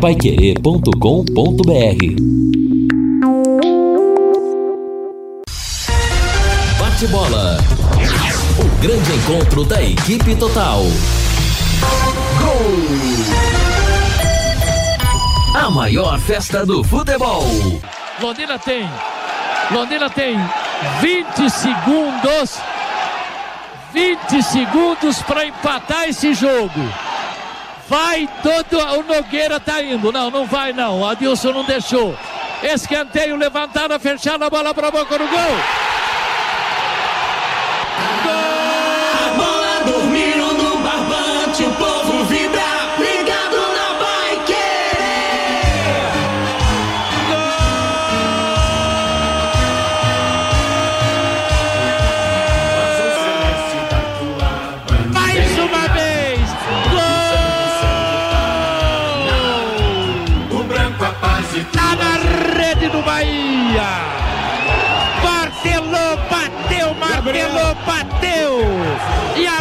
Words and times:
paiquerê.com.br 0.00 0.92
Bate 6.78 7.06
bola. 7.08 7.58
O 8.60 8.80
grande 8.80 9.12
encontro 9.12 9.64
da 9.64 9.82
equipe 9.82 10.36
total. 10.36 10.82
Gol! 12.38 12.78
A 15.60 15.68
maior 15.70 16.18
festa 16.20 16.64
do 16.64 16.84
futebol. 16.84 17.42
Londrina 18.20 18.56
tem. 18.56 18.88
Londrina 19.72 20.08
tem 20.10 20.38
20 21.00 21.50
segundos. 21.50 22.60
20 23.92 24.42
segundos 24.44 25.22
para 25.22 25.44
empatar 25.44 26.08
esse 26.08 26.34
jogo. 26.34 27.07
Vai 27.88 28.28
todo. 28.42 28.78
O 28.98 29.02
Nogueira 29.02 29.58
tá 29.58 29.82
indo. 29.82 30.12
Não, 30.12 30.30
não 30.30 30.46
vai 30.46 30.72
não. 30.72 31.00
O 31.00 31.06
Adilson 31.06 31.52
não 31.52 31.64
deixou. 31.64 32.16
Escanteio 32.62 33.36
levantada, 33.36 33.98
fechada 33.98 34.46
a 34.46 34.50
bola 34.50 34.74
para 34.74 34.88
a 34.88 34.90
boca 34.90 35.16
gol. 35.16 35.77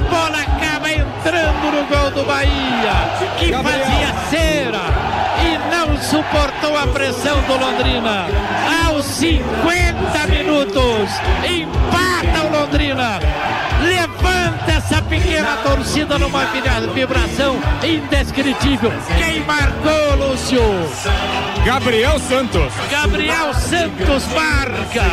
Bola 0.10 0.40
acaba 0.42 0.90
entrando 0.92 1.72
no 1.72 1.84
gol 1.88 2.12
do 2.12 2.24
Bahia. 2.28 2.94
Que 3.40 3.52
fazia 3.54 4.14
cera. 4.30 5.08
E 5.40 5.76
não 5.76 5.98
suportou 6.02 6.78
a 6.78 6.88
pressão 6.88 7.40
do 7.44 7.58
Londrina. 7.58 8.26
Aos 8.88 9.06
50 9.06 10.28
minutos. 10.30 11.10
Empata 11.48 12.48
o 12.48 12.52
Londrina. 12.60 13.20
Levanta 13.84 14.72
essa 14.72 15.02
pequena 15.04 15.58
torcida 15.64 16.18
numa 16.18 16.46
vibra- 16.46 16.82
vibração 16.94 17.58
indescritível. 17.84 18.92
Quem 19.18 19.42
marcou, 19.42 20.30
Lúcio? 20.30 20.62
Gabriel 21.64 22.20
Santos. 22.20 22.74
Gabriel 22.90 23.54
Santos 23.54 24.24
marca 24.34 25.06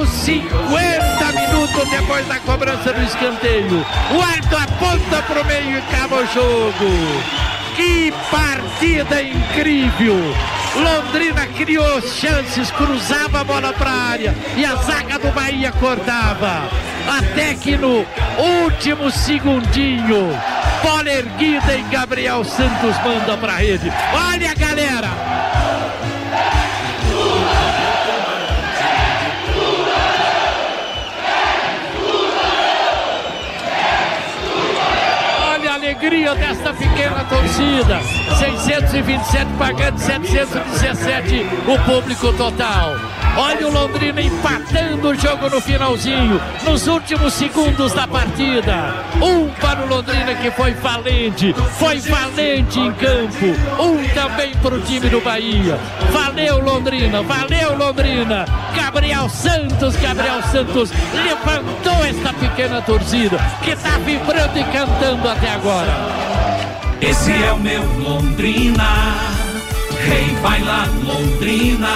aos 0.00 0.08
50 0.08 1.32
minutos 1.32 1.90
depois 1.90 2.26
da 2.26 2.40
cobrança 2.40 2.92
do 2.92 3.02
escanteio. 3.02 3.84
O 4.12 4.22
Arthur 4.22 4.62
aponta 4.62 5.22
pro 5.22 5.44
meio 5.44 5.72
e 5.72 5.76
acaba 5.76 6.16
o 6.16 6.26
jogo. 6.26 6.90
Que 7.76 8.12
partida 8.30 9.22
incrível! 9.22 10.16
Londrina 10.74 11.46
criou 11.48 12.00
chances, 12.00 12.70
cruzava 12.70 13.40
a 13.40 13.44
bola 13.44 13.72
para 13.72 13.90
a 13.90 14.08
área 14.10 14.34
e 14.56 14.64
a 14.64 14.76
zaga 14.76 15.18
do 15.18 15.30
Bahia 15.32 15.72
cortava. 15.72 16.70
Até 17.18 17.54
que 17.54 17.76
no 17.76 18.06
último 18.64 19.10
segundinho, 19.10 20.30
bola 20.82 21.10
erguida 21.10 21.74
e 21.74 21.82
Gabriel 21.90 22.44
Santos 22.44 22.96
manda 23.04 23.36
para 23.36 23.52
a 23.54 23.56
rede. 23.56 23.92
Olha, 24.14 24.54
galera! 24.54 25.29
Alegria 36.00 36.34
desta 36.34 36.72
pequena 36.72 37.22
torcida. 37.24 38.00
627 38.38 39.52
pagando 39.58 39.98
717 39.98 41.46
o 41.68 41.78
público 41.84 42.32
total. 42.32 42.96
Olha 43.36 43.68
o 43.68 43.72
Londrina 43.72 44.20
empatando 44.20 45.08
o 45.08 45.14
jogo 45.14 45.48
no 45.48 45.60
finalzinho, 45.60 46.40
nos 46.64 46.86
últimos 46.86 47.32
segundos 47.34 47.92
da 47.92 48.06
partida. 48.06 48.94
Um 49.22 49.48
para 49.60 49.80
o 49.82 49.88
Londrina 49.88 50.34
que 50.34 50.50
foi 50.50 50.72
valente, 50.74 51.54
foi 51.78 52.00
valente 52.00 52.78
em 52.78 52.92
campo. 52.92 53.46
Um 53.78 54.06
também 54.14 54.54
para 54.56 54.74
o 54.74 54.80
time 54.80 55.08
do 55.08 55.20
Bahia. 55.20 55.78
Valeu 56.10 56.62
Londrina, 56.62 57.22
valeu 57.22 57.76
Londrina. 57.76 58.44
Gabriel 58.74 59.28
Santos, 59.28 59.96
Gabriel 59.96 60.42
Santos 60.50 60.90
levantou 61.14 62.04
esta 62.04 62.32
pequena 62.32 62.82
torcida 62.82 63.38
que 63.62 63.70
está 63.70 63.98
vibrando 63.98 64.58
e 64.58 64.64
cantando 64.64 65.28
até 65.28 65.50
agora. 65.50 65.90
Esse 67.00 67.32
é 67.32 67.52
o 67.52 67.58
meu 67.58 67.82
Londrina, 67.98 68.84
rei 70.06 70.36
vai 70.42 70.60
lá 70.62 70.86
Londrina, 71.02 71.88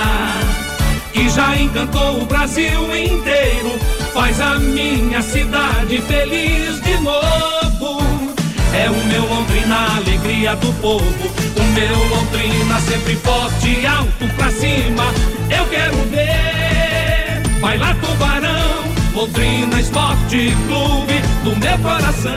que 1.15 1.29
já 1.29 1.57
encantou 1.57 2.23
o 2.23 2.27
Brasil 2.27 2.83
inteiro, 2.95 3.79
faz 4.13 4.41
a 4.41 4.59
minha 4.59 5.23
cidade 5.23 6.03
feliz 6.03 6.81
de 6.83 6.99
novo. 6.99 8.03
É 8.75 8.91
o 8.91 9.07
meu 9.07 9.25
Londrina, 9.25 9.97
alegria 9.97 10.57
do 10.57 10.73
povo, 10.81 11.05
o 11.07 11.63
meu 11.73 12.17
Londrina 12.17 12.81
sempre 12.81 13.15
forte 13.15 13.81
e 13.81 13.87
alto 13.87 14.27
pra 14.37 14.51
cima. 14.51 15.05
Eu 15.57 15.65
quero 15.67 15.97
ver, 16.11 17.61
vai 17.61 17.79
lá 17.79 17.95
Tubarão, 17.95 18.85
Londrina 19.15 19.81
Esporte 19.81 20.53
Clube 20.67 21.24
do 21.44 21.55
meu 21.56 21.78
coração. 21.78 22.34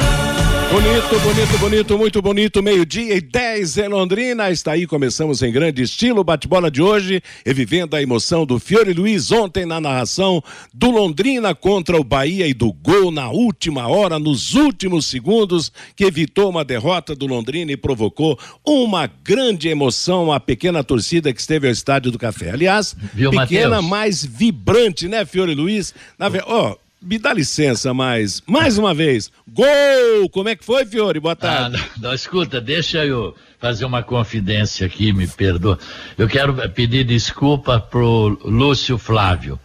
Bonito, 0.69 1.19
bonito, 1.21 1.57
bonito, 1.59 1.97
muito 1.97 2.21
bonito. 2.21 2.61
Meio-dia 2.63 3.15
e 3.15 3.21
10 3.21 3.77
em 3.77 3.87
Londrina. 3.87 4.51
Está 4.51 4.73
aí, 4.73 4.85
começamos 4.85 5.41
em 5.41 5.49
grande 5.49 5.81
estilo. 5.81 6.19
o 6.19 6.23
Bate-bola 6.25 6.69
de 6.69 6.81
hoje, 6.81 7.21
revivendo 7.45 7.95
a 7.95 8.01
emoção 8.01 8.45
do 8.45 8.59
Fiore 8.59 8.91
Luiz 8.91 9.31
ontem 9.31 9.65
na 9.65 9.79
narração 9.79 10.43
do 10.73 10.91
Londrina 10.91 11.55
contra 11.55 11.97
o 11.97 12.03
Bahia 12.03 12.45
e 12.47 12.53
do 12.53 12.73
gol 12.73 13.09
na 13.09 13.29
última 13.29 13.87
hora, 13.87 14.19
nos 14.19 14.55
últimos 14.55 15.05
segundos, 15.05 15.71
que 15.95 16.03
evitou 16.03 16.49
uma 16.49 16.65
derrota 16.65 17.15
do 17.15 17.25
Londrina 17.25 17.71
e 17.71 17.77
provocou 17.77 18.37
uma 18.65 19.09
grande 19.23 19.69
emoção 19.69 20.33
à 20.33 20.39
pequena 20.39 20.83
torcida 20.83 21.31
que 21.31 21.39
esteve 21.39 21.67
ao 21.67 21.73
Estádio 21.73 22.11
do 22.11 22.19
Café. 22.19 22.51
Aliás, 22.51 22.93
Viu, 23.13 23.31
pequena, 23.31 23.69
Matheus? 23.69 23.89
mais 23.89 24.25
vibrante, 24.25 25.07
né, 25.07 25.25
Fiore 25.25 25.55
Luiz? 25.55 25.93
Na 26.19 26.27
ve... 26.27 26.41
Ó, 26.45 26.75
me 27.01 27.17
dá 27.19 27.33
licença, 27.33 27.93
mas 27.93 28.41
mais 28.47 28.77
uma 28.77 28.93
vez, 28.93 29.31
gol! 29.47 30.29
Como 30.31 30.49
é 30.49 30.55
que 30.55 30.65
foi, 30.65 30.85
Fiore? 30.85 31.19
Boa 31.19 31.33
Ah, 31.33 31.35
tarde. 31.35 31.77
não, 31.97 32.09
não, 32.09 32.13
escuta, 32.13 32.59
deixa 32.59 33.05
eu 33.05 33.35
fazer 33.59 33.85
uma 33.85 34.03
confidência 34.03 34.85
aqui, 34.85 35.13
me 35.13 35.27
perdoa. 35.27 35.77
Eu 36.17 36.27
quero 36.27 36.53
pedir 36.71 37.03
desculpa 37.03 37.79
pro 37.79 38.37
Lúcio 38.43 38.97
Flávio. 38.97 39.59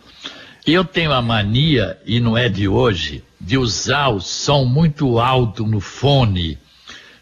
Eu 0.66 0.84
tenho 0.84 1.12
a 1.12 1.20
mania, 1.20 1.98
e 2.06 2.20
não 2.20 2.36
é 2.38 2.48
de 2.48 2.68
hoje, 2.68 3.24
de 3.40 3.58
usar 3.58 4.08
o 4.08 4.20
som 4.20 4.64
muito 4.64 5.18
alto 5.18 5.66
no 5.66 5.80
fone, 5.80 6.56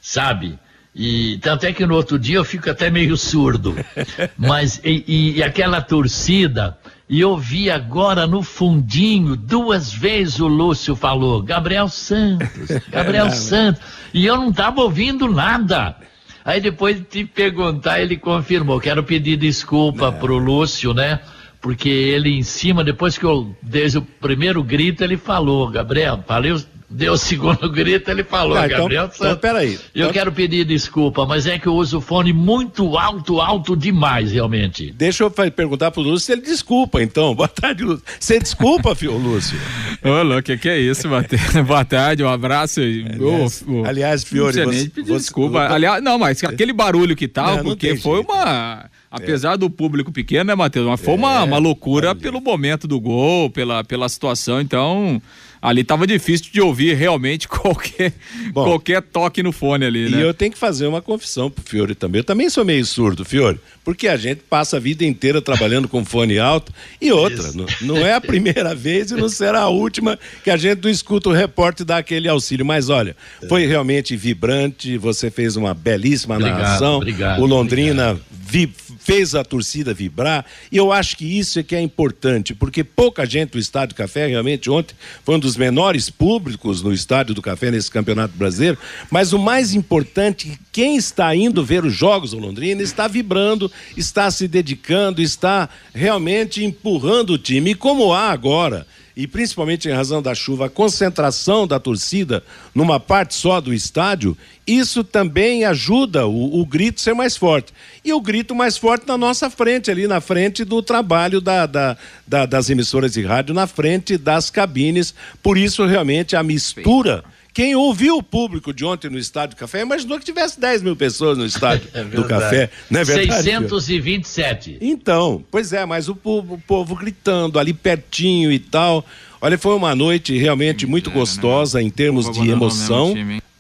sabe? 0.01 0.59
E 0.95 1.39
tanto 1.39 1.65
é 1.65 1.73
que 1.73 1.87
no 1.87 1.95
outro 1.95 2.19
dia 2.19 2.37
eu 2.37 2.45
fico 2.45 2.69
até 2.69 2.91
meio 2.91 3.17
surdo. 3.17 3.75
Mas 4.37 4.81
e, 4.85 5.05
e- 5.07 5.33
e 5.39 5.43
aquela 5.43 5.81
torcida, 5.81 6.77
e 7.11 7.19
eu 7.19 7.37
vi 7.37 7.69
agora 7.69 8.25
no 8.25 8.41
fundinho, 8.41 9.37
duas 9.37 9.93
vezes 9.93 10.39
o 10.39 10.47
Lúcio 10.47 10.95
falou, 10.95 11.43
Gabriel 11.43 11.89
Santos, 11.89 12.69
Gabriel 12.89 13.33
Santos. 13.33 13.83
E 14.15 14.25
eu 14.25 14.37
não 14.37 14.51
estava 14.51 14.81
ouvindo 14.81 15.29
nada. 15.29 15.97
Aí 16.45 16.61
depois 16.61 16.99
de 16.99 17.03
te 17.03 17.25
perguntar, 17.25 18.01
ele 18.01 18.17
confirmou. 18.17 18.79
Quero 18.79 19.03
pedir 19.03 19.37
desculpa 19.37 20.13
pro 20.13 20.39
Lúcio, 20.39 20.95
né? 20.95 21.19
Porque 21.61 21.89
ele 21.89 22.31
em 22.31 22.45
cima, 22.45 22.85
depois 22.85 23.19
que 23.19 23.25
eu 23.25 23.57
desde 23.61 23.99
o 23.99 24.03
primeiro 24.03 24.63
grito, 24.63 25.03
ele 25.03 25.17
falou, 25.17 25.69
Gabriel, 25.69 26.23
falei, 26.25 26.57
deu 26.91 27.13
o 27.13 27.17
segundo 27.17 27.71
grito, 27.71 28.11
ele 28.11 28.25
falou, 28.25 28.57
Ah, 28.57 28.67
então- 28.67 28.79
Gabriel 28.81 29.05
então, 29.05 29.17
Santos. 29.17 29.41
peraí. 29.41 29.75
Eu 29.95 30.03
Então- 30.03 30.13
quero 30.13 30.33
pedir 30.33 30.65
desculpa, 30.65 31.25
mas 31.25 31.47
é 31.47 31.59
que 31.59 31.67
eu 31.69 31.75
uso 31.75 31.99
o 31.99 32.01
fone 32.01 32.33
muito 32.33 32.99
alto, 32.99 33.41
alto 33.41 33.77
demais, 33.77 34.33
realmente. 34.33 34.91
Deixa 34.93 35.23
eu 35.23 35.31
perguntar 35.31 35.91
pro 35.91 36.03
Lúcio 36.03 36.27
se 36.27 36.33
ele 36.33 36.43
desculpa, 36.43 37.03
então. 37.03 37.33
Boa 37.37 37.49
tarde, 37.49 37.85
Lúcio. 37.85 38.03
Você 38.19 38.39
desculpa, 38.41 38.95
filho, 38.95 39.17
Lúcio? 39.17 39.57
Ô, 40.03 40.23
louco, 40.23 40.43
que 40.43 40.59
que 40.59 40.69
é 40.69 40.79
isso, 40.81 41.09
Matheus? 41.09 41.41
Boa 41.67 41.85
tarde, 41.85 42.25
um 42.25 42.29
abraço. 42.29 42.81
Aliás- 42.81 43.65
ô, 43.69 43.73
ô, 43.83 43.85
aliás, 43.87 44.25
Fiore, 44.25 44.57
não 44.59 44.65
você- 44.65 44.77
nem 44.79 44.89
pedir 44.89 45.07
você- 45.13 45.19
desculpa. 45.19 45.67
você- 45.69 45.75
Aliás, 45.75 46.03
não, 46.03 46.19
mas 46.19 46.43
aquele 46.43 46.73
barulho 46.73 47.15
que 47.15 47.29
tal, 47.29 47.47
Não, 47.49 47.57
não 47.59 47.65
porque 47.65 47.89
tem 47.89 47.97
foi 47.97 48.17
jeito. 48.19 48.33
uma, 48.33 48.87
Apesar 49.11 49.55
é. 49.55 49.57
do 49.57 49.69
público 49.71 50.11
pequeno, 50.13 50.45
né, 50.45 50.55
Matheus? 50.55 50.87
Mas 50.87 51.01
foi 51.01 51.15
uma, 51.15 51.41
é, 51.41 51.45
uma 51.45 51.59
loucura 51.59 52.15
pelo 52.15 52.41
momento 52.41 52.87
do 52.89 53.01
gol, 53.01 53.51
pela, 53.51 53.83
pela 53.85 54.09
situação. 54.09 54.61
Então, 54.61 55.21
ali 55.61 55.85
tava 55.85 56.07
difícil 56.07 56.47
de 56.53 56.61
ouvir 56.61 56.95
realmente 56.95 57.47
qualquer, 57.49 58.13
Bom, 58.53 58.65
qualquer 58.65 59.03
toque 59.03 59.43
no 59.43 59.53
fone 59.53 59.85
ali, 59.85 60.09
né? 60.09 60.19
E 60.19 60.21
eu 60.23 60.33
tenho 60.33 60.53
que 60.53 60.59
fazer 60.59 60.87
uma 60.87 61.03
confissão 61.03 61.51
pro 61.51 61.63
Fiore 61.65 61.95
também. 61.95 62.21
Eu 62.21 62.25
também 62.25 62.49
sou 62.49 62.65
meio 62.65 62.85
surdo, 62.85 63.25
Fiore, 63.25 63.61
porque 63.85 64.09
a 64.09 64.17
gente 64.17 64.43
passa 64.49 64.77
a 64.77 64.81
vida 64.81 65.05
inteira 65.05 65.43
trabalhando 65.43 65.89
com 65.89 66.05
fone 66.05 66.39
alto 66.39 66.73
e 67.01 67.13
outra, 67.13 67.53
não, 67.53 67.67
não, 67.81 67.97
é 67.99 68.15
a 68.15 68.21
primeira 68.21 68.75
vez 68.75 69.11
e 69.11 69.15
não 69.15 69.29
será 69.29 69.61
a 69.61 69.69
última 69.69 70.19
que 70.43 70.51
a 70.51 70.57
gente 70.57 70.83
não 70.83 70.91
escuta 70.91 71.29
o 71.29 71.33
repórter 71.33 71.85
dar 71.85 71.99
aquele 71.99 72.29
auxílio. 72.29 72.65
Mas 72.65 72.89
olha, 72.89 73.17
foi 73.49 73.67
realmente 73.67 74.17
vibrante, 74.17 74.97
você 74.97 75.31
fez 75.31 75.57
uma 75.57 75.75
belíssima 75.75 76.37
obrigado, 76.37 76.59
narração. 76.59 76.97
Obrigado, 76.97 77.43
o 77.43 77.47
Londrina 77.47 78.19
vi, 78.31 78.73
fez 79.01 79.35
a 79.35 79.43
torcida 79.43 79.95
vibrar, 79.95 80.45
e 80.71 80.77
eu 80.77 80.93
acho 80.93 81.17
que 81.17 81.25
isso 81.25 81.59
é 81.59 81.63
que 81.63 81.75
é 81.75 81.81
importante, 81.81 82.55
porque 82.55 82.85
pouca 82.85 83.25
gente 83.25 83.51
do 83.51 83.59
Estádio 83.59 83.97
Café, 83.97 84.27
realmente 84.27 84.71
ontem 84.71 84.95
foi 85.25 85.37
um 85.37 85.39
dos 85.39 85.57
menores 85.57 86.11
públicos 86.11 86.83
no 86.83 86.93
Estádio 86.93 87.35
do 87.35 87.43
Café 87.43 87.71
nesse 87.71 87.91
Campeonato 87.91 88.37
Brasileiro, 88.37 88.79
mas 89.11 89.33
o 89.33 89.39
mais 89.39 89.75
importante, 89.75 90.59
quem 90.71 90.97
está 90.97 91.35
indo 91.35 91.65
ver 91.65 91.85
os 91.85 91.95
jogos 91.95 92.33
do 92.33 92.39
Londrina 92.39 92.83
está 92.83 93.09
vibrando, 93.09 93.73
está 93.97 94.31
se 94.31 94.47
dedicando, 94.47 95.23
está 95.23 95.69
realmente 95.95 96.63
empurrando 96.63 97.31
o 97.31 97.39
time, 97.39 97.71
e 97.71 97.75
como 97.75 98.13
há 98.13 98.31
agora 98.31 98.87
e 99.21 99.27
principalmente 99.27 99.87
em 99.87 99.93
razão 99.93 100.23
da 100.23 100.35
chuva, 100.35 100.65
a 100.65 100.71
concentração 100.71 101.67
da 101.67 101.79
torcida 101.79 102.43
numa 102.75 102.99
parte 102.99 103.35
só 103.35 103.61
do 103.61 103.75
estádio, 103.75 104.35
isso 104.67 105.05
também 105.05 105.63
ajuda 105.67 106.27
o, 106.27 106.59
o 106.59 106.65
grito 106.65 107.03
ser 107.03 107.13
mais 107.13 107.37
forte. 107.37 107.71
E 108.03 108.15
o 108.15 108.21
grito 108.23 108.55
mais 108.55 108.79
forte 108.79 109.07
na 109.07 109.19
nossa 109.19 109.51
frente, 109.51 109.91
ali 109.91 110.07
na 110.07 110.23
frente 110.23 110.65
do 110.65 110.83
trabalho 110.83 111.39
da, 111.39 111.67
da, 111.67 111.99
da, 112.27 112.47
das 112.47 112.71
emissoras 112.71 113.13
de 113.13 113.23
rádio, 113.23 113.55
na 113.55 113.67
frente 113.67 114.17
das 114.17 114.49
cabines. 114.49 115.15
Por 115.43 115.59
isso, 115.59 115.85
realmente, 115.85 116.35
a 116.35 116.43
mistura. 116.43 117.23
Sim 117.23 117.40
quem 117.53 117.75
ouviu 117.75 118.17
o 118.17 118.23
público 118.23 118.73
de 118.73 118.85
ontem 118.85 119.11
no 119.11 119.19
Estádio 119.19 119.57
do 119.57 119.59
Café 119.59 119.81
imaginou 119.81 120.19
que 120.19 120.25
tivesse 120.25 120.61
10 120.61 120.83
mil 120.83 120.95
pessoas 120.95 121.37
no 121.37 121.45
Estádio 121.45 121.89
é 121.95 122.05
do 122.05 122.25
Café, 122.25 122.71
não 122.89 123.01
é 123.01 123.05
verdade? 123.05 123.43
627. 123.43 124.79
Então, 124.81 125.45
pois 125.51 125.73
é, 125.73 125.85
mas 125.85 126.09
o 126.09 126.15
povo, 126.15 126.55
o 126.55 126.59
povo 126.59 126.95
gritando 126.95 127.59
ali 127.59 127.73
pertinho 127.73 128.53
e 128.53 128.59
tal. 128.59 129.05
Olha, 129.41 129.59
foi 129.59 129.75
uma 129.75 129.95
noite 129.95 130.37
realmente 130.37 130.87
muito 130.87 131.11
gostosa 131.11 131.83
em 131.83 131.91
termos 131.91 132.31
de 132.31 132.49
emoção, 132.49 133.15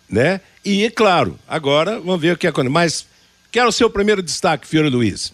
né? 0.09 0.41
E, 0.65 0.85
é 0.85 0.91
claro, 0.91 1.39
agora 1.49 1.99
vamos 1.99 2.21
ver 2.21 2.35
o 2.35 2.37
que 2.37 2.47
acontece. 2.47 2.73
Mas 2.73 3.07
quero 3.51 3.69
o 3.69 3.73
seu 3.73 3.89
primeiro 3.89 4.23
destaque, 4.23 4.67
Fiore 4.67 4.91
Luiz. 4.91 5.33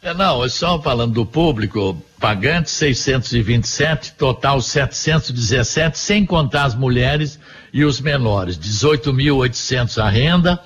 É, 0.00 0.14
não, 0.14 0.48
só 0.48 0.80
falando 0.80 1.12
do 1.12 1.26
público, 1.26 2.00
pagante 2.20 2.70
627, 2.70 4.12
total 4.12 4.60
717, 4.60 5.98
sem 5.98 6.24
contar 6.24 6.64
as 6.64 6.74
mulheres 6.74 7.38
e 7.78 7.84
os 7.84 8.00
menores. 8.00 8.58
18.800 8.58 10.02
a 10.02 10.08
renda, 10.08 10.60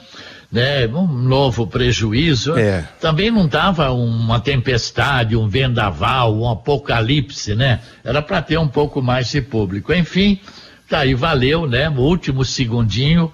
né? 0.50 0.86
Um 0.86 1.06
novo 1.06 1.66
prejuízo. 1.66 2.56
É. 2.56 2.88
Também 3.00 3.30
não 3.30 3.46
dava 3.46 3.90
uma 3.92 4.40
tempestade, 4.40 5.36
um 5.36 5.48
vendaval, 5.48 6.34
um 6.34 6.48
apocalipse, 6.48 7.54
né? 7.54 7.80
Era 8.02 8.22
para 8.22 8.40
ter 8.40 8.58
um 8.58 8.68
pouco 8.68 9.02
mais 9.02 9.30
de 9.30 9.42
público. 9.42 9.92
Enfim, 9.92 10.40
tá 10.88 11.00
aí, 11.00 11.14
valeu, 11.14 11.66
né? 11.66 11.88
O 11.90 12.00
último 12.00 12.44
segundinho 12.44 13.32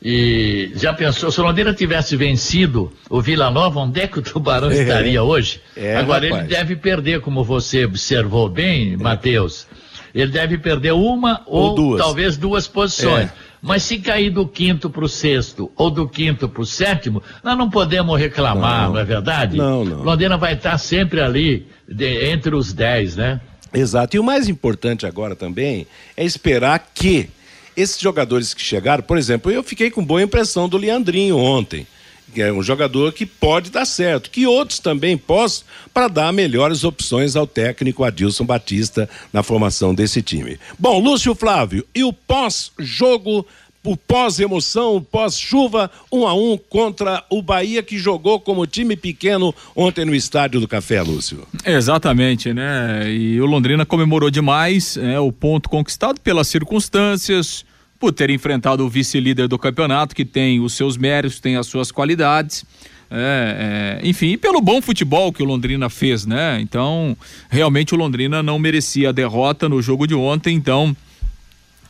e 0.00 0.70
já 0.76 0.92
pensou, 0.92 1.30
se 1.30 1.40
o 1.40 1.44
Londrina 1.44 1.74
tivesse 1.74 2.16
vencido 2.16 2.92
o 3.10 3.20
Vila 3.20 3.50
Nova, 3.50 3.80
onde 3.80 4.00
é 4.00 4.06
que 4.06 4.20
o 4.20 4.22
Tubarão 4.22 4.70
é, 4.70 4.82
estaria 4.82 5.22
hoje? 5.22 5.60
É, 5.76 5.96
Agora 5.96 6.24
rapaz. 6.24 6.44
ele 6.44 6.54
deve 6.56 6.76
perder, 6.76 7.20
como 7.20 7.42
você 7.42 7.84
observou 7.84 8.48
bem, 8.48 8.94
é. 8.94 8.96
Matheus. 8.96 9.66
Ele 10.14 10.30
deve 10.30 10.58
perder 10.58 10.92
uma 10.92 11.42
ou, 11.46 11.70
ou 11.70 11.74
duas. 11.74 12.00
talvez 12.00 12.36
duas 12.36 12.66
posições. 12.66 13.28
É. 13.28 13.32
Mas 13.60 13.82
se 13.82 13.98
cair 13.98 14.30
do 14.30 14.46
quinto 14.46 14.88
para 14.88 15.04
o 15.04 15.08
sexto 15.08 15.70
ou 15.76 15.90
do 15.90 16.08
quinto 16.08 16.48
para 16.48 16.62
o 16.62 16.66
sétimo, 16.66 17.22
nós 17.42 17.58
não 17.58 17.68
podemos 17.68 18.18
reclamar, 18.18 18.84
não, 18.84 18.92
não 18.94 19.00
é 19.00 19.04
verdade? 19.04 19.56
Não, 19.56 19.84
não. 19.84 20.02
Londrina 20.02 20.36
vai 20.36 20.54
estar 20.54 20.78
sempre 20.78 21.20
ali 21.20 21.66
de, 21.88 22.30
entre 22.30 22.54
os 22.54 22.72
dez, 22.72 23.16
né? 23.16 23.40
Exato. 23.72 24.16
E 24.16 24.20
o 24.20 24.24
mais 24.24 24.48
importante 24.48 25.06
agora 25.06 25.34
também 25.34 25.86
é 26.16 26.24
esperar 26.24 26.90
que 26.94 27.28
esses 27.76 28.00
jogadores 28.00 28.54
que 28.54 28.62
chegaram, 28.62 29.02
por 29.02 29.18
exemplo, 29.18 29.50
eu 29.50 29.62
fiquei 29.62 29.90
com 29.90 30.04
boa 30.04 30.22
impressão 30.22 30.68
do 30.68 30.76
Leandrinho 30.76 31.36
ontem. 31.36 31.86
É 32.36 32.52
um 32.52 32.62
jogador 32.62 33.12
que 33.12 33.26
pode 33.26 33.70
dar 33.70 33.84
certo, 33.84 34.30
que 34.30 34.46
outros 34.46 34.78
também 34.78 35.16
possam, 35.16 35.66
para 35.92 36.08
dar 36.08 36.32
melhores 36.32 36.84
opções 36.84 37.36
ao 37.36 37.46
técnico 37.46 38.04
Adilson 38.04 38.44
Batista 38.44 39.08
na 39.32 39.42
formação 39.42 39.94
desse 39.94 40.22
time. 40.22 40.58
Bom, 40.78 41.00
Lúcio 41.00 41.34
Flávio, 41.34 41.86
e 41.94 42.04
o 42.04 42.12
pós-jogo 42.12 43.46
o 43.88 43.96
pós-emoção, 43.96 44.96
o 44.96 45.00
pós-chuva, 45.00 45.90
um 46.12 46.26
a 46.26 46.34
um 46.34 46.58
contra 46.58 47.24
o 47.30 47.40
Bahia, 47.40 47.82
que 47.82 47.96
jogou 47.96 48.38
como 48.38 48.66
time 48.66 48.94
pequeno 48.94 49.54
ontem 49.74 50.04
no 50.04 50.14
estádio 50.14 50.60
do 50.60 50.68
Café, 50.68 51.00
Lúcio. 51.00 51.46
Exatamente, 51.64 52.52
né? 52.52 53.10
E 53.10 53.40
o 53.40 53.46
Londrina 53.46 53.86
comemorou 53.86 54.30
demais 54.30 54.98
é, 54.98 55.18
o 55.18 55.32
ponto 55.32 55.70
conquistado 55.70 56.20
pelas 56.20 56.48
circunstâncias, 56.48 57.64
por 57.98 58.12
ter 58.12 58.30
enfrentado 58.30 58.84
o 58.84 58.88
vice-líder 58.88 59.48
do 59.48 59.58
campeonato, 59.58 60.14
que 60.14 60.24
tem 60.24 60.60
os 60.60 60.74
seus 60.74 60.96
méritos, 60.96 61.40
tem 61.40 61.56
as 61.56 61.66
suas 61.66 61.90
qualidades. 61.90 62.64
É, 63.10 64.00
é, 64.02 64.08
enfim, 64.08 64.36
pelo 64.36 64.60
bom 64.60 64.82
futebol 64.82 65.32
que 65.32 65.42
o 65.42 65.46
Londrina 65.46 65.88
fez, 65.88 66.26
né? 66.26 66.60
Então, 66.60 67.16
realmente 67.48 67.94
o 67.94 67.98
Londrina 67.98 68.42
não 68.42 68.58
merecia 68.58 69.08
a 69.08 69.12
derrota 69.12 69.68
no 69.68 69.80
jogo 69.80 70.06
de 70.06 70.14
ontem, 70.14 70.54
então 70.54 70.94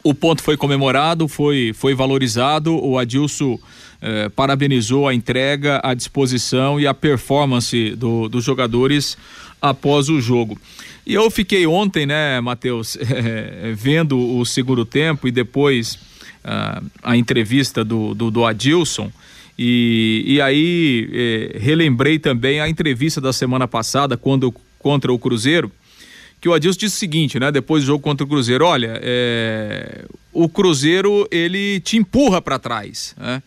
o 0.02 0.14
ponto 0.14 0.42
foi 0.42 0.56
comemorado, 0.56 1.26
foi, 1.26 1.72
foi 1.74 1.92
valorizado, 1.92 2.72
o 2.72 2.96
Adilson 2.96 3.58
eh, 4.00 4.28
parabenizou 4.28 5.08
a 5.08 5.14
entrega, 5.14 5.80
a 5.82 5.92
disposição 5.92 6.78
e 6.78 6.86
a 6.86 6.94
performance 6.94 7.96
do, 7.96 8.28
dos 8.28 8.44
jogadores 8.44 9.18
após 9.60 10.08
o 10.08 10.20
jogo. 10.20 10.58
E 11.06 11.14
eu 11.14 11.30
fiquei 11.30 11.66
ontem, 11.66 12.04
né, 12.04 12.40
Matheus, 12.40 12.96
eh, 13.00 13.72
vendo 13.74 14.18
o 14.18 14.44
segundo 14.44 14.84
tempo 14.84 15.26
e 15.26 15.30
depois 15.30 15.98
ah, 16.44 16.82
a 17.02 17.16
entrevista 17.16 17.84
do, 17.84 18.14
do, 18.14 18.30
do 18.30 18.44
Adilson. 18.44 19.10
E, 19.58 20.22
e 20.26 20.40
aí 20.40 21.08
eh, 21.12 21.58
relembrei 21.58 22.18
também 22.18 22.60
a 22.60 22.68
entrevista 22.68 23.20
da 23.20 23.32
semana 23.32 23.66
passada, 23.66 24.16
quando 24.16 24.54
contra 24.78 25.12
o 25.12 25.18
Cruzeiro, 25.18 25.72
que 26.40 26.48
o 26.48 26.54
Adilson 26.54 26.78
disse 26.78 26.96
o 26.96 26.98
seguinte, 26.98 27.40
né? 27.40 27.50
Depois 27.50 27.82
do 27.82 27.88
jogo 27.88 28.02
contra 28.02 28.24
o 28.24 28.28
Cruzeiro, 28.28 28.64
olha, 28.64 29.00
o 30.32 30.48
Cruzeiro 30.48 31.26
ele 31.32 31.80
te 31.80 31.96
empurra 31.96 32.40
para 32.40 32.60
trás, 32.60 33.12
né? 33.18 33.42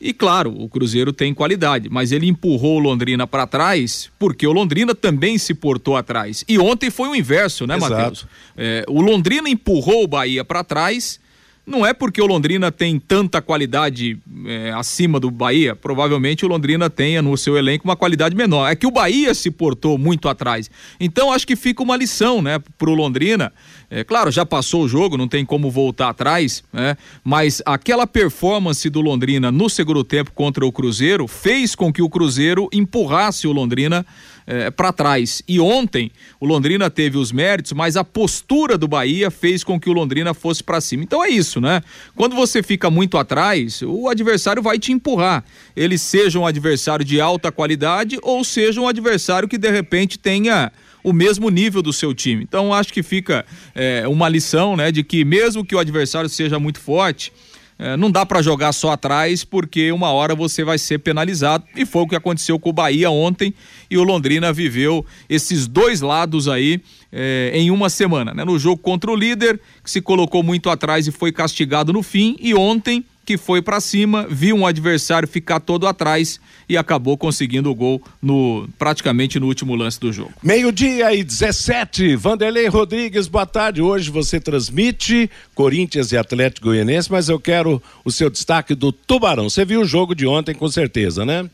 E 0.00 0.12
claro, 0.12 0.54
o 0.56 0.68
Cruzeiro 0.68 1.12
tem 1.12 1.34
qualidade, 1.34 1.88
mas 1.90 2.12
ele 2.12 2.26
empurrou 2.26 2.76
o 2.76 2.78
Londrina 2.78 3.26
para 3.26 3.46
trás 3.46 4.10
porque 4.18 4.46
o 4.46 4.52
Londrina 4.52 4.94
também 4.94 5.36
se 5.38 5.54
portou 5.54 5.96
atrás. 5.96 6.44
E 6.48 6.58
ontem 6.58 6.88
foi 6.88 7.08
o 7.08 7.16
inverso, 7.16 7.66
né, 7.66 7.76
Matheus? 7.76 8.26
É, 8.56 8.84
o 8.88 9.00
Londrina 9.00 9.48
empurrou 9.48 10.04
o 10.04 10.06
Bahia 10.06 10.44
para 10.44 10.62
trás 10.62 11.18
não 11.68 11.84
é 11.84 11.92
porque 11.92 12.20
o 12.20 12.26
Londrina 12.26 12.72
tem 12.72 12.98
tanta 12.98 13.42
qualidade 13.42 14.18
é, 14.46 14.72
acima 14.72 15.20
do 15.20 15.30
Bahia, 15.30 15.76
provavelmente 15.76 16.44
o 16.44 16.48
Londrina 16.48 16.88
tenha 16.88 17.20
no 17.20 17.36
seu 17.36 17.56
elenco 17.56 17.84
uma 17.84 17.96
qualidade 17.96 18.34
menor. 18.34 18.70
É 18.70 18.74
que 18.74 18.86
o 18.86 18.90
Bahia 18.90 19.34
se 19.34 19.50
portou 19.50 19.98
muito 19.98 20.28
atrás. 20.28 20.70
Então 20.98 21.30
acho 21.30 21.46
que 21.46 21.54
fica 21.54 21.82
uma 21.82 21.96
lição, 21.96 22.40
né, 22.40 22.58
pro 22.78 22.94
Londrina. 22.94 23.52
É, 23.90 24.02
claro, 24.02 24.30
já 24.30 24.44
passou 24.44 24.84
o 24.84 24.88
jogo, 24.88 25.16
não 25.16 25.28
tem 25.28 25.44
como 25.44 25.70
voltar 25.70 26.08
atrás, 26.10 26.62
né? 26.72 26.96
Mas 27.22 27.62
aquela 27.64 28.06
performance 28.06 28.88
do 28.90 29.00
Londrina 29.00 29.50
no 29.50 29.68
segundo 29.68 30.04
tempo 30.04 30.32
contra 30.32 30.66
o 30.66 30.72
Cruzeiro 30.72 31.26
fez 31.26 31.74
com 31.74 31.92
que 31.92 32.02
o 32.02 32.08
Cruzeiro 32.08 32.68
empurrasse 32.72 33.46
o 33.46 33.52
Londrina 33.52 34.04
é, 34.48 34.70
para 34.70 34.90
trás. 34.92 35.42
E 35.46 35.60
ontem 35.60 36.10
o 36.40 36.46
Londrina 36.46 36.88
teve 36.88 37.18
os 37.18 37.30
méritos, 37.30 37.72
mas 37.72 37.98
a 37.98 38.02
postura 38.02 38.78
do 38.78 38.88
Bahia 38.88 39.30
fez 39.30 39.62
com 39.62 39.78
que 39.78 39.90
o 39.90 39.92
Londrina 39.92 40.32
fosse 40.32 40.64
para 40.64 40.80
cima. 40.80 41.02
Então 41.02 41.22
é 41.22 41.28
isso, 41.28 41.60
né? 41.60 41.82
Quando 42.16 42.34
você 42.34 42.62
fica 42.62 42.88
muito 42.88 43.18
atrás, 43.18 43.82
o 43.82 44.08
adversário 44.08 44.62
vai 44.62 44.78
te 44.78 44.90
empurrar. 44.90 45.44
Ele 45.76 45.98
seja 45.98 46.38
um 46.38 46.46
adversário 46.46 47.04
de 47.04 47.20
alta 47.20 47.52
qualidade 47.52 48.18
ou 48.22 48.42
seja 48.42 48.80
um 48.80 48.88
adversário 48.88 49.46
que 49.46 49.58
de 49.58 49.70
repente 49.70 50.18
tenha 50.18 50.72
o 51.04 51.12
mesmo 51.12 51.50
nível 51.50 51.82
do 51.82 51.92
seu 51.92 52.14
time. 52.14 52.42
Então 52.42 52.72
acho 52.72 52.92
que 52.92 53.02
fica 53.02 53.44
é, 53.74 54.08
uma 54.08 54.28
lição, 54.28 54.76
né, 54.76 54.90
de 54.90 55.04
que 55.04 55.24
mesmo 55.24 55.64
que 55.64 55.74
o 55.74 55.78
adversário 55.78 56.28
seja 56.28 56.58
muito 56.58 56.80
forte, 56.80 57.32
é, 57.78 57.96
não 57.96 58.10
dá 58.10 58.26
para 58.26 58.42
jogar 58.42 58.72
só 58.72 58.90
atrás, 58.90 59.44
porque 59.44 59.92
uma 59.92 60.10
hora 60.10 60.34
você 60.34 60.64
vai 60.64 60.78
ser 60.78 60.98
penalizado. 60.98 61.64
E 61.76 61.86
foi 61.86 62.02
o 62.02 62.08
que 62.08 62.16
aconteceu 62.16 62.58
com 62.58 62.70
o 62.70 62.72
Bahia 62.72 63.08
ontem. 63.08 63.54
E 63.88 63.96
o 63.96 64.02
Londrina 64.02 64.52
viveu 64.52 65.06
esses 65.28 65.68
dois 65.68 66.00
lados 66.00 66.48
aí 66.48 66.80
é, 67.12 67.52
em 67.54 67.70
uma 67.70 67.88
semana. 67.88 68.34
Né? 68.34 68.44
No 68.44 68.58
jogo 68.58 68.82
contra 68.82 69.10
o 69.10 69.14
líder, 69.14 69.60
que 69.82 69.90
se 69.90 70.00
colocou 70.00 70.42
muito 70.42 70.68
atrás 70.68 71.06
e 71.06 71.12
foi 71.12 71.30
castigado 71.30 71.92
no 71.92 72.02
fim. 72.02 72.36
E 72.40 72.52
ontem 72.52 73.04
que 73.28 73.36
foi 73.36 73.60
para 73.60 73.78
cima, 73.78 74.26
viu 74.26 74.56
um 74.56 74.66
adversário 74.66 75.28
ficar 75.28 75.60
todo 75.60 75.86
atrás 75.86 76.40
e 76.66 76.78
acabou 76.78 77.14
conseguindo 77.14 77.70
o 77.70 77.74
gol 77.74 78.02
no 78.22 78.66
praticamente 78.78 79.38
no 79.38 79.44
último 79.44 79.74
lance 79.74 80.00
do 80.00 80.10
jogo. 80.10 80.32
Meio-dia 80.42 81.14
e 81.14 81.22
17. 81.22 82.16
Vanderlei 82.16 82.68
Rodrigues, 82.68 83.28
boa 83.28 83.44
tarde. 83.44 83.82
Hoje 83.82 84.10
você 84.10 84.40
transmite 84.40 85.30
Corinthians 85.54 86.10
e 86.10 86.16
Atlético 86.16 86.68
Goianense, 86.68 87.12
mas 87.12 87.28
eu 87.28 87.38
quero 87.38 87.82
o 88.02 88.10
seu 88.10 88.30
destaque 88.30 88.74
do 88.74 88.90
Tubarão. 88.90 89.50
Você 89.50 89.62
viu 89.62 89.82
o 89.82 89.84
jogo 89.84 90.14
de 90.14 90.26
ontem 90.26 90.54
com 90.54 90.68
certeza, 90.68 91.26
né? 91.26 91.50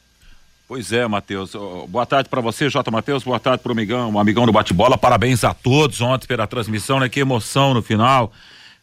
Pois 0.69 0.93
é, 0.93 1.09
Matheus. 1.09 1.57
Boa 1.88 2.07
tarde 2.07 2.28
para 2.28 2.40
você, 2.40 2.71
J. 2.71 2.88
Matheus. 2.88 3.25
Boa 3.25 3.40
tarde 3.40 3.64
para 3.64 3.71
o 3.71 3.73
amigão, 3.73 4.12
um 4.12 4.19
amigão 4.21 4.47
do 4.47 4.52
bate-bola. 4.52 4.97
Parabéns 4.97 5.43
a 5.43 5.52
todos 5.52 6.00
ontem 6.00 6.28
pela 6.28 6.47
transmissão, 6.47 7.00
né? 7.00 7.09
Que 7.09 7.19
emoção 7.19 7.75
no 7.75 7.83
final. 7.83 8.33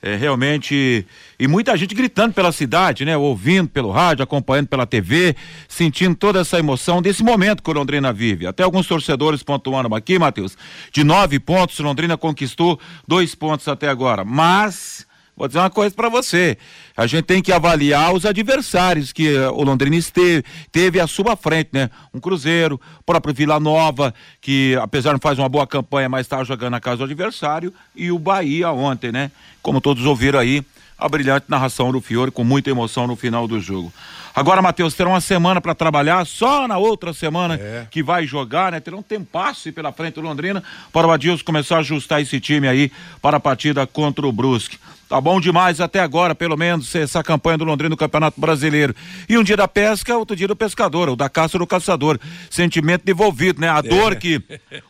É, 0.03 0.15
realmente, 0.15 1.05
e 1.39 1.47
muita 1.47 1.77
gente 1.77 1.93
gritando 1.93 2.33
pela 2.33 2.51
cidade, 2.51 3.05
né? 3.05 3.15
Ouvindo 3.15 3.69
pelo 3.69 3.91
rádio, 3.91 4.23
acompanhando 4.23 4.67
pela 4.67 4.87
TV, 4.87 5.35
sentindo 5.67 6.15
toda 6.15 6.39
essa 6.39 6.57
emoção 6.57 7.03
desse 7.03 7.23
momento 7.23 7.61
que 7.61 7.69
o 7.69 7.73
Londrina 7.73 8.11
vive. 8.11 8.47
Até 8.47 8.63
alguns 8.63 8.87
torcedores 8.87 9.43
pontuando 9.43 9.93
aqui, 9.93 10.17
Matheus, 10.17 10.57
de 10.91 11.03
nove 11.03 11.39
pontos, 11.39 11.77
Londrina 11.77 12.17
conquistou 12.17 12.79
dois 13.07 13.35
pontos 13.35 13.67
até 13.67 13.89
agora. 13.89 14.25
Mas 14.25 15.05
Vou 15.41 15.47
dizer 15.47 15.57
uma 15.57 15.71
coisa 15.71 15.95
para 15.95 16.07
você. 16.07 16.55
A 16.95 17.07
gente 17.07 17.23
tem 17.23 17.41
que 17.41 17.51
avaliar 17.51 18.13
os 18.13 18.27
adversários 18.27 19.11
que 19.11 19.35
uh, 19.35 19.51
o 19.51 19.63
Londrina 19.63 19.95
esteve, 19.95 20.43
teve 20.71 20.99
à 20.99 21.07
sua 21.07 21.35
frente, 21.35 21.69
né? 21.73 21.89
Um 22.13 22.19
Cruzeiro, 22.19 22.79
próprio 23.03 23.33
Vila 23.33 23.59
Nova, 23.59 24.13
que 24.39 24.77
apesar 24.79 25.09
de 25.09 25.13
não 25.13 25.19
fazer 25.19 25.41
uma 25.41 25.49
boa 25.49 25.65
campanha, 25.65 26.07
mas 26.07 26.27
estava 26.27 26.45
jogando 26.45 26.73
na 26.73 26.79
casa 26.79 26.97
do 26.97 27.05
adversário, 27.05 27.73
e 27.95 28.11
o 28.11 28.19
Bahia 28.19 28.71
ontem, 28.71 29.11
né? 29.11 29.31
Como 29.63 29.81
todos 29.81 30.05
ouviram 30.05 30.37
aí, 30.37 30.63
a 30.95 31.09
brilhante 31.09 31.47
narração 31.49 31.91
do 31.91 31.99
Fiore 31.99 32.29
com 32.29 32.43
muita 32.43 32.69
emoção 32.69 33.07
no 33.07 33.15
final 33.15 33.47
do 33.47 33.59
jogo. 33.59 33.91
Agora, 34.33 34.61
Matheus, 34.61 34.93
terá 34.93 35.09
uma 35.09 35.21
semana 35.21 35.59
para 35.59 35.75
trabalhar, 35.75 36.25
só 36.25 36.67
na 36.67 36.77
outra 36.77 37.13
semana 37.13 37.55
é. 37.55 37.87
que 37.91 38.01
vai 38.01 38.25
jogar, 38.25 38.71
né? 38.71 38.79
Terá 38.79 38.95
um 38.95 39.01
tempasse 39.01 39.71
pela 39.71 39.91
frente 39.91 40.15
do 40.15 40.21
Londrina 40.21 40.63
para 40.91 41.07
o 41.07 41.11
Adilson 41.11 41.43
começar 41.43 41.77
a 41.77 41.79
ajustar 41.79 42.21
esse 42.21 42.39
time 42.39 42.67
aí 42.67 42.91
para 43.21 43.37
a 43.37 43.39
partida 43.39 43.85
contra 43.85 44.25
o 44.25 44.31
Brusque. 44.31 44.77
Tá 45.11 45.19
bom 45.19 45.41
demais 45.41 45.81
até 45.81 45.99
agora, 45.99 46.33
pelo 46.33 46.55
menos, 46.55 46.95
essa 46.95 47.21
campanha 47.21 47.57
do 47.57 47.65
Londrina 47.65 47.89
no 47.89 47.97
Campeonato 47.97 48.39
Brasileiro. 48.39 48.95
E 49.27 49.37
um 49.37 49.43
dia 49.43 49.57
da 49.57 49.67
pesca, 49.67 50.15
outro 50.15 50.37
dia 50.37 50.47
do 50.47 50.55
pescador, 50.55 51.09
o 51.09 51.17
da 51.17 51.27
caça 51.27 51.57
do 51.57 51.67
caçador. 51.67 52.17
Sentimento 52.49 53.03
devolvido, 53.03 53.59
né? 53.59 53.69
A 53.69 53.79
é. 53.79 53.81
dor 53.81 54.15
que 54.15 54.41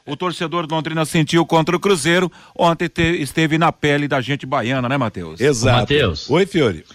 o 0.05 0.15
torcedor 0.15 0.67
do 0.67 0.75
Londrina 0.75 1.05
sentiu 1.05 1.43
contra 1.43 1.75
o 1.75 1.79
Cruzeiro, 1.79 2.31
ontem 2.55 2.87
te, 2.87 3.01
esteve 3.01 3.57
na 3.57 3.71
pele 3.71 4.07
da 4.07 4.21
gente 4.21 4.45
baiana, 4.45 4.87
né, 4.87 4.95
Matheus? 4.95 5.41
Exato. 5.41 5.79
Matheus. 5.79 6.29
Oi, 6.29 6.45
Fiore. 6.45 6.85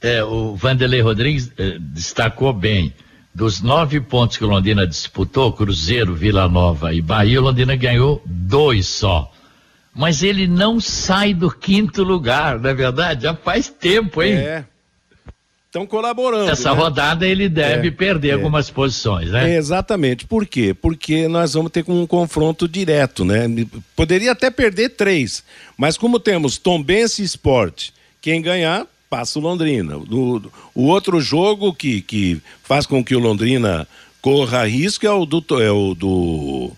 É, 0.00 0.22
o 0.22 0.54
Vanderlei 0.54 1.00
Rodrigues 1.00 1.50
eh, 1.58 1.78
destacou 1.78 2.52
bem. 2.52 2.92
Dos 3.34 3.60
nove 3.60 4.00
pontos 4.00 4.36
que 4.36 4.44
o 4.44 4.48
Londrina 4.48 4.86
disputou, 4.86 5.52
Cruzeiro, 5.52 6.14
Vila 6.14 6.48
Nova 6.48 6.94
e 6.94 7.02
Bahia, 7.02 7.40
o 7.40 7.44
Londrina 7.44 7.76
ganhou 7.76 8.22
dois 8.24 8.86
só 8.86 9.30
mas 9.96 10.22
ele 10.22 10.46
não 10.46 10.78
sai 10.78 11.32
do 11.32 11.50
quinto 11.50 12.02
lugar, 12.02 12.60
não 12.60 12.68
é 12.68 12.74
verdade? 12.74 13.22
Já 13.22 13.34
faz 13.34 13.70
tempo, 13.70 14.22
hein? 14.22 14.34
É. 14.34 14.64
Estão 15.66 15.86
colaborando. 15.86 16.50
Essa 16.50 16.70
né? 16.70 16.76
rodada 16.76 17.26
ele 17.26 17.48
deve 17.48 17.88
é, 17.88 17.90
perder 17.90 18.28
é. 18.28 18.32
algumas 18.32 18.70
posições, 18.70 19.30
né? 19.30 19.54
É, 19.54 19.56
exatamente. 19.56 20.26
Por 20.26 20.46
quê? 20.46 20.74
Porque 20.74 21.26
nós 21.28 21.54
vamos 21.54 21.72
ter 21.72 21.82
um 21.88 22.06
confronto 22.06 22.68
direto, 22.68 23.24
né? 23.24 23.46
Poderia 23.94 24.32
até 24.32 24.50
perder 24.50 24.90
três, 24.90 25.42
mas 25.78 25.96
como 25.96 26.20
temos 26.20 26.58
Tombense 26.58 27.22
e 27.22 27.24
Sport, 27.24 27.90
quem 28.20 28.42
ganhar 28.42 28.86
passa 29.16 29.38
o 29.38 29.42
Londrina. 29.42 29.96
O, 29.96 30.42
o 30.74 30.84
outro 30.88 31.22
jogo 31.22 31.72
que, 31.72 32.02
que 32.02 32.40
faz 32.62 32.84
com 32.84 33.02
que 33.02 33.16
o 33.16 33.18
Londrina 33.18 33.88
corra 34.20 34.66
risco 34.66 35.06
é 35.06 35.10
o 35.10 35.24
do, 35.24 35.42
é 35.62 35.70
o 35.70 35.94
do 35.94 36.70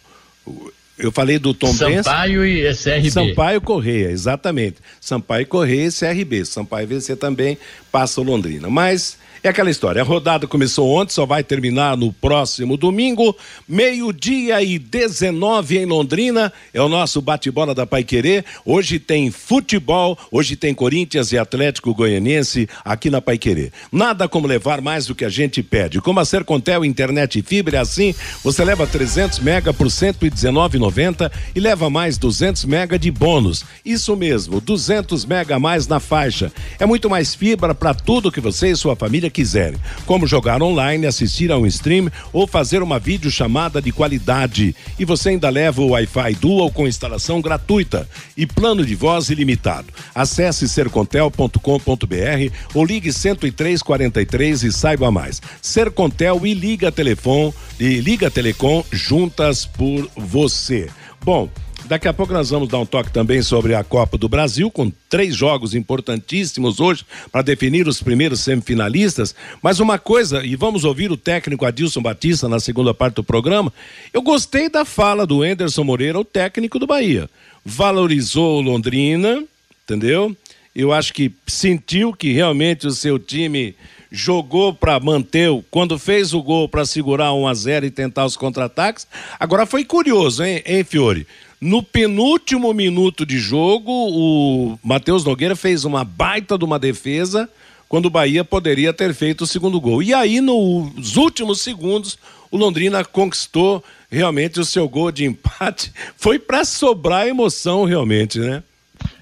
eu 0.97 1.11
falei 1.11 1.39
do 1.39 1.53
Tom 1.53 1.73
Sampaio 1.73 2.43
Benz, 2.43 2.81
e 2.81 2.91
CRB. 2.91 3.11
Sampaio 3.11 3.61
Correia, 3.61 4.11
exatamente. 4.11 4.77
Sampaio 5.01 5.47
Correia 5.47 5.89
e 5.89 5.93
CRB. 5.93 6.45
Sampaio 6.45 6.87
VC 6.87 7.17
também 7.17 7.59
passa 7.91 8.21
o 8.21 8.25
Londrina. 8.25 8.71
Mas 8.71 9.18
é 9.43 9.49
aquela 9.49 9.71
história. 9.71 10.03
A 10.03 10.05
rodada 10.05 10.47
começou 10.47 10.89
ontem, 10.89 11.13
só 11.13 11.25
vai 11.25 11.45
terminar 11.45 11.97
no 11.97 12.13
próximo 12.13 12.77
domingo, 12.77 13.37
meio-dia 13.69 14.63
e 14.63 14.79
19 14.79 15.79
em 15.79 15.87
Londrina. 15.87 16.53
É 16.75 16.81
o 16.81 16.89
nosso 16.89 17.21
bate-bola 17.21 17.75
da 17.75 17.87
Pai 17.87 18.03
Querer. 18.03 18.45
Hoje 18.65 18.99
tem 18.99 19.31
futebol, 19.31 20.19
hoje 20.31 20.57
tem 20.57 20.75
Corinthians 20.75 21.33
e 21.33 21.39
Atlético 21.39 21.95
Goianiense 21.95 22.69
aqui 22.85 23.11
na 23.11 23.21
Pai 23.21 23.39
Querer. 23.39 23.73
Nada 23.93 24.29
como 24.29 24.47
levar 24.47 24.81
mais 24.81 25.07
do 25.07 25.15
que 25.15 25.25
a 25.25 25.29
gente 25.29 25.63
pede. 25.63 26.01
Como 26.01 26.21
a 26.21 26.25
Sercontel 26.25 26.85
internet 26.85 27.39
e 27.39 27.43
fibra 27.43 27.79
é 27.79 27.81
assim, 27.81 28.15
você 28.43 28.65
leva 28.65 28.87
300 28.87 29.39
mega 29.39 29.73
por 29.73 29.87
119,90 29.87 31.31
e 31.55 31.61
leva 31.61 31.89
mais 31.89 32.19
200 32.19 32.65
mega 32.65 32.99
de 32.99 33.11
bônus. 33.11 33.65
Isso 33.85 34.17
mesmo, 34.17 34.61
200 34.61 35.25
mega 35.25 35.57
a 35.57 35.61
mais 35.61 35.87
na 35.87 36.01
faixa. 36.01 36.53
É 36.79 36.87
muito 36.87 37.09
mais 37.09 37.35
fibra 37.35 37.75
para 37.75 37.95
tudo 37.95 38.33
que 38.33 38.41
você 38.41 38.69
e 38.71 38.77
sua 38.77 38.97
família 38.97 39.28
quiserem, 39.31 39.79
como 40.07 40.27
jogar 40.27 40.63
online, 40.63 41.07
assistir 41.07 41.51
a 41.53 41.59
um 41.59 41.67
stream 41.67 42.11
ou 42.33 42.47
fazer 42.47 42.83
uma 42.83 42.99
videochamada 42.99 43.81
de 43.81 43.93
qualidade. 43.93 44.75
E 44.99 45.05
você 45.05 45.31
ainda 45.31 45.49
leva 45.49 45.81
o 45.81 45.91
Wi-Fi 45.91 46.35
Dual 46.41 46.71
com 46.71 46.87
instalação 46.87 47.41
gratuita 47.41 48.09
e 48.37 48.47
plano 48.47 48.85
de 48.85 48.95
voz 48.95 49.31
ilimitado. 49.31 49.89
Acesse 50.15 50.69
sercontel.com.br 50.69 52.55
ou 52.75 52.85
ligue 52.85 53.11
10343 53.11 54.63
e 54.65 54.73
saiba 54.73 55.11
mais. 55.11 55.41
Sercontel 55.61 56.47
e 56.47 56.55
Liga 56.55 56.91
Telefone 56.91 57.53
e 57.79 58.01
Liga 58.01 58.31
Telecom 58.31 58.85
juntas 58.91 59.65
por 59.65 60.09
você. 60.17 60.89
Bom, 61.25 61.49
Daqui 61.89 62.07
a 62.07 62.13
pouco 62.13 62.35
nós 62.35 62.51
vamos 62.51 62.69
dar 62.69 62.79
um 62.79 62.85
toque 62.85 63.11
também 63.11 63.41
sobre 63.41 63.75
a 63.75 63.83
Copa 63.83 64.19
do 64.19 64.29
Brasil, 64.29 64.71
com 64.71 64.93
três 65.09 65.35
jogos 65.35 65.75
importantíssimos 65.75 66.81
hoje 66.81 67.03
para 67.33 67.41
definir 67.41 67.89
os 67.89 68.03
primeiros 68.03 68.41
semifinalistas. 68.41 69.35
Mas 69.63 69.81
uma 69.81 69.99
coisa, 69.99 70.45
e 70.45 70.55
vamos 70.55 70.85
ouvir 70.85 71.11
o 71.11 71.17
técnico 71.17 71.65
Adilson 71.65 72.03
Batista 72.03 72.47
na 72.47 72.61
segunda 72.61 72.93
parte 72.93 73.15
do 73.15 73.25
programa. 73.25 73.73
Eu 74.13 74.21
gostei 74.21 74.69
da 74.69 74.85
fala 74.85 75.27
do 75.27 75.43
Enderson 75.43 75.83
Moreira, 75.83 76.21
o 76.21 76.25
técnico 76.27 76.79
do 76.79 76.87
Bahia. 76.87 77.27
Valorizou 77.65 78.59
o 78.59 78.61
Londrina, 78.61 79.43
entendeu? 79.83 80.37
Eu 80.77 80.93
acho 80.93 81.15
que 81.15 81.33
sentiu 81.47 82.13
que 82.13 82.33
realmente 82.33 82.87
o 82.87 82.91
seu 82.91 83.19
time 83.19 83.75
jogou 84.13 84.75
para 84.75 85.01
manter, 85.01 85.49
quando 85.71 85.99
fez 85.99 86.35
o 86.35 86.43
gol 86.43 86.69
para 86.69 86.85
segurar 86.85 87.33
1 87.33 87.47
a 87.49 87.55
0 87.55 87.87
e 87.87 87.91
tentar 87.91 88.27
os 88.27 88.37
contra-ataques. 88.37 89.07
Agora 89.41 89.65
foi 89.65 89.87
curioso, 89.87 90.45
hein, 90.45 90.63
hein, 90.67 90.85
Fiore? 90.85 91.27
No 91.61 91.83
penúltimo 91.83 92.73
minuto 92.73 93.27
de 93.27 93.39
jogo, 93.39 93.91
o 93.91 94.79
Matheus 94.83 95.25
Nogueira 95.25 95.57
fez 95.57 95.85
uma 95.85 96.05
baita 96.05 96.57
de 96.57 96.65
uma 96.65 96.79
defesa 96.79 97.49
quando 97.89 98.07
o 98.07 98.11
Bahia 98.11 98.45
poderia 98.45 98.93
ter 98.93 99.13
feito 99.13 99.43
o 99.43 99.47
segundo 99.47 99.81
gol. 99.81 100.03
E 100.03 100.15
aí, 100.15 100.41
nos 100.41 101.17
últimos 101.17 101.61
segundos, 101.61 102.17
o 102.51 102.57
Londrina 102.57 103.05
conquistou 103.05 103.83
realmente 104.11 104.61
o 104.61 104.65
seu 104.65 104.89
gol 104.89 105.11
de 105.11 105.25
empate. 105.25 105.93
Foi 106.17 106.39
para 106.39 106.65
sobrar 106.65 107.27
emoção, 107.27 107.85
realmente, 107.85 108.39
né? 108.39 108.63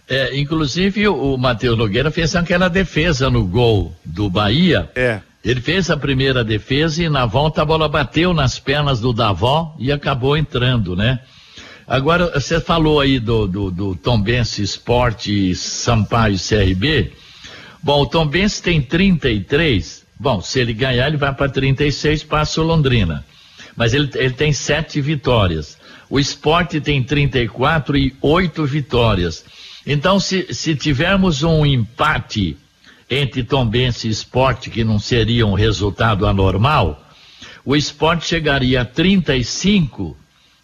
É, 0.09 0.39
inclusive, 0.39 1.09
o 1.09 1.37
Matheus 1.37 1.77
Nogueira 1.77 2.11
fez 2.11 2.37
aquela 2.37 2.69
defesa 2.69 3.31
no 3.31 3.45
gol 3.45 3.95
do 4.05 4.29
Bahia. 4.29 4.89
É. 4.95 5.21
Ele 5.45 5.61
fez 5.61 5.91
a 5.91 5.97
primeira 5.97 6.45
defesa 6.45 7.03
e 7.03 7.09
na 7.09 7.25
volta 7.25 7.63
a 7.63 7.65
bola 7.65 7.89
bateu 7.89 8.35
nas 8.35 8.59
pernas 8.59 9.01
do 9.01 9.13
Davó 9.13 9.75
e 9.79 9.91
acabou 9.91 10.37
entrando, 10.37 10.95
né? 10.95 11.21
Agora, 11.87 12.33
você 12.33 12.61
falou 12.61 12.99
aí 12.99 13.21
do, 13.21 13.47
do, 13.47 13.71
do 13.71 13.95
Tombense 13.95 14.61
Esporte 14.61 15.55
Sampaio 15.55 16.37
CRB. 16.37 17.13
Bom, 17.81 18.03
o 18.03 18.07
Tombense 18.07 18.61
tem 18.61 18.83
33. 18.83 20.05
Bom, 20.19 20.41
se 20.41 20.59
ele 20.59 20.73
ganhar, 20.73 21.07
ele 21.07 21.17
vai 21.17 21.33
para 21.33 21.49
36, 21.49 22.25
passa 22.25 22.61
o 22.61 22.65
Londrina. 22.65 23.25
Mas 23.77 23.95
ele, 23.95 24.11
ele 24.15 24.35
tem 24.35 24.53
sete 24.53 25.01
vitórias. 25.01 25.79
O 26.11 26.19
esporte 26.19 26.81
tem 26.81 27.05
34 27.05 27.97
e 27.97 28.17
oito 28.21 28.65
vitórias. 28.65 29.45
Então, 29.87 30.19
se, 30.19 30.53
se 30.53 30.75
tivermos 30.75 31.45
um 31.45 31.65
empate 31.65 32.57
entre 33.09 33.45
Tombense 33.45 34.09
e 34.09 34.11
esporte, 34.11 34.71
que 34.71 34.83
não 34.83 34.99
seria 34.99 35.47
um 35.47 35.55
resultado 35.55 36.27
anormal, 36.27 37.07
o 37.65 37.77
esporte 37.77 38.27
chegaria 38.27 38.81
a 38.81 38.85
35, 38.85 40.17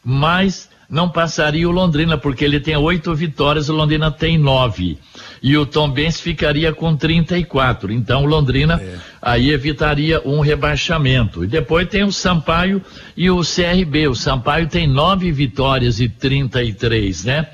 mas 0.04 0.71
não 0.92 1.08
passaria 1.08 1.66
o 1.66 1.72
Londrina, 1.72 2.18
porque 2.18 2.44
ele 2.44 2.60
tem 2.60 2.76
oito 2.76 3.14
vitórias, 3.14 3.70
o 3.70 3.72
Londrina 3.72 4.10
tem 4.10 4.36
nove. 4.36 4.98
E 5.42 5.56
o 5.56 5.64
Tom 5.64 5.88
Benz 5.90 6.20
ficaria 6.20 6.70
com 6.70 6.94
34. 6.94 7.90
Então 7.90 8.24
o 8.24 8.26
Londrina 8.26 8.74
é. 8.74 8.98
aí 9.22 9.50
evitaria 9.50 10.20
um 10.22 10.40
rebaixamento. 10.40 11.44
E 11.44 11.46
depois 11.46 11.88
tem 11.88 12.04
o 12.04 12.12
Sampaio 12.12 12.82
e 13.16 13.30
o 13.30 13.40
CRB. 13.40 14.06
O 14.08 14.14
Sampaio 14.14 14.68
tem 14.68 14.86
nove 14.86 15.32
vitórias 15.32 15.98
e 15.98 16.10
33, 16.10 17.24
né? 17.24 17.48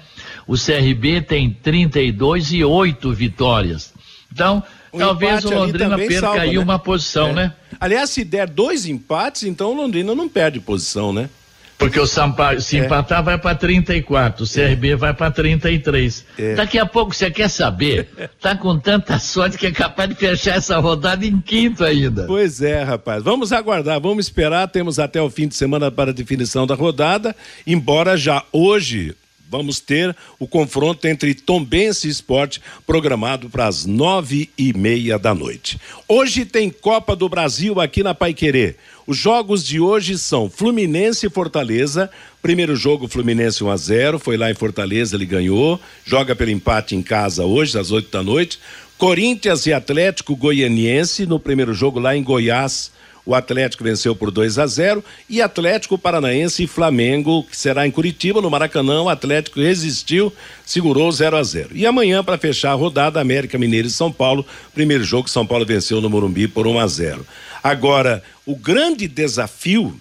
O 0.45 0.55
CRB 0.55 1.21
tem 1.21 1.49
32 1.49 2.53
e 2.53 2.65
oito 2.65 3.13
vitórias. 3.13 3.95
Então, 4.33 4.65
um 4.93 4.99
talvez 4.99 5.45
o 5.45 5.51
Londrina 5.51 5.97
perca 5.97 6.21
salva, 6.21 6.41
aí 6.41 6.55
né? 6.55 6.59
uma 6.59 6.79
posição, 6.81 7.29
É. 7.29 7.33
né? 7.35 7.53
Aliás, 7.79 8.11
se 8.11 8.25
der 8.25 8.51
dois 8.51 8.85
empates, 8.85 9.45
então 9.45 9.71
o 9.71 9.77
Londrina 9.77 10.13
não 10.13 10.29
perde 10.29 10.59
posição, 10.59 11.13
né? 11.13 11.31
Porque 11.79 12.01
o 12.01 12.07
Sampaio, 12.07 12.61
se 12.61 12.77
É. 12.77 12.85
empatar, 12.85 13.23
vai 13.23 13.39
para 13.39 13.55
34, 13.55 14.45
o 14.45 14.49
CRB 14.49 14.97
vai 14.97 15.15
para 15.15 15.31
33. 15.31 16.25
É. 16.37 16.55
Daqui 16.57 16.77
a 16.77 16.85
pouco, 16.85 17.15
você 17.15 17.31
quer 17.31 17.49
saber? 17.49 18.09
Tá 18.41 18.57
com 18.57 18.77
tanta 18.77 19.19
sorte 19.21 19.57
que 19.57 19.67
é 19.69 19.71
capaz 19.71 20.09
de 20.09 20.17
fechar 20.17 20.57
essa 20.57 20.77
rodada 20.79 21.25
em 21.25 21.41
quinto 21.41 21.85
ainda. 21.85 22.25
Pois 22.27 22.61
é, 22.61 22.83
rapaz. 22.83 23.23
Vamos 23.23 23.53
aguardar, 23.53 24.01
vamos 24.01 24.27
esperar. 24.27 24.67
Temos 24.67 24.99
até 24.99 25.23
o 25.23 25.31
fim 25.31 25.47
de 25.47 25.55
semana 25.55 25.89
para 25.91 26.11
a 26.11 26.15
definição 26.15 26.67
da 26.67 26.75
rodada. 26.75 27.35
Embora 27.65 28.17
já 28.17 28.43
hoje 28.53 29.15
vamos 29.51 29.81
ter 29.81 30.15
o 30.39 30.47
confronto 30.47 31.07
entre 31.09 31.33
Tombense 31.33 32.07
e 32.07 32.11
Esporte 32.11 32.61
programado 32.87 33.49
para 33.49 33.67
as 33.67 33.87
nove 33.87 34.51
e 34.59 34.73
meia 34.77 35.19
da 35.19 35.33
noite. 35.35 35.81
Hoje 36.07 36.45
tem 36.45 36.69
Copa 36.71 37.17
do 37.17 37.29
Brasil 37.29 37.81
aqui 37.81 38.03
na 38.03 38.15
Paiquerê. 38.15 38.75
Os 39.09 39.17
jogos 39.17 39.65
de 39.65 39.81
hoje 39.81 40.19
são 40.19 40.51
Fluminense 40.51 41.27
e 41.27 41.31
Fortaleza. 41.31 42.11
Primeiro 42.43 42.77
jogo, 42.77 43.09
Fluminense 43.09 43.65
1 43.65 43.71
a 43.71 43.77
0 43.79 44.19
Foi 44.19 44.37
lá 44.37 44.51
em 44.51 44.55
Fortaleza, 44.55 45.17
ele 45.17 45.25
ganhou. 45.25 45.81
Joga 46.05 46.37
pelo 46.37 46.51
empate 46.51 46.95
em 46.95 47.01
casa 47.01 47.43
hoje, 47.43 47.79
às 47.79 47.91
8 47.91 48.11
da 48.11 48.23
noite. 48.23 48.59
Corinthians 48.99 49.65
e 49.65 49.73
Atlético 49.73 50.37
Goianiense. 50.37 51.25
No 51.25 51.41
primeiro 51.41 51.73
jogo 51.73 51.99
lá 51.99 52.15
em 52.15 52.23
Goiás, 52.23 52.93
o 53.25 53.35
Atlético 53.35 53.83
venceu 53.83 54.15
por 54.15 54.31
2 54.31 54.59
a 54.59 54.67
0 54.67 55.03
e 55.29 55.41
Atlético 55.41 55.97
Paranaense 55.97 56.65
e 56.65 56.67
Flamengo, 56.67 57.45
que 57.45 57.57
será 57.57 57.87
em 57.87 57.91
Curitiba, 57.91 58.43
no 58.43 58.51
Maracanã, 58.51 59.01
o 59.01 59.09
Atlético 59.09 59.59
resistiu, 59.59 60.31
segurou 60.67 61.11
0 61.11 61.35
a 61.35 61.43
0. 61.43 61.71
E 61.73 61.87
amanhã, 61.87 62.23
para 62.23 62.37
fechar 62.37 62.73
a 62.73 62.75
rodada, 62.75 63.21
América 63.21 63.57
Mineiro 63.57 63.89
e 63.89 63.91
São 63.91 64.13
Paulo. 64.13 64.45
Primeiro 64.75 65.03
jogo, 65.03 65.31
São 65.31 65.47
Paulo 65.47 65.65
venceu 65.65 65.99
no 66.03 66.11
Morumbi 66.11 66.47
por 66.47 66.67
1 66.67 66.79
a 66.79 66.87
0. 66.87 67.27
Agora, 67.63 68.23
o 68.47 68.55
grande 68.55 69.09
desafio, 69.09 69.99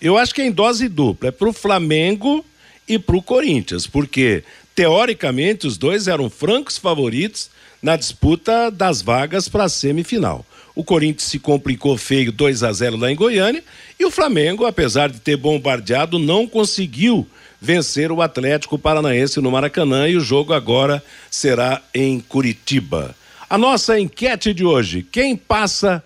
eu 0.00 0.16
acho 0.16 0.34
que 0.34 0.42
é 0.42 0.46
em 0.46 0.52
dose 0.52 0.88
dupla, 0.88 1.28
é 1.28 1.32
para 1.32 1.48
o 1.48 1.52
Flamengo 1.52 2.44
e 2.86 2.98
para 2.98 3.16
o 3.16 3.22
Corinthians, 3.22 3.86
porque 3.86 4.44
teoricamente 4.74 5.66
os 5.66 5.76
dois 5.76 6.08
eram 6.08 6.30
francos 6.30 6.78
favoritos 6.78 7.50
na 7.82 7.96
disputa 7.96 8.70
das 8.70 9.00
vagas 9.02 9.48
para 9.48 9.64
a 9.64 9.68
semifinal. 9.68 10.44
O 10.74 10.84
Corinthians 10.84 11.24
se 11.24 11.38
complicou 11.38 11.96
feio 11.96 12.32
2 12.32 12.62
a 12.62 12.72
0 12.72 12.96
lá 12.96 13.10
em 13.10 13.16
Goiânia 13.16 13.62
e 13.98 14.04
o 14.04 14.10
Flamengo, 14.10 14.66
apesar 14.66 15.10
de 15.10 15.20
ter 15.20 15.36
bombardeado, 15.36 16.18
não 16.18 16.46
conseguiu 16.46 17.26
vencer 17.60 18.10
o 18.10 18.22
Atlético 18.22 18.78
Paranaense 18.78 19.40
no 19.40 19.50
Maracanã 19.50 20.08
e 20.08 20.16
o 20.16 20.20
jogo 20.20 20.52
agora 20.52 21.02
será 21.30 21.82
em 21.94 22.20
Curitiba. 22.20 23.14
A 23.48 23.58
nossa 23.58 23.98
enquete 23.98 24.54
de 24.54 24.64
hoje: 24.64 25.02
quem 25.02 25.36
passa 25.36 26.02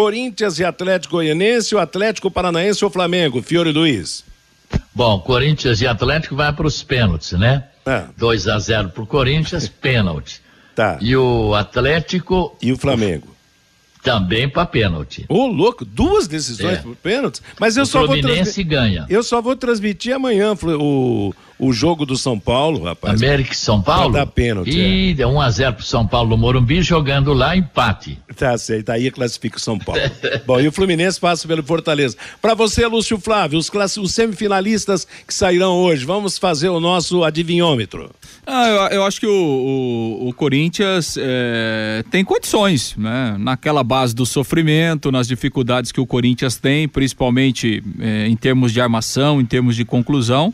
Corinthians 0.00 0.58
e 0.58 0.64
Atlético 0.64 1.14
Goianense, 1.16 1.74
o 1.74 1.78
Atlético 1.78 2.30
Paranaense 2.30 2.84
ou 2.84 2.90
Flamengo? 2.90 3.40
Fiore 3.42 3.72
Luiz. 3.72 4.24
Bom, 4.94 5.18
Corinthians 5.20 5.80
e 5.80 5.86
Atlético 5.86 6.36
vai 6.36 6.52
para 6.52 6.66
os 6.66 6.82
pênaltis, 6.82 7.32
né? 7.32 7.64
É. 7.86 8.04
2 8.18 8.46
a 8.48 8.58
0 8.58 8.90
pro 8.90 9.06
Corinthians, 9.06 9.68
pênalti. 9.80 10.42
Tá. 10.74 10.98
E 11.00 11.16
o 11.16 11.54
Atlético 11.54 12.54
E 12.60 12.72
o 12.72 12.76
Flamengo? 12.76 13.34
também 14.02 14.48
para 14.48 14.66
pênalti. 14.66 15.24
Ô, 15.28 15.46
louco, 15.46 15.84
duas 15.84 16.28
decisões 16.28 16.78
É. 16.78 16.82
por 16.82 16.94
pênaltis. 16.96 17.42
Mas 17.58 17.76
eu 17.78 17.82
O 17.84 17.86
só 17.86 18.00
vou 18.00 18.08
Fluminense 18.08 18.34
transmitir. 18.52 18.66
ganha. 18.66 19.06
Eu 19.08 19.22
só 19.22 19.40
vou 19.40 19.56
transmitir 19.56 20.14
amanhã 20.14 20.52
o, 20.78 21.34
o 21.58 21.72
jogo 21.72 22.04
do 22.04 22.16
São 22.16 22.38
Paulo, 22.38 22.84
rapaz. 22.84 23.22
América 23.22 23.52
e 23.52 23.56
São 23.56 23.80
Paulo? 23.80 24.12
Pra 24.12 24.20
dar 24.24 24.26
pênalti, 24.30 24.70
E 24.78 25.14
deu 25.14 25.28
1 25.28 25.40
a 25.40 25.50
0 25.50 25.72
pro 25.74 25.84
São 25.84 26.06
Paulo 26.06 26.30
no 26.30 26.36
Morumbi, 26.36 26.82
jogando 26.82 27.32
lá, 27.32 27.56
empate. 27.56 28.18
Tá 28.36 28.56
certo, 28.58 28.90
aí 28.90 29.10
classifica 29.10 29.56
o 29.56 29.60
São 29.60 29.78
Paulo. 29.78 30.00
Bom, 30.46 30.60
e 30.60 30.68
o 30.68 30.72
Fluminense 30.72 31.18
passa 31.18 31.48
pelo 31.48 31.62
Fortaleza. 31.62 32.16
Para 32.42 32.54
você, 32.54 32.86
Lúcio 32.86 33.18
Flávio, 33.18 33.58
os, 33.58 33.70
classi- 33.70 34.00
os 34.00 34.12
semifinalistas 34.12 35.06
que 35.26 35.32
sairão 35.32 35.76
hoje, 35.78 36.04
vamos 36.04 36.36
fazer 36.36 36.68
o 36.68 36.78
nosso 36.78 37.24
adivinhômetro. 37.24 38.10
Ah, 38.46 38.68
eu, 38.68 38.98
eu 38.98 39.04
acho 39.04 39.18
que 39.18 39.26
o, 39.26 39.30
o- 39.32 40.28
o 40.28 40.32
Corinthians 40.34 41.16
é, 41.18 42.04
tem 42.10 42.22
condições, 42.24 42.94
né? 42.96 43.34
Naquela 43.38 43.82
base 43.82 44.14
do 44.14 44.26
sofrimento, 44.26 45.10
nas 45.10 45.26
dificuldades 45.26 45.90
que 45.90 46.00
o 46.00 46.06
Corinthians 46.06 46.56
tem, 46.56 46.86
principalmente 46.86 47.82
é, 47.98 48.26
em 48.28 48.36
termos 48.36 48.72
de 48.72 48.80
armação, 48.80 49.40
em 49.40 49.46
termos 49.46 49.74
de 49.74 49.84
conclusão. 49.84 50.52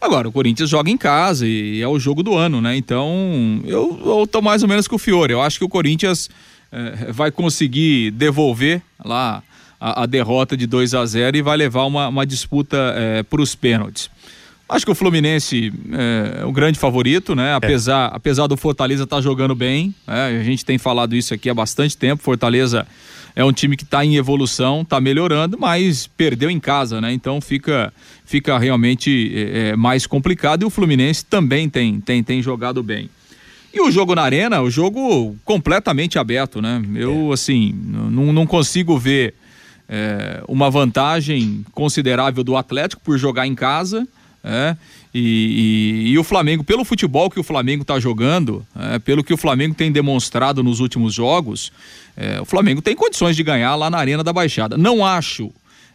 Agora, 0.00 0.28
o 0.28 0.32
Corinthians 0.32 0.70
joga 0.70 0.90
em 0.90 0.96
casa 0.96 1.46
e 1.46 1.80
é 1.82 1.88
o 1.88 1.98
jogo 1.98 2.22
do 2.22 2.36
ano, 2.36 2.60
né? 2.60 2.76
Então, 2.76 3.60
eu, 3.64 4.00
eu 4.04 4.26
tô 4.26 4.40
mais 4.40 4.62
ou 4.62 4.68
menos 4.68 4.86
com 4.86 4.96
o 4.96 4.98
Fiore. 4.98 5.32
Eu 5.32 5.42
acho 5.42 5.58
que 5.58 5.64
o 5.64 5.68
Corinthians 5.68 6.30
é, 6.70 7.12
vai 7.12 7.30
conseguir 7.30 8.12
devolver 8.12 8.80
lá 9.04 9.42
a, 9.80 10.04
a 10.04 10.06
derrota 10.06 10.56
de 10.56 10.66
2 10.66 10.94
a 10.94 11.04
0 11.04 11.36
e 11.36 11.42
vai 11.42 11.56
levar 11.56 11.84
uma, 11.84 12.08
uma 12.08 12.26
disputa 12.26 12.76
para 13.28 13.42
os 13.42 13.54
pênaltis. 13.54 14.10
Acho 14.68 14.84
que 14.84 14.92
o 14.92 14.94
Fluminense 14.94 15.72
é 16.40 16.44
o 16.44 16.52
grande 16.52 16.78
favorito, 16.78 17.34
né? 17.34 17.54
Apesar, 17.54 18.08
apesar 18.08 18.46
do 18.46 18.56
Fortaleza 18.56 19.04
estar 19.04 19.22
jogando 19.22 19.54
bem, 19.54 19.94
né? 20.06 20.38
a 20.38 20.42
gente 20.42 20.62
tem 20.62 20.76
falado 20.76 21.16
isso 21.16 21.32
aqui 21.32 21.48
há 21.48 21.54
bastante 21.54 21.96
tempo. 21.96 22.22
Fortaleza 22.22 22.86
é 23.34 23.42
um 23.42 23.52
time 23.52 23.76
que 23.76 23.84
está 23.84 24.04
em 24.04 24.16
evolução, 24.16 24.82
está 24.82 25.00
melhorando, 25.00 25.56
mas 25.58 26.06
perdeu 26.06 26.50
em 26.50 26.60
casa, 26.60 27.00
né? 27.00 27.12
Então 27.12 27.40
fica, 27.40 27.90
fica 28.26 28.58
realmente 28.58 29.32
é, 29.34 29.68
é, 29.68 29.76
mais 29.76 30.06
complicado. 30.06 30.62
E 30.62 30.64
o 30.66 30.70
Fluminense 30.70 31.24
também 31.24 31.68
tem, 31.68 31.98
tem, 32.00 32.22
tem 32.22 32.42
jogado 32.42 32.82
bem. 32.82 33.08
E 33.72 33.80
o 33.80 33.90
jogo 33.90 34.14
na 34.14 34.22
arena, 34.22 34.60
o 34.60 34.68
jogo 34.68 35.34
completamente 35.44 36.18
aberto, 36.18 36.60
né? 36.60 36.82
Eu, 36.94 37.32
assim, 37.32 37.74
não, 37.82 38.32
não 38.32 38.46
consigo 38.46 38.98
ver 38.98 39.34
é, 39.88 40.42
uma 40.46 40.68
vantagem 40.70 41.64
considerável 41.72 42.44
do 42.44 42.56
Atlético 42.56 43.00
por 43.02 43.16
jogar 43.16 43.46
em 43.46 43.54
casa. 43.54 44.06
É, 44.42 44.76
e, 45.12 46.04
e, 46.06 46.12
e, 46.12 46.18
o 46.18 46.24
Flamengo, 46.24 46.62
pelo 46.62 46.84
futebol 46.84 47.28
que 47.28 47.40
o 47.40 47.42
Flamengo 47.42 47.82
está 47.82 47.98
jogando, 47.98 48.64
é, 48.76 48.98
pelo 48.98 49.24
que 49.24 49.34
o 49.34 49.36
Flamengo 49.36 49.74
tem 49.74 49.90
demonstrado 49.90 50.62
nos 50.62 50.80
últimos 50.80 51.12
jogos, 51.12 51.72
é, 52.16 52.40
o 52.40 52.44
Flamengo 52.44 52.80
tem 52.80 52.94
condições 52.94 53.34
de 53.34 53.42
ganhar 53.42 53.74
lá 53.74 53.90
na 53.90 53.98
Arena 53.98 54.22
da 54.22 54.32
Baixada. 54.32 54.76
Não 54.76 55.04
acho 55.04 55.50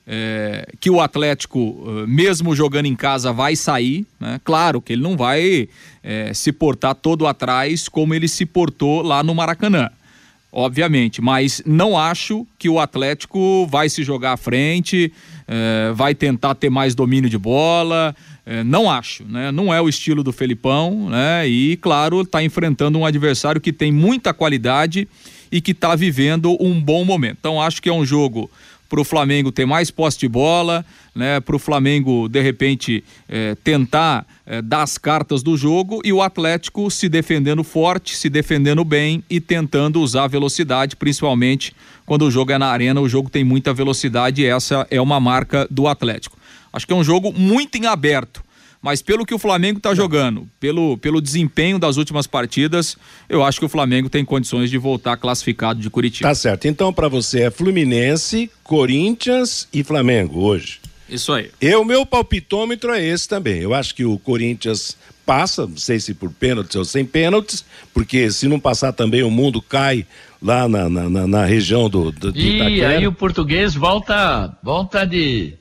é, 0.06 0.67
que 0.79 0.89
o 0.89 0.99
Atlético, 0.99 1.86
mesmo 2.08 2.56
jogando 2.56 2.88
em 2.88 2.95
casa, 2.95 3.32
vai 3.32 3.56
sair. 3.56 4.06
Né? 4.19 4.39
Claro 4.43 4.82
que 4.82 4.93
ele 4.93 5.01
não 5.01 5.15
vai 5.15 5.69
é, 6.03 6.34
se 6.34 6.51
portar 6.51 6.95
todo 6.95 7.25
atrás 7.25 7.88
como 7.88 8.13
ele 8.13 8.27
se 8.27 8.45
portou 8.45 9.01
lá 9.01 9.23
no 9.23 9.34
Maracanã 9.34 9.89
obviamente, 10.53 11.19
mas 11.19 11.63
não 11.65 11.97
acho 11.97 12.45
que 12.60 12.69
o 12.69 12.79
Atlético 12.79 13.65
vai 13.65 13.89
se 13.89 14.03
jogar 14.03 14.34
à 14.34 14.38
frente, 14.38 15.12
é, 15.47 15.91
vai 15.93 16.13
tentar 16.13 16.53
ter 16.53 16.69
mais 16.69 16.93
domínio 16.93 17.27
de 17.27 17.39
bola, 17.39 18.15
é, 18.45 18.63
não 18.63 18.89
acho, 18.89 19.23
né? 19.23 19.51
Não 19.51 19.73
é 19.73 19.82
o 19.82 19.88
estilo 19.88 20.23
do 20.23 20.34
Felipão, 20.34 21.10
né? 21.10 21.47
E 21.47 21.77
claro, 21.77 22.21
está 22.21 22.43
enfrentando 22.43 22.99
um 22.99 23.06
adversário 23.06 23.62
que 23.62 23.71
tem 23.71 23.91
muita 23.91 24.34
qualidade 24.34 25.08
e 25.51 25.62
que 25.62 25.71
está 25.71 25.95
vivendo 25.95 26.58
um 26.60 26.79
bom 26.82 27.06
momento. 27.06 27.38
Então 27.39 27.62
acho 27.62 27.82
que 27.82 27.88
é 27.88 27.93
um 27.93 28.06
jogo 28.06 28.51
para 28.89 28.99
o 28.99 29.03
Flamengo 29.03 29.51
ter 29.51 29.65
mais 29.65 29.89
posse 29.89 30.19
de 30.19 30.27
bola, 30.27 30.86
né? 31.15 31.39
Para 31.39 31.56
o 31.56 31.60
Flamengo 31.60 32.27
de 32.27 32.41
repente 32.41 33.01
é, 33.29 33.56
tentar 33.63 34.25
é, 34.45 34.62
dar 34.62 34.84
as 34.84 34.97
cartas 34.97 35.41
do 35.41 35.56
jogo 35.56 36.01
e 36.03 36.12
o 36.12 36.21
Atlético 36.21 36.91
se 36.91 37.08
defendendo 37.08 37.63
forte, 37.63 38.15
se 38.15 38.29
defendendo 38.29 38.84
bem 38.84 39.23
e 39.29 39.39
tentando 39.39 40.01
usar 40.01 40.27
velocidade, 40.27 40.97
principalmente 40.97 41.73
quando 42.06 42.23
o 42.23 42.32
jogo 42.32 42.51
é 42.51 42.58
na 42.58 42.67
arena, 42.67 42.99
o 42.99 43.08
jogo 43.08 43.29
tem 43.29 43.43
muita 43.43 43.73
velocidade 43.73 44.41
e 44.41 44.45
essa 44.45 44.86
é 44.91 44.99
uma 44.99 45.19
marca 45.19 45.65
do 45.71 45.88
Atlético. 45.88 46.38
Acho 46.73 46.86
que 46.88 46.91
é 46.91 46.95
um 46.95 47.03
jogo 47.03 47.31
muito 47.31 47.77
em 47.77 47.86
aberto. 47.86 48.43
Mas 48.81 49.01
pelo 49.01 49.25
que 49.25 49.33
o 49.33 49.39
Flamengo 49.39 49.77
está 49.77 49.95
jogando, 49.95 50.45
pelo, 50.59 50.97
pelo 50.97 51.21
desempenho 51.21 51.79
das 51.79 51.95
últimas 51.95 52.27
partidas, 52.27 52.97
eu 53.29 53.41
acho 53.41 53.57
que 53.57 53.65
o 53.65 53.69
Flamengo 53.69 54.09
tem 54.09 54.25
condições 54.25 54.69
de 54.69 54.77
voltar 54.77 55.15
classificado 55.15 55.79
de 55.79 55.89
Curitiba. 55.89 56.27
Tá 56.27 56.36
certo. 56.36 56.67
Então, 56.67 56.91
para 56.91 57.07
você 57.07 57.43
é 57.43 57.49
Fluminense, 57.49 58.51
Corinthians 58.62 59.69
e 59.71 59.83
Flamengo 59.86 60.41
hoje. 60.41 60.81
Isso 61.07 61.31
aí. 61.31 61.49
Eu, 61.62 61.86
meu 61.86 62.05
palpitômetro 62.05 62.91
é 62.93 63.01
esse 63.01 63.25
também. 63.27 63.62
Eu 63.62 63.73
acho 63.73 63.95
que 63.95 64.03
o 64.03 64.17
Corinthians 64.19 64.97
passa, 65.25 65.65
não 65.65 65.77
sei 65.77 66.01
se 66.01 66.13
por 66.13 66.29
pênaltis 66.31 66.75
ou 66.75 66.83
sem 66.83 67.05
pênaltis, 67.05 67.63
porque 67.93 68.29
se 68.29 68.49
não 68.49 68.59
passar 68.59 68.91
também 68.91 69.23
o 69.23 69.31
mundo 69.31 69.62
cai 69.62 70.05
lá 70.41 70.67
na, 70.67 70.89
na, 70.89 71.09
na, 71.09 71.27
na 71.27 71.45
região 71.45 71.89
do, 71.89 72.12
do 72.12 72.33
de 72.33 72.39
E 72.41 72.55
Itaquera. 72.57 72.89
aí 72.97 73.07
o 73.07 73.13
português 73.13 73.73
volta, 73.73 74.57
volta 74.62 75.05
de, 75.05 75.53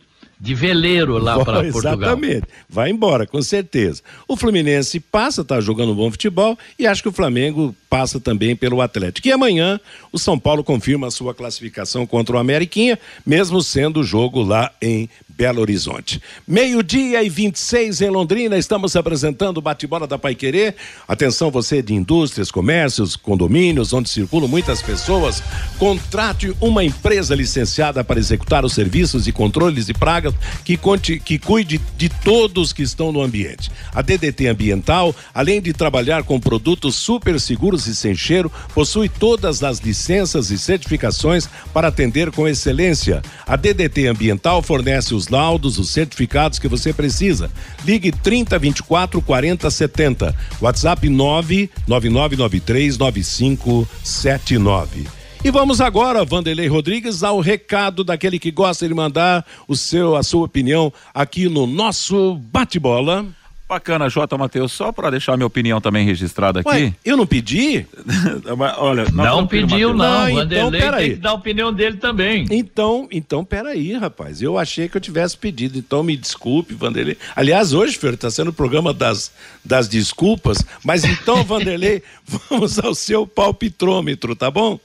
de 0.43 0.57
veleiro 0.57 1.19
lá 1.19 1.45
para 1.45 1.63
Portugal. 1.71 1.95
Exatamente. 1.95 2.49
Vai 2.69 2.91
embora, 2.91 3.25
com 3.29 3.41
certeza. 3.41 4.03
O 4.27 4.37
Fluminense 4.37 4.99
passa, 4.99 5.45
tá 5.45 5.61
jogando 5.61 5.93
um 5.93 5.95
bom 5.95 6.11
futebol 6.11 6.59
e 6.77 6.85
acho 6.85 7.01
que 7.01 7.09
o 7.09 7.13
Flamengo 7.13 7.73
passa 7.89 8.19
também 8.19 8.57
pelo 8.57 8.81
Atlético. 8.81 9.29
E 9.29 9.31
amanhã 9.31 9.79
o 10.11 10.19
São 10.19 10.37
Paulo 10.37 10.65
confirma 10.65 11.07
a 11.07 11.13
sua 11.13 11.33
classificação 11.33 12.05
contra 12.05 12.35
o 12.35 12.41
Ameriquinha, 12.41 12.99
mesmo 13.25 13.63
sendo 13.63 14.01
o 14.01 14.05
jogo 14.05 14.43
lá 14.43 14.73
em 14.83 15.09
Belo 15.37 15.61
Horizonte. 15.61 16.21
Meio-dia 16.47 17.23
e 17.23 17.29
26 17.29 18.01
em 18.03 18.11
Londrina, 18.11 18.57
estamos 18.57 18.95
apresentando 18.95 19.59
o 19.59 19.63
bate-bola 19.63 20.07
da 20.07 20.19
Pai 20.19 20.35
Querer. 20.35 20.75
Atenção, 21.09 21.51
você 21.51 21.83
de 21.83 21.95
indústrias, 21.95 22.51
comércios, 22.51 23.17
condomínios, 23.17 23.93
onde 23.93 24.09
circulam 24.09 24.49
muitas 24.49 24.83
pessoas, 24.83 25.43
contrate 25.79 26.55
uma 26.61 26.85
empresa 26.85 27.35
licenciada 27.35 28.05
para 28.05 28.21
executar 28.21 28.65
os 28.65 28.73
serviços 28.73 29.25
de 29.25 29.33
controles 29.33 29.87
de 29.87 29.95
pragas 29.95 30.35
que, 30.65 30.77
conte, 30.77 31.19
que 31.19 31.39
cuide 31.39 31.81
de 31.97 32.09
todos 32.09 32.73
que 32.73 32.83
estão 32.83 33.11
no 33.13 33.23
ambiente. 33.23 33.71
A 33.95 34.03
DDT 34.03 34.49
Ambiental, 34.49 35.15
além 35.35 35.61
de 35.61 35.73
trabalhar 35.73 36.23
com 36.23 36.39
produtos 36.39 36.97
super 36.97 37.41
seguros 37.41 37.87
e 37.87 37.97
sem 37.97 38.15
cheiro, 38.15 38.51
possui 38.75 39.09
todas 39.09 39.63
as 39.63 39.79
licenças 39.79 40.51
e 40.51 40.59
certificações 40.59 41.49
para 41.73 41.89
atender 41.89 42.31
com 42.31 42.47
excelência. 42.47 43.23
A 43.47 43.57
DDT 43.57 44.07
Ambiental 44.07 44.63
fornece 44.63 45.15
os 45.15 45.22
laudos, 45.29 45.79
os 45.79 45.91
certificados 45.91 46.59
que 46.59 46.69
você 46.69 46.93
precisa. 46.93 47.51
Ligue 47.85 48.13
30 48.13 48.59
24 48.59 49.21
40 49.21 49.71
70. 49.71 50.35
WhatsApp 50.61 51.09
99993 51.09 52.99
9579. 52.99 55.23
E 55.45 55.51
vamos 55.51 55.81
agora, 55.81 56.25
Vanderlei 56.25 56.69
Rodrigues, 56.69 57.25
ao 57.25 57.41
recado 57.41 58.05
daquele 58.05 58.39
que 58.39 58.53
gosta 58.53 58.87
de 58.87 58.95
mandar 58.95 59.45
o 59.67 59.75
seu, 59.75 60.15
a 60.15 60.23
sua 60.23 60.45
opinião 60.45 60.93
aqui 61.13 61.49
no 61.49 61.67
nosso 61.67 62.37
bate-bola. 62.37 63.27
Bacana, 63.73 64.07
J. 64.11 64.37
Matheus, 64.37 64.71
só 64.71 64.93
para 64.93 65.09
deixar 65.09 65.35
minha 65.35 65.47
opinião 65.47 65.81
também 65.81 66.05
registrada 66.05 66.61
aqui. 66.61 66.69
Ué, 66.69 66.95
eu 67.03 67.17
não 67.17 67.27
pedi? 67.27 67.87
Olha, 68.77 69.07
não 69.11 69.47
pediu, 69.47 69.95
não. 69.95 70.29
não. 70.29 70.43
Então, 70.43 70.71
peraí. 70.71 71.07
tem 71.07 71.15
que 71.15 71.23
dar 71.23 71.31
a 71.31 71.33
opinião 71.33 71.73
dele 71.73 71.97
também. 71.97 72.47
Então, 72.51 73.09
então, 73.11 73.43
peraí, 73.43 73.95
rapaz. 73.95 74.43
Eu 74.43 74.59
achei 74.59 74.91
que 74.91 74.97
eu 74.99 75.01
tivesse 75.01 75.39
pedido, 75.39 75.79
então 75.79 76.03
me 76.03 76.15
desculpe, 76.19 76.75
Vanderlei. 76.75 77.17
Aliás, 77.35 77.73
hoje, 77.73 77.97
Fer, 77.97 78.13
está 78.13 78.31
sendo 78.31 78.49
o 78.49 78.53
programa 78.53 78.93
das, 78.93 79.33
das 79.65 79.89
desculpas, 79.89 80.59
mas 80.85 81.05
então, 81.05 81.43
Vanderlei, 81.45 82.03
vamos 82.27 82.79
ao 82.79 82.95
seu 82.95 83.27
palpitrômetro, 83.27 84.37
tá 84.37 84.51
bom? 84.51 84.79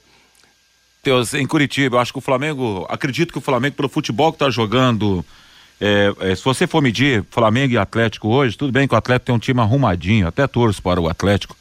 Deus, 1.04 1.34
em 1.34 1.46
Curitiba, 1.46 1.96
eu 1.96 2.00
acho 2.00 2.12
que 2.12 2.18
o 2.18 2.22
Flamengo, 2.22 2.86
acredito 2.88 3.32
que 3.32 3.38
o 3.38 3.42
Flamengo, 3.42 3.76
pelo 3.76 3.88
futebol 3.90 4.32
que 4.32 4.36
está 4.36 4.48
jogando 4.48 5.22
é, 5.80 6.12
é, 6.20 6.34
se 6.34 6.44
você 6.44 6.66
for 6.66 6.82
medir 6.82 7.24
Flamengo 7.30 7.74
e 7.74 7.78
Atlético 7.78 8.28
hoje, 8.28 8.56
tudo 8.56 8.72
bem 8.72 8.88
que 8.88 8.94
o 8.94 8.98
Atlético 8.98 9.26
tem 9.26 9.34
um 9.34 9.38
time 9.38 9.60
arrumadinho, 9.60 10.26
até 10.26 10.46
torço 10.46 10.82
para 10.82 11.00
o 11.00 11.08
Atlético. 11.08 11.56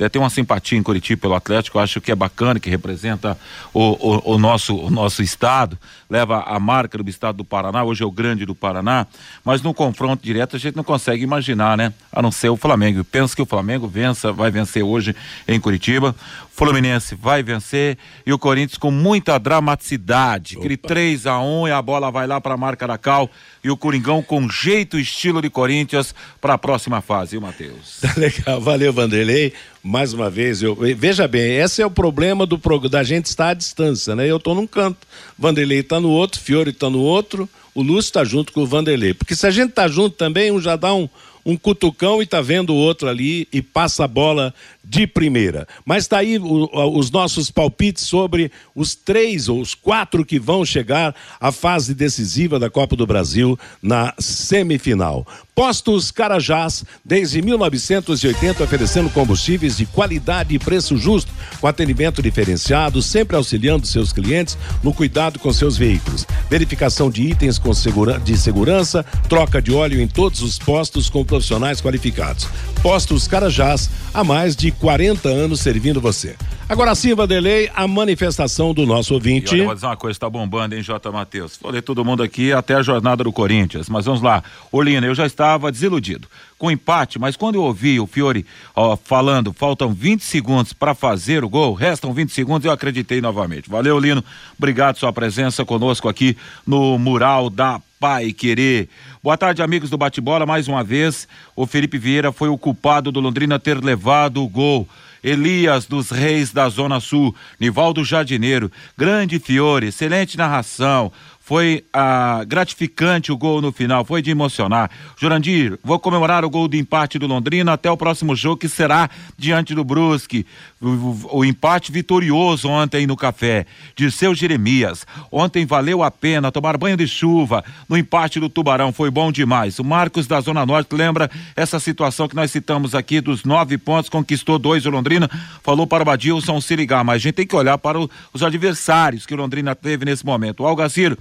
Até 0.00 0.08
tem 0.08 0.22
uma 0.22 0.30
simpatia 0.30 0.78
em 0.78 0.82
Curitiba 0.82 1.20
pelo 1.20 1.34
Atlético, 1.34 1.78
acho 1.78 2.00
que 2.00 2.10
é 2.10 2.14
bacana, 2.14 2.58
que 2.58 2.70
representa 2.70 3.36
o, 3.74 3.80
o, 3.80 4.32
o, 4.34 4.38
nosso, 4.38 4.74
o 4.74 4.88
nosso 4.88 5.22
estado, 5.22 5.78
leva 6.08 6.40
a 6.40 6.58
marca 6.58 6.96
do 6.96 7.10
estado 7.10 7.36
do 7.36 7.44
Paraná, 7.44 7.84
hoje 7.84 8.02
é 8.02 8.06
o 8.06 8.10
grande 8.10 8.46
do 8.46 8.54
Paraná, 8.54 9.06
mas 9.44 9.60
no 9.60 9.74
confronto 9.74 10.24
direto 10.24 10.56
a 10.56 10.58
gente 10.58 10.74
não 10.74 10.82
consegue 10.82 11.22
imaginar, 11.22 11.76
né? 11.76 11.92
A 12.10 12.22
não 12.22 12.32
ser 12.32 12.48
o 12.48 12.56
Flamengo. 12.56 13.00
Eu 13.00 13.04
penso 13.04 13.36
que 13.36 13.42
o 13.42 13.46
Flamengo 13.46 13.86
vença, 13.86 14.32
vai 14.32 14.50
vencer 14.50 14.82
hoje 14.82 15.14
em 15.46 15.60
Curitiba. 15.60 16.16
Fluminense 16.60 17.14
vai 17.14 17.42
vencer 17.42 17.96
e 18.26 18.34
o 18.34 18.38
Corinthians 18.38 18.76
com 18.76 18.90
muita 18.90 19.38
dramaticidade. 19.38 20.56
Opa. 20.56 20.60
Aquele 20.60 20.76
3 20.76 21.26
a 21.26 21.40
1 21.40 21.68
e 21.68 21.70
a 21.70 21.80
bola 21.80 22.10
vai 22.10 22.26
lá 22.26 22.38
para 22.38 22.52
a 22.52 22.56
marca 22.56 22.86
da 22.86 22.98
Cal 22.98 23.30
e 23.64 23.70
o 23.70 23.76
Coringão 23.78 24.22
com 24.22 24.46
jeito 24.46 24.98
estilo 24.98 25.40
de 25.40 25.48
Corinthians 25.48 26.14
para 26.38 26.54
a 26.54 26.58
próxima 26.58 27.00
fase, 27.00 27.30
viu, 27.30 27.40
Matheus? 27.40 28.00
Tá 28.02 28.12
legal, 28.20 28.60
valeu, 28.60 28.92
Vanderlei. 28.92 29.54
Mais 29.82 30.12
uma 30.12 30.28
vez, 30.28 30.62
eu 30.62 30.76
veja 30.96 31.26
bem, 31.26 31.56
esse 31.56 31.80
é 31.80 31.86
o 31.86 31.90
problema 31.90 32.44
do 32.44 32.60
da 32.88 33.02
gente 33.02 33.26
estar 33.26 33.48
à 33.48 33.54
distância, 33.54 34.14
né? 34.14 34.30
Eu 34.30 34.36
estou 34.36 34.54
num 34.54 34.66
canto, 34.66 35.06
Vanderlei 35.38 35.80
está 35.80 35.98
no 35.98 36.10
outro, 36.10 36.38
Fiore 36.38 36.70
está 36.70 36.90
no 36.90 37.00
outro, 37.00 37.48
o 37.74 37.80
Lúcio 37.80 38.08
está 38.10 38.22
junto 38.22 38.52
com 38.52 38.60
o 38.60 38.66
Vanderlei. 38.66 39.14
Porque 39.14 39.34
se 39.34 39.46
a 39.46 39.50
gente 39.50 39.70
está 39.70 39.88
junto 39.88 40.16
também, 40.16 40.52
um 40.52 40.60
já 40.60 40.76
dá 40.76 40.92
um, 40.92 41.08
um 41.44 41.56
cutucão 41.56 42.22
e 42.22 42.26
tá 42.26 42.40
vendo 42.40 42.70
o 42.70 42.76
outro 42.76 43.08
ali 43.08 43.48
e 43.52 43.62
passa 43.62 44.04
a 44.04 44.08
bola 44.08 44.54
de 44.82 45.06
primeira. 45.06 45.68
Mas 45.84 46.06
tá 46.06 46.18
aí 46.18 46.38
o, 46.38 46.68
os 46.98 47.10
nossos 47.10 47.50
palpites 47.50 48.04
sobre 48.04 48.50
os 48.74 48.94
três 48.94 49.48
ou 49.48 49.60
os 49.60 49.74
quatro 49.74 50.24
que 50.24 50.38
vão 50.38 50.64
chegar 50.64 51.14
à 51.40 51.52
fase 51.52 51.94
decisiva 51.94 52.58
da 52.58 52.70
Copa 52.70 52.96
do 52.96 53.06
Brasil 53.06 53.58
na 53.82 54.14
semifinal. 54.18 55.26
Postos 55.54 56.10
Carajás, 56.10 56.84
desde 57.04 57.42
1980, 57.42 58.64
oferecendo 58.64 59.10
combustíveis 59.10 59.76
de 59.76 59.84
qualidade 59.84 60.54
e 60.54 60.58
preço 60.58 60.96
justo, 60.96 61.30
com 61.60 61.66
atendimento 61.66 62.22
diferenciado, 62.22 63.02
sempre 63.02 63.36
auxiliando 63.36 63.86
seus 63.86 64.10
clientes 64.10 64.56
no 64.82 64.94
cuidado 64.94 65.38
com 65.38 65.52
seus 65.52 65.76
veículos. 65.76 66.26
Verificação 66.48 67.10
de 67.10 67.24
itens 67.24 67.58
com 67.58 67.74
segura, 67.74 68.18
de 68.18 68.38
segurança, 68.38 69.04
troca 69.28 69.60
de 69.60 69.70
óleo 69.70 70.00
em 70.00 70.08
todos 70.08 70.40
os 70.40 70.58
postos 70.58 71.10
com 71.10 71.24
profissionais 71.30 71.80
qualificados. 71.80 72.48
Postos 72.82 73.28
Carajás, 73.28 73.88
há 74.12 74.24
mais 74.24 74.56
de 74.56 74.72
40 74.72 75.28
anos 75.28 75.60
servindo 75.60 76.00
você. 76.00 76.34
Agora 76.68 76.94
sim, 76.94 77.14
Vanderlei, 77.14 77.70
a 77.74 77.86
manifestação 77.86 78.74
do 78.74 78.84
nosso 78.84 79.14
ouvinte. 79.14 79.54
E 79.54 79.58
olha, 79.58 79.66
vou 79.66 79.74
dizer 79.74 79.86
uma 79.86 79.96
coisa, 79.96 80.16
está 80.16 80.28
bombando, 80.28 80.74
hein, 80.74 80.82
J. 80.82 81.10
Matheus? 81.10 81.56
Falei 81.56 81.80
todo 81.80 82.04
mundo 82.04 82.22
aqui 82.22 82.52
até 82.52 82.74
a 82.74 82.82
jornada 82.82 83.22
do 83.22 83.32
Corinthians, 83.32 83.88
mas 83.88 84.06
vamos 84.06 84.22
lá. 84.22 84.42
Olina, 84.72 85.06
eu 85.06 85.14
já 85.14 85.24
estava 85.24 85.70
desiludido 85.70 86.28
com 86.58 86.70
empate, 86.70 87.18
mas 87.18 87.36
quando 87.36 87.54
eu 87.54 87.62
ouvi 87.62 87.98
o 87.98 88.06
Fiore 88.06 88.44
ó, 88.74 88.96
falando, 88.96 89.52
faltam 89.52 89.92
20 89.92 90.22
segundos 90.22 90.72
para 90.72 90.94
fazer 90.94 91.44
o 91.44 91.48
gol, 91.48 91.74
restam 91.74 92.12
20 92.12 92.32
segundos, 92.32 92.64
eu 92.64 92.72
acreditei 92.72 93.20
novamente. 93.20 93.70
Valeu, 93.70 93.98
Lino. 93.98 94.22
Obrigado 94.58 94.98
sua 94.98 95.12
presença 95.12 95.64
conosco 95.64 96.08
aqui 96.08 96.36
no 96.66 96.98
mural 96.98 97.48
da 97.50 97.80
Pai 98.00 98.32
Querer. 98.32 98.88
Boa 99.22 99.36
tarde, 99.36 99.62
amigos 99.62 99.90
do 99.90 99.98
Bate-Bola. 99.98 100.46
Mais 100.46 100.66
uma 100.66 100.82
vez, 100.82 101.28
o 101.54 101.66
Felipe 101.66 101.98
Vieira 101.98 102.32
foi 102.32 102.48
o 102.48 102.56
culpado 102.56 103.12
do 103.12 103.20
Londrina 103.20 103.58
ter 103.58 103.76
levado 103.84 104.42
o 104.42 104.48
gol. 104.48 104.88
Elias 105.22 105.84
dos 105.84 106.08
Reis 106.08 106.50
da 106.50 106.66
Zona 106.70 106.98
Sul, 106.98 107.36
Nivaldo 107.60 108.02
Jardineiro, 108.02 108.72
grande 108.96 109.38
Fiore, 109.38 109.88
excelente 109.88 110.38
narração. 110.38 111.12
Foi 111.50 111.82
ah, 111.92 112.44
gratificante 112.46 113.32
o 113.32 113.36
gol 113.36 113.60
no 113.60 113.72
final, 113.72 114.04
foi 114.04 114.22
de 114.22 114.30
emocionar. 114.30 114.88
Jurandir, 115.18 115.76
vou 115.82 115.98
comemorar 115.98 116.44
o 116.44 116.48
gol 116.48 116.68
de 116.68 116.78
empate 116.78 117.18
do 117.18 117.26
Londrina 117.26 117.72
até 117.72 117.90
o 117.90 117.96
próximo 117.96 118.36
jogo, 118.36 118.58
que 118.58 118.68
será 118.68 119.10
diante 119.36 119.74
do 119.74 119.82
Brusque. 119.82 120.46
O, 120.80 120.86
o, 120.86 121.38
o 121.38 121.44
empate 121.44 121.90
vitorioso 121.90 122.68
ontem 122.68 123.04
no 123.04 123.16
café, 123.16 123.66
de 123.96 124.12
seu 124.12 124.32
Jeremias. 124.32 125.04
Ontem 125.28 125.66
valeu 125.66 126.04
a 126.04 126.10
pena 126.12 126.52
tomar 126.52 126.76
banho 126.76 126.96
de 126.96 127.08
chuva 127.08 127.64
no 127.88 127.96
empate 127.96 128.38
do 128.38 128.48
Tubarão, 128.48 128.92
foi 128.92 129.10
bom 129.10 129.32
demais. 129.32 129.80
O 129.80 129.84
Marcos 129.84 130.28
da 130.28 130.40
Zona 130.40 130.64
Norte 130.64 130.94
lembra 130.94 131.28
essa 131.56 131.80
situação 131.80 132.28
que 132.28 132.36
nós 132.36 132.52
citamos 132.52 132.94
aqui 132.94 133.20
dos 133.20 133.42
nove 133.42 133.76
pontos, 133.76 134.08
conquistou 134.08 134.56
dois 134.56 134.86
o 134.86 134.90
Londrina, 134.90 135.28
falou 135.64 135.84
para 135.84 136.04
o 136.04 136.06
Badilson 136.06 136.60
se 136.60 136.76
ligar, 136.76 137.02
mas 137.02 137.16
a 137.16 137.18
gente 137.18 137.34
tem 137.34 137.46
que 137.46 137.56
olhar 137.56 137.76
para 137.76 137.98
o, 137.98 138.08
os 138.32 138.44
adversários 138.44 139.26
que 139.26 139.34
o 139.34 139.36
Londrina 139.36 139.74
teve 139.74 140.04
nesse 140.04 140.24
momento. 140.24 140.62
O 140.62 140.66
Algacir 140.68 141.18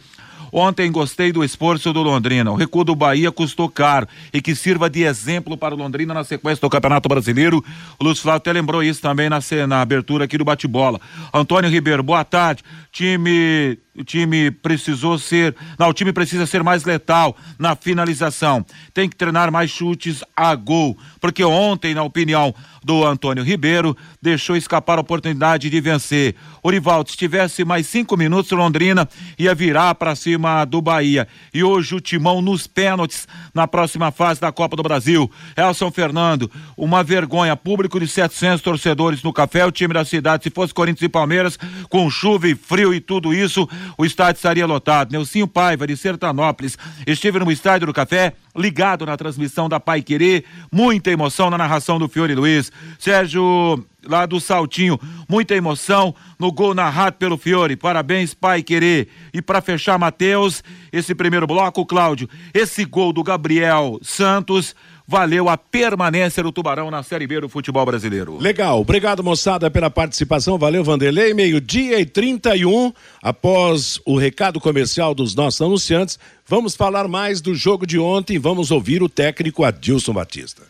Ontem 0.51 0.91
gostei 0.91 1.31
do 1.31 1.43
esforço 1.43 1.91
do 1.93 2.01
Londrina. 2.01 2.51
O 2.51 2.55
recuo 2.55 2.83
do 2.83 2.95
Bahia 2.95 3.31
custou 3.31 3.69
caro 3.69 4.07
e 4.33 4.41
que 4.41 4.55
sirva 4.55 4.89
de 4.89 5.03
exemplo 5.03 5.57
para 5.57 5.73
o 5.73 5.77
Londrina 5.77 6.13
na 6.13 6.23
sequência 6.23 6.61
do 6.61 6.69
Campeonato 6.69 7.07
Brasileiro. 7.09 7.63
O 7.99 8.03
Lúcio 8.03 8.23
Flávio 8.23 8.37
até 8.37 8.51
lembrou 8.51 8.83
isso 8.83 9.01
também 9.01 9.29
na, 9.29 9.39
na 9.67 9.81
abertura 9.81 10.25
aqui 10.25 10.37
do 10.37 10.45
bate-bola. 10.45 10.99
Antônio 11.33 11.69
Ribeiro, 11.69 12.03
boa 12.03 12.23
tarde. 12.23 12.63
Time 12.91 13.77
o 13.99 14.03
time 14.03 14.49
precisou 14.49 15.19
ser. 15.19 15.55
Não, 15.77 15.89
o 15.89 15.93
time 15.93 16.13
precisa 16.13 16.45
ser 16.45 16.63
mais 16.63 16.85
letal 16.85 17.35
na 17.57 17.75
finalização. 17.75 18.65
Tem 18.93 19.09
que 19.09 19.15
treinar 19.15 19.51
mais 19.51 19.69
chutes 19.69 20.23
a 20.35 20.55
gol. 20.55 20.97
Porque 21.19 21.43
ontem, 21.43 21.93
na 21.93 22.03
opinião 22.03 22.55
do 22.83 23.05
Antônio 23.05 23.43
Ribeiro, 23.43 23.95
deixou 24.21 24.55
escapar 24.55 24.97
a 24.97 25.01
oportunidade 25.01 25.69
de 25.69 25.81
vencer. 25.81 26.35
Orivaldo, 26.63 27.11
se 27.11 27.17
tivesse 27.17 27.65
mais 27.65 27.87
cinco 27.87 28.15
minutos, 28.15 28.51
Londrina 28.51 29.07
ia 29.37 29.53
virar 29.53 29.95
para 29.95 30.15
cima 30.15 30.63
do 30.63 30.81
Bahia. 30.81 31.27
E 31.53 31.63
hoje 31.63 31.95
o 31.95 31.99
timão 31.99 32.41
nos 32.41 32.67
pênaltis 32.67 33.27
na 33.53 33.67
próxima 33.67 34.11
fase 34.11 34.39
da 34.39 34.51
Copa 34.51 34.75
do 34.75 34.83
Brasil. 34.83 35.29
Elson 35.57 35.91
Fernando, 35.91 36.49
uma 36.77 37.03
vergonha. 37.03 37.55
Público 37.55 37.99
de 37.99 38.07
700 38.07 38.61
torcedores 38.61 39.21
no 39.21 39.33
café, 39.33 39.65
o 39.65 39.71
time 39.71 39.93
da 39.93 40.05
cidade. 40.05 40.43
Se 40.43 40.49
fosse 40.49 40.73
Corinthians 40.73 41.03
e 41.03 41.09
Palmeiras, 41.09 41.59
com 41.89 42.09
chuva 42.09 42.47
e 42.47 42.55
frio 42.55 42.93
e 42.93 43.01
tudo 43.01 43.33
isso, 43.33 43.67
o 43.97 44.05
estádio 44.05 44.37
estaria 44.37 44.65
lotado. 44.65 45.11
Neucinho 45.11 45.47
Paiva, 45.47 45.87
de 45.87 45.95
Sertanópolis, 45.97 46.77
estive 47.05 47.39
no 47.39 47.51
estádio 47.51 47.87
do 47.87 47.93
Café, 47.93 48.33
ligado 48.55 49.05
na 49.05 49.15
transmissão 49.15 49.69
da 49.69 49.79
Pai 49.79 50.01
Querer, 50.01 50.45
muita 50.71 51.11
emoção 51.11 51.49
na 51.49 51.57
narração 51.57 51.97
do 51.99 52.07
Fiore 52.07 52.35
Luiz. 52.35 52.71
Sérgio, 52.97 53.83
lá 54.05 54.25
do 54.25 54.39
Saltinho, 54.39 54.99
muita 55.27 55.55
emoção 55.55 56.13
no 56.37 56.51
gol 56.51 56.73
narrado 56.73 57.17
pelo 57.17 57.37
Fiore. 57.37 57.75
Parabéns, 57.75 58.33
Pai 58.33 58.63
Querer. 58.63 59.07
E 59.33 59.41
para 59.41 59.61
fechar, 59.61 59.97
Matheus, 59.97 60.63
esse 60.91 61.13
primeiro 61.13 61.47
bloco, 61.47 61.85
Cláudio, 61.85 62.29
esse 62.53 62.85
gol 62.85 63.13
do 63.13 63.23
Gabriel 63.23 63.99
Santos 64.01 64.75
valeu 65.09 65.49
a 65.49 65.57
permanência 65.57 66.43
do 66.43 66.51
Tubarão 66.51 66.91
na 66.91 67.01
Série 67.01 67.25
B 67.25 67.41
do 67.41 67.49
futebol 67.49 67.83
brasileiro. 67.83 68.37
Legal, 68.37 68.79
obrigado 68.79 69.23
moçada 69.23 69.71
pela 69.71 69.89
participação, 69.89 70.55
valeu 70.55 70.83
Vanderlei, 70.83 71.33
meio-dia 71.33 71.99
e 71.99 72.05
31, 72.05 72.93
após 73.19 73.99
o 74.05 74.19
recado 74.19 74.59
comercial 74.59 75.15
dos 75.15 75.33
nossos 75.33 75.59
anunciantes, 75.63 76.19
vamos 76.47 76.75
falar 76.75 77.07
mais 77.07 77.41
do 77.41 77.55
jogo 77.55 77.87
de 77.87 77.97
ontem, 77.97 78.37
vamos 78.37 78.69
ouvir 78.69 79.01
o 79.01 79.09
técnico 79.09 79.63
Adilson 79.63 80.13
Batista. 80.13 80.61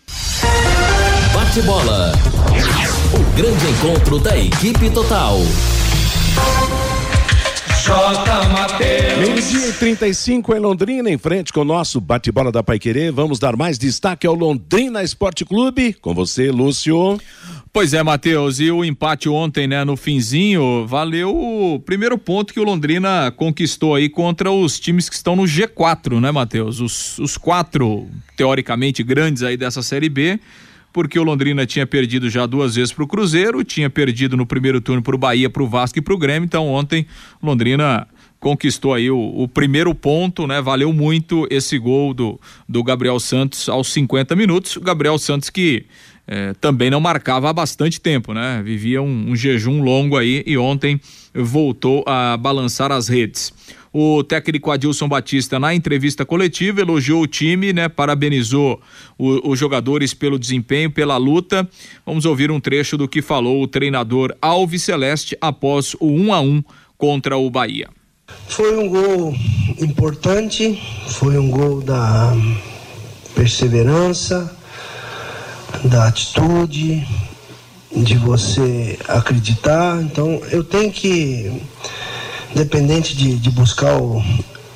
Bate 1.33 1.61
bola. 1.63 2.13
O 3.13 3.35
grande 3.35 3.65
encontro 3.67 4.19
da 4.19 4.37
equipe 4.37 4.89
total. 4.91 5.39
Meio-dia 9.19 9.67
e 9.67 9.73
35 9.73 10.55
em 10.55 10.59
Londrina, 10.59 11.09
em 11.09 11.17
frente 11.17 11.51
com 11.51 11.61
o 11.61 11.65
nosso 11.65 11.99
bate-bola 11.99 12.51
da 12.51 12.61
Paiquerê. 12.61 13.11
Vamos 13.11 13.39
dar 13.39 13.57
mais 13.57 13.77
destaque 13.77 14.27
ao 14.27 14.33
Londrina 14.33 15.03
Esporte 15.03 15.43
Clube. 15.43 15.93
Com 15.93 16.13
você, 16.13 16.51
Lúcio. 16.51 17.19
Pois 17.73 17.93
é, 17.93 18.01
Matheus, 18.01 18.59
e 18.59 18.71
o 18.71 18.85
empate 18.85 19.27
ontem, 19.27 19.67
né, 19.67 19.83
no 19.83 19.97
finzinho, 19.97 20.87
valeu 20.87 21.35
o 21.35 21.79
primeiro 21.79 22.17
ponto 22.17 22.53
que 22.53 22.59
o 22.59 22.63
Londrina 22.63 23.31
conquistou 23.31 23.95
aí 23.95 24.07
contra 24.07 24.51
os 24.51 24.79
times 24.79 25.07
que 25.09 25.15
estão 25.15 25.35
no 25.35 25.43
G4, 25.43 26.19
né, 26.19 26.31
Matheus? 26.31 26.79
Os, 26.79 27.19
os 27.19 27.37
quatro, 27.37 28.07
teoricamente, 28.35 29.03
grandes 29.03 29.43
aí 29.43 29.57
dessa 29.57 29.81
Série 29.81 30.09
B 30.09 30.39
porque 30.91 31.19
o 31.19 31.23
Londrina 31.23 31.65
tinha 31.65 31.85
perdido 31.85 32.29
já 32.29 32.45
duas 32.45 32.75
vezes 32.75 32.91
para 32.91 33.03
o 33.03 33.07
Cruzeiro, 33.07 33.63
tinha 33.63 33.89
perdido 33.89 34.35
no 34.35 34.45
primeiro 34.45 34.81
turno 34.81 35.01
para 35.01 35.15
o 35.15 35.17
Bahia, 35.17 35.49
para 35.49 35.63
o 35.63 35.67
Vasco 35.67 35.99
e 35.99 36.01
para 36.01 36.13
o 36.13 36.17
Grêmio. 36.17 36.45
Então 36.45 36.67
ontem 36.67 37.05
Londrina 37.41 38.07
conquistou 38.39 38.93
aí 38.93 39.11
o, 39.11 39.17
o, 39.17 39.47
primeiro 39.47 39.93
ponto, 39.93 40.47
né? 40.47 40.61
Valeu 40.61 40.93
muito 40.93 41.45
esse 41.49 41.77
gol 41.77 42.13
do, 42.13 42.39
do 42.67 42.83
Gabriel 42.83 43.19
Santos 43.19 43.67
aos 43.67 43.91
50 43.91 44.35
minutos. 44.35 44.75
O 44.77 44.81
Gabriel 44.81 45.17
Santos 45.17 45.49
que 45.49 45.85
eh, 46.25 46.53
também 46.61 46.89
não 46.89 47.01
marcava 47.01 47.49
há 47.49 47.53
bastante 47.53 47.99
tempo, 47.99 48.33
né? 48.33 48.61
Vivia 48.63 49.01
um, 49.01 49.31
um 49.31 49.35
jejum 49.35 49.81
longo 49.81 50.15
aí 50.15 50.43
e 50.45 50.57
ontem 50.57 51.01
voltou 51.33 52.03
a 52.07 52.37
balançar 52.37 52.91
as 52.91 53.07
redes. 53.07 53.51
O 53.91 54.23
técnico 54.23 54.71
Adilson 54.71 55.07
Batista, 55.07 55.59
na 55.59 55.73
entrevista 55.73 56.23
coletiva, 56.25 56.81
elogiou 56.81 57.23
o 57.23 57.27
time, 57.27 57.73
né? 57.73 57.89
Parabenizou 57.89 58.79
os 59.17 59.57
jogadores 59.57 60.13
pelo 60.13 60.37
desempenho, 60.37 60.91
pela 60.91 61.17
luta. 61.17 61.67
Vamos 62.05 62.25
ouvir 62.25 62.51
um 62.51 62.59
trecho 62.59 62.97
do 62.97 63.07
que 63.07 63.21
falou 63.21 63.61
o 63.63 63.67
treinador 63.67 64.35
Alves 64.41 64.83
Celeste 64.83 65.35
após 65.41 65.95
o 65.99 66.07
1 66.07 66.33
a 66.33 66.41
1 66.41 66.63
contra 66.97 67.37
o 67.37 67.49
Bahia. 67.49 67.89
Foi 68.47 68.77
um 68.77 68.87
gol 68.87 69.35
importante, 69.79 70.79
foi 71.07 71.37
um 71.37 71.49
gol 71.49 71.81
da 71.81 72.31
perseverança, 73.33 74.55
da 75.85 76.07
atitude, 76.07 77.07
de 77.95 78.15
você 78.15 78.99
acreditar. 79.07 80.01
Então 80.01 80.41
eu 80.51 80.63
tenho 80.63 80.91
que 80.91 81.61
independente 82.53 83.15
de, 83.15 83.35
de 83.37 83.49
buscar 83.51 83.97
o, 83.97 84.21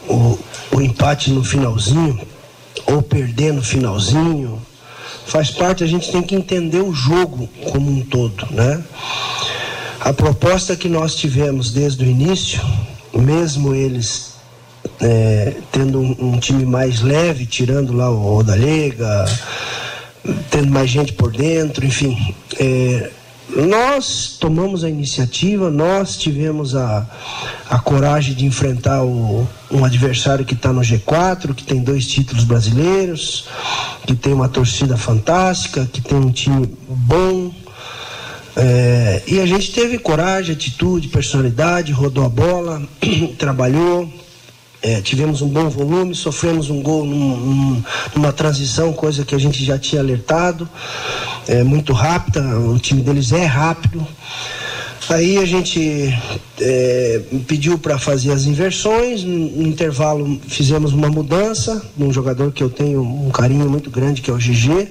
o, 0.08 0.40
o 0.72 0.82
empate 0.82 1.32
no 1.32 1.44
finalzinho, 1.44 2.20
ou 2.86 3.02
perder 3.02 3.54
no 3.54 3.64
finalzinho, 3.64 4.62
faz 5.26 5.50
parte, 5.50 5.84
a 5.84 5.88
gente 5.88 6.12
tem 6.12 6.22
que 6.22 6.36
entender 6.36 6.82
o 6.82 6.94
jogo 6.94 7.48
como 7.72 7.90
um 7.90 8.02
todo, 8.02 8.48
né? 8.52 8.84
A 10.00 10.12
proposta 10.12 10.76
que 10.76 10.90
nós 10.90 11.16
tivemos 11.16 11.72
desde 11.72 12.04
o 12.04 12.08
início, 12.08 12.62
mesmo 13.14 13.74
eles 13.74 14.34
é, 15.00 15.56
tendo 15.72 16.00
um, 16.00 16.34
um, 16.34 16.40
time 16.40 16.66
mais 16.66 17.02
leve, 17.02 17.46
tirando 17.46 17.94
lá 17.94 18.10
o 18.10 18.18
Rodalega, 18.18 19.26
tendo 20.50 20.68
mais 20.68 20.90
gente 20.90 21.14
por 21.14 21.32
dentro, 21.32 21.86
enfim, 21.86 22.36
é, 22.60 23.12
nós 23.50 24.38
tomamos 24.40 24.84
a 24.84 24.90
iniciativa, 24.90 25.70
nós 25.70 26.18
tivemos 26.18 26.76
a, 26.76 27.06
a 27.70 27.78
coragem 27.80 28.34
de 28.34 28.46
enfrentar 28.46 29.04
o, 29.04 29.48
um 29.70 29.86
adversário 29.86 30.46
que 30.46 30.54
está 30.54 30.72
no 30.72 30.82
G4, 30.82 31.54
que 31.54 31.64
tem 31.64 31.82
dois 31.82 32.08
títulos 32.08 32.44
brasileiros, 32.44 33.48
que 34.08 34.16
tem 34.16 34.34
uma 34.34 34.50
torcida 34.50 34.98
fantástica, 34.98 35.88
que 35.92 36.02
tem 36.02 36.18
um 36.18 36.32
time 36.32 36.68
bom. 36.88 37.52
É, 38.56 39.24
e 39.28 39.40
a 39.40 39.46
gente 39.46 39.72
teve 39.72 39.98
coragem, 39.98 40.56
atitude, 40.56 41.08
personalidade, 41.08 41.92
rodou 41.92 42.26
a 42.26 42.30
bola, 42.30 42.82
trabalhou, 43.38 44.12
é, 44.84 45.02
tivemos 45.02 45.42
um 45.42 45.48
bom 45.48 45.70
volume, 45.70 46.14
sofremos 46.14 46.70
um 46.70 46.82
gol 46.82 47.06
num, 47.06 47.38
num, 47.38 47.84
numa 48.14 48.34
transição, 48.34 48.92
coisa 48.92 49.24
que 49.24 49.34
a 49.34 49.38
gente 49.38 49.64
já 49.64 49.80
tinha 49.80 50.02
alertado, 50.02 50.68
é, 51.48 51.64
muito 51.64 51.94
rápida, 51.94 52.42
o 52.60 52.78
time 52.78 53.02
deles 53.02 53.32
é 53.32 53.46
rápido. 53.46 54.06
Aí 55.10 55.38
a 55.38 55.46
gente 55.46 56.14
é, 56.60 57.22
pediu 57.48 57.78
para 57.78 57.98
fazer 57.98 58.32
as 58.32 58.46
inversões, 58.46 59.24
no 59.24 59.66
intervalo 59.66 60.40
fizemos 60.48 60.92
uma 60.92 61.10
mudança 61.10 61.82
num 61.98 62.12
jogador 62.12 62.52
que 62.52 62.64
eu 62.64 62.70
tenho 62.70 63.02
um 63.02 63.30
carinho 63.30 63.70
muito 63.70 63.90
grande, 63.90 64.22
que 64.22 64.30
é 64.30 64.34
o 64.34 64.38
GG, 64.38 64.88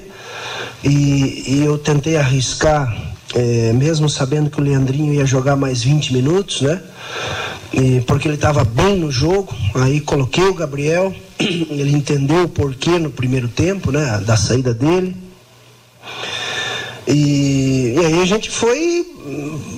e, 0.85 1.45
e 1.49 1.63
eu 1.65 1.77
tentei 1.77 2.17
arriscar, 2.17 2.95
é, 3.35 3.73
mesmo 3.75 4.09
sabendo 4.09 4.49
que 4.49 4.59
o 4.59 4.65
Leandrinho 4.65 5.13
ia 5.13 5.27
jogar 5.27 5.57
mais 5.57 5.83
20 5.83 6.15
minutos, 6.15 6.63
né? 6.63 6.81
Porque 8.07 8.29
ele 8.29 8.35
estava 8.35 8.65
bem 8.65 8.99
no 8.99 9.11
jogo. 9.11 9.55
Aí 9.75 10.01
coloquei 10.01 10.45
o 10.45 10.55
Gabriel, 10.55 11.15
ele 11.39 11.93
entendeu 11.93 12.45
o 12.45 12.49
porquê 12.49 12.99
no 12.99 13.11
primeiro 13.11 13.49
tempo, 13.49 13.91
né, 13.91 14.23
da 14.25 14.37
saída 14.37 14.75
dele. 14.75 15.17
E, 17.07 17.95
e 17.97 18.07
aí 18.07 18.21
a 18.21 18.25
gente 18.25 18.51
foi 18.51 19.07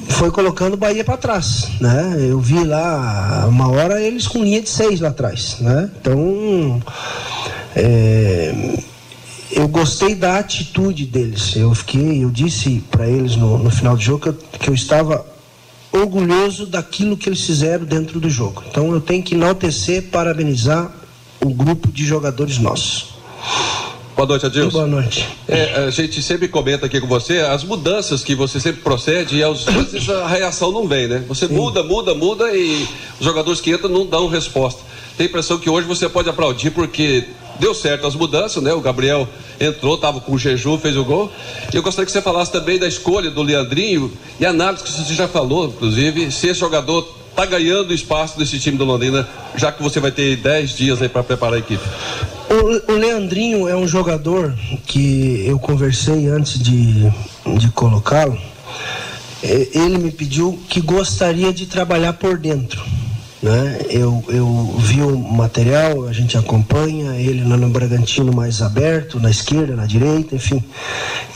foi 0.09 0.31
colocando 0.31 0.75
o 0.75 0.77
Bahia 0.77 1.03
para 1.03 1.17
trás, 1.17 1.69
né? 1.81 2.17
Eu 2.21 2.39
vi 2.39 2.63
lá 2.65 3.47
uma 3.49 3.69
hora 3.71 4.01
eles 4.01 4.27
com 4.27 4.43
linha 4.43 4.61
de 4.61 4.69
seis 4.69 5.01
lá 5.01 5.09
atrás, 5.09 5.57
né? 5.61 5.91
Então 6.01 6.81
é, 7.75 8.79
eu 9.51 9.67
gostei 9.69 10.15
da 10.15 10.39
atitude 10.39 11.07
deles. 11.07 11.57
Eu 11.57 11.75
fiquei, 11.75 12.23
eu 12.23 12.31
disse 12.31 12.83
para 12.91 13.09
eles 13.09 13.37
no, 13.37 13.59
no 13.59 13.71
final 13.71 13.97
do 13.97 14.03
jogo 14.03 14.21
que 14.21 14.29
eu, 14.29 14.35
que 14.61 14.69
eu 14.71 14.75
estava 14.75 15.25
orgulhoso 15.95 16.67
daquilo 16.67 17.17
que 17.17 17.29
eles 17.29 17.43
fizeram 17.43 17.85
dentro 17.85 18.19
do 18.19 18.29
jogo. 18.29 18.65
Então 18.69 18.93
eu 18.93 19.01
tenho 19.01 19.23
que 19.23 19.35
enaltecer, 19.35 20.11
parabenizar 20.11 20.93
o 21.41 21.51
grupo 21.51 21.91
de 21.91 22.05
jogadores 22.05 22.59
nossos. 22.59 23.15
Boa 24.17 24.29
noite, 24.29 24.47
Adilson. 24.47 24.71
Boa 24.71 24.87
noite. 24.87 25.29
É, 25.49 25.87
a 25.87 25.91
gente 25.91 26.23
sempre 26.23 26.47
comenta 26.47 26.87
aqui 26.87 27.01
com 27.01 27.07
você 27.07 27.41
as 27.41 27.65
mudanças 27.65 28.23
que 28.23 28.35
você 28.35 28.61
sempre 28.61 28.81
procede 28.81 29.37
e 29.37 29.43
às 29.43 29.65
vezes 29.65 30.09
a 30.11 30.29
reação 30.29 30.71
não 30.71 30.87
vem, 30.87 31.09
né? 31.09 31.25
Você 31.29 31.49
Sim. 31.49 31.55
muda, 31.55 31.83
muda, 31.83 32.15
muda 32.15 32.57
e 32.57 32.87
os 33.19 33.25
jogadores 33.25 33.61
que 33.61 33.73
entram 33.73 33.91
não 33.91 34.07
dão 34.07 34.29
resposta. 34.29 34.81
Tem 35.17 35.27
a 35.27 35.29
impressão 35.29 35.59
que 35.59 35.69
hoje 35.69 35.87
você 35.87 36.09
pode 36.09 36.29
aplaudir 36.29 36.71
porque 36.71 37.25
deu 37.59 37.75
certo 37.75 38.07
as 38.07 38.15
mudanças, 38.15 38.63
né? 38.63 38.73
O 38.73 38.81
Gabriel 38.81 39.29
entrou, 39.61 39.95
estava 39.95 40.21
com 40.21 40.37
jejum, 40.37 40.79
fez 40.79 40.97
o 40.97 41.05
gol. 41.05 41.31
E 41.73 41.77
eu 41.77 41.83
gostaria 41.83 42.07
que 42.07 42.13
você 42.13 42.23
falasse 42.23 42.53
também 42.53 42.79
da 42.79 42.87
escolha 42.87 43.31
do 43.31 43.43
Leandrinho 43.43 44.13
e 44.39 44.47
a 44.47 44.51
análise 44.51 44.83
que 44.83 44.91
você 44.91 45.15
já 45.15 45.29
falou, 45.29 45.67
inclusive, 45.67 46.31
se 46.31 46.49
esse 46.49 46.61
jogador 46.61 47.07
está 47.31 47.45
ganhando 47.45 47.93
espaço 47.93 48.39
desse 48.39 48.59
time 48.61 48.79
do 48.79 48.85
Londrina, 48.85 49.29
já 49.57 49.73
que 49.73 49.83
você 49.83 49.99
vai 49.99 50.13
ter 50.13 50.37
10 50.37 50.77
dias 50.77 51.03
aí 51.03 51.09
para 51.09 51.23
preparar 51.23 51.55
a 51.55 51.59
equipe. 51.59 51.83
O, 52.49 52.93
o, 52.93 52.97
Leandrinho 52.97 53.69
é 53.69 53.75
um 53.75 53.89
jogador 53.89 54.55
que 54.87 55.45
eu 55.47 55.59
conversei 55.59 56.29
antes 56.29 56.59
de, 56.59 57.11
de 57.59 57.71
colocá-lo. 57.75 58.39
É, 59.43 59.69
ele 59.75 59.99
me 59.99 60.13
pediu 60.13 60.59
que 60.69 60.81
gostaria 60.81 61.53
de 61.53 61.67
trabalhar 61.67 62.13
por 62.13 62.39
dentro. 62.39 62.81
Né? 63.45 63.85
Eu, 63.91 64.25
eu 64.29 64.75
vi 64.79 65.03
o 65.03 65.19
material, 65.19 66.09
a 66.09 66.15
gente 66.15 66.35
acompanha 66.35 67.15
ele 67.21 67.43
no 67.43 67.69
Bragantino 67.69 68.33
mais 68.33 68.63
aberto, 68.63 69.21
na 69.21 69.31
esquerda, 69.31 69.77
na 69.77 69.85
direita, 69.85 70.35
enfim. 70.35 70.65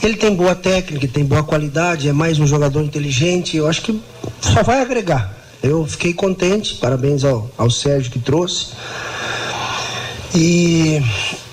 Ele 0.01 0.15
tem 0.15 0.33
boa 0.33 0.55
técnica, 0.55 1.07
tem 1.07 1.23
boa 1.23 1.43
qualidade, 1.43 2.09
é 2.09 2.11
mais 2.11 2.39
um 2.39 2.47
jogador 2.47 2.81
inteligente, 2.81 3.55
eu 3.55 3.67
acho 3.67 3.83
que 3.83 4.01
só 4.41 4.63
vai 4.63 4.81
agregar. 4.81 5.37
Eu 5.61 5.85
fiquei 5.85 6.11
contente, 6.11 6.73
parabéns 6.77 7.23
ao, 7.23 7.47
ao 7.55 7.69
Sérgio 7.69 8.11
que 8.11 8.17
trouxe. 8.17 8.69
E 10.33 11.03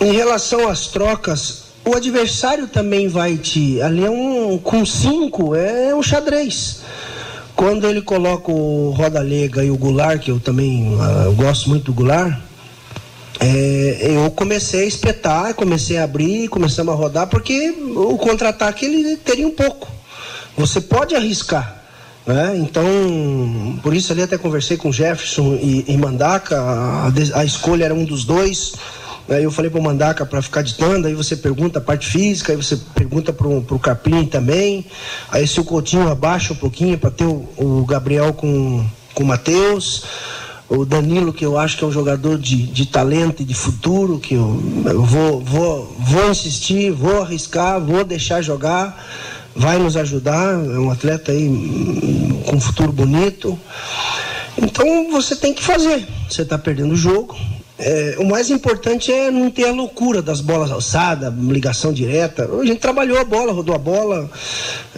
em 0.01 0.12
relação 0.12 0.71
às 0.71 0.87
trocas, 0.87 1.64
o 1.85 1.95
adversário 1.95 2.66
também 2.66 3.09
vai 3.09 3.37
te. 3.37 3.83
Ali 3.83 4.07
é 4.07 4.11
um. 4.11 4.57
Com 4.57 4.87
cinco, 4.87 5.55
é 5.55 5.95
um 5.95 6.03
xadrez. 6.03 6.81
Quando 7.57 7.88
ele 7.88 8.03
coloca 8.03 8.53
o 8.53 8.90
Roda 8.90 9.21
Lega 9.21 9.64
e 9.64 9.71
o 9.71 9.79
Goulart, 9.79 10.21
que 10.21 10.31
eu 10.31 10.38
também 10.38 10.95
uh, 10.95 11.33
gosto 11.33 11.71
muito 11.71 11.87
do 11.87 11.95
Goulart, 11.95 12.38
é, 13.40 13.99
eu 14.03 14.31
comecei 14.31 14.83
a 14.83 14.87
espetar, 14.87 15.55
comecei 15.55 15.99
a 15.99 16.05
abrir, 16.05 16.49
começamos 16.49 16.92
a 16.92 16.97
rodar, 16.97 17.27
porque 17.29 17.71
o 17.95 18.16
contra-ataque 18.19 18.85
ele 18.85 19.16
teria 19.16 19.47
um 19.47 19.51
pouco. 19.51 19.88
Você 20.57 20.81
pode 20.81 21.14
arriscar. 21.14 21.83
Né? 22.27 22.57
Então, 22.57 22.85
por 23.83 23.95
isso 23.95 24.12
ali 24.12 24.23
até 24.23 24.37
conversei 24.37 24.77
com 24.77 24.90
Jefferson 24.90 25.55
e, 25.55 25.85
e 25.87 25.97
Mandaca, 25.97 26.61
a, 26.61 27.12
a, 27.35 27.45
escolha 27.45 27.85
era 27.85 27.95
um 27.95 28.05
dos 28.05 28.25
dois, 28.25 28.75
Aí 29.28 29.42
eu 29.42 29.50
falei 29.50 29.70
pro 29.70 29.82
Mandaca 29.82 30.24
para 30.24 30.40
ficar 30.40 30.62
ditando, 30.62 31.08
aí 31.08 31.14
você 31.14 31.36
pergunta 31.36 31.78
a 31.78 31.82
parte 31.82 32.06
física, 32.06 32.52
aí 32.52 32.56
você 32.56 32.76
pergunta 32.94 33.32
pro, 33.32 33.60
pro 33.62 33.78
Carpini 33.78 34.26
também. 34.26 34.86
Aí 35.30 35.46
se 35.46 35.60
o 35.60 35.64
Coutinho 35.64 36.08
abaixa 36.08 36.52
um 36.52 36.56
pouquinho 36.56 36.96
para 36.96 37.10
ter 37.10 37.24
o, 37.24 37.48
o 37.56 37.84
Gabriel 37.84 38.32
com, 38.32 38.86
com 39.14 39.24
o 39.24 39.26
Matheus 39.26 40.04
o 40.68 40.84
Danilo, 40.84 41.32
que 41.32 41.44
eu 41.44 41.56
acho 41.58 41.76
que 41.76 41.84
é 41.84 41.86
um 41.86 41.92
jogador 41.92 42.38
de, 42.38 42.66
de 42.66 42.86
talento 42.86 43.42
e 43.42 43.44
de 43.44 43.54
futuro, 43.54 44.18
que 44.18 44.34
eu, 44.34 44.60
eu 44.84 45.02
vou, 45.04 45.40
vou, 45.40 45.96
vou 45.98 46.30
insistir, 46.30 46.90
vou 46.90 47.22
arriscar, 47.22 47.80
vou 47.80 48.04
deixar 48.04 48.42
jogar, 48.42 49.06
vai 49.54 49.78
nos 49.78 49.96
ajudar, 49.96 50.54
é 50.54 50.78
um 50.78 50.90
atleta 50.90 51.30
aí 51.30 51.48
com 52.46 52.56
um 52.56 52.60
futuro 52.60 52.90
bonito. 52.92 53.58
Então 54.58 55.10
você 55.10 55.36
tem 55.36 55.54
que 55.54 55.62
fazer. 55.62 56.06
Você 56.28 56.42
está 56.42 56.58
perdendo 56.58 56.94
o 56.94 56.96
jogo, 56.96 57.36
é, 57.78 58.16
o 58.18 58.24
mais 58.24 58.48
importante 58.48 59.12
é 59.12 59.30
não 59.30 59.50
ter 59.50 59.68
a 59.68 59.72
loucura 59.72 60.22
das 60.22 60.40
bolas 60.40 60.70
alçadas, 60.70 61.32
ligação 61.34 61.92
direta. 61.92 62.48
A 62.50 62.64
gente 62.64 62.78
trabalhou 62.78 63.18
a 63.18 63.24
bola, 63.24 63.52
rodou 63.52 63.74
a 63.74 63.78
bola, 63.78 64.30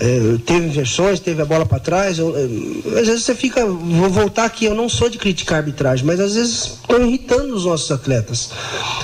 é, 0.00 0.36
teve 0.46 0.66
inversões, 0.66 1.18
teve 1.18 1.42
a 1.42 1.44
bola 1.44 1.66
para 1.66 1.80
trás. 1.80 2.18
Eu, 2.18 2.36
é, 2.36 3.00
às 3.00 3.06
vezes 3.08 3.24
você 3.24 3.34
fica. 3.34 3.66
Vou 3.66 4.08
voltar 4.08 4.44
aqui, 4.44 4.64
eu 4.64 4.74
não 4.74 4.88
sou 4.88 5.08
de 5.08 5.18
criticar 5.18 5.56
a 5.56 5.58
arbitragem, 5.58 6.06
mas 6.06 6.20
às 6.20 6.34
vezes 6.34 6.78
estão 6.80 7.04
irritando 7.04 7.54
os 7.54 7.64
nossos 7.64 7.90
atletas. 7.90 8.50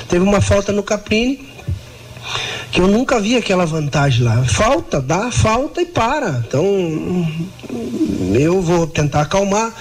Teve 0.09 0.25
uma 0.25 0.41
falta 0.41 0.71
no 0.71 0.83
Caprini 0.83 1.54
que 2.71 2.81
eu 2.81 2.89
nunca 2.89 3.21
vi 3.21 3.37
aquela 3.37 3.65
vantagem 3.65 4.25
lá. 4.25 4.45
Falta, 4.45 5.01
dá 5.01 5.31
falta 5.31 5.81
e 5.81 5.87
para. 5.87 6.43
Então, 6.47 6.65
eu 8.35 8.61
vou 8.61 8.87
tentar 8.87 9.23
acalmar. 9.23 9.73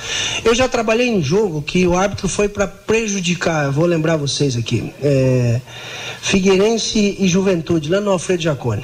Eu 0.43 0.53
já 0.53 0.67
trabalhei 0.67 1.07
em 1.07 1.21
jogo 1.21 1.61
que 1.61 1.87
o 1.87 1.97
árbitro 1.97 2.27
foi 2.27 2.47
para 2.47 2.67
prejudicar, 2.67 3.71
vou 3.71 3.85
lembrar 3.85 4.17
vocês 4.17 4.55
aqui, 4.55 4.93
é, 5.01 5.59
Figueirense 6.21 7.17
e 7.19 7.27
Juventude, 7.27 7.89
lá 7.89 7.99
no 7.99 8.11
Alfredo 8.11 8.43
Jacone. 8.43 8.83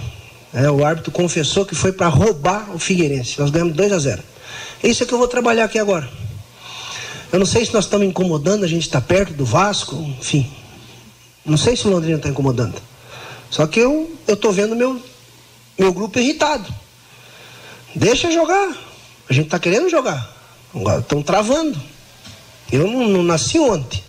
É, 0.54 0.70
o 0.70 0.84
árbitro 0.84 1.12
confessou 1.12 1.66
que 1.66 1.76
foi 1.76 1.92
para 1.92 2.08
roubar 2.08 2.74
o 2.74 2.80
Figueirense. 2.80 3.40
Nós 3.40 3.52
ganhamos 3.52 3.76
2 3.76 3.92
a 3.92 4.00
0. 4.00 4.24
É 4.82 4.88
isso 4.88 5.06
que 5.06 5.14
eu 5.14 5.18
vou 5.18 5.28
trabalhar 5.28 5.66
aqui 5.66 5.78
agora. 5.78 6.10
Eu 7.32 7.38
não 7.38 7.46
sei 7.46 7.64
se 7.64 7.74
nós 7.74 7.86
estamos 7.86 8.08
incomodando, 8.08 8.64
a 8.64 8.68
gente 8.68 8.82
está 8.82 9.00
perto 9.00 9.34
do 9.34 9.46
Vasco, 9.46 9.96
enfim. 10.20 10.50
Não 11.46 11.58
sei 11.58 11.76
se 11.76 11.88
o 11.88 11.92
Londrina 11.92 12.18
está 12.18 12.30
incomodando. 12.30 12.76
Só 13.50 13.68
que 13.68 13.80
eu 13.80 14.16
eu 14.28 14.38
tô 14.38 14.52
vendo 14.52 14.76
meu 14.76 15.02
meu 15.78 15.94
grupo 15.94 16.20
irritado. 16.20 16.74
Deixa 17.96 18.32
jogar. 18.32 18.76
A 19.30 19.34
gente 19.34 19.50
tá 19.50 19.60
querendo 19.60 19.90
jogar. 19.90 20.36
Agora 20.74 21.00
estão 21.00 21.22
travando. 21.24 21.80
Eu 22.72 22.88
não, 22.88 23.08
não 23.08 23.24
nasci 23.24 23.58
ontem. 23.60 24.04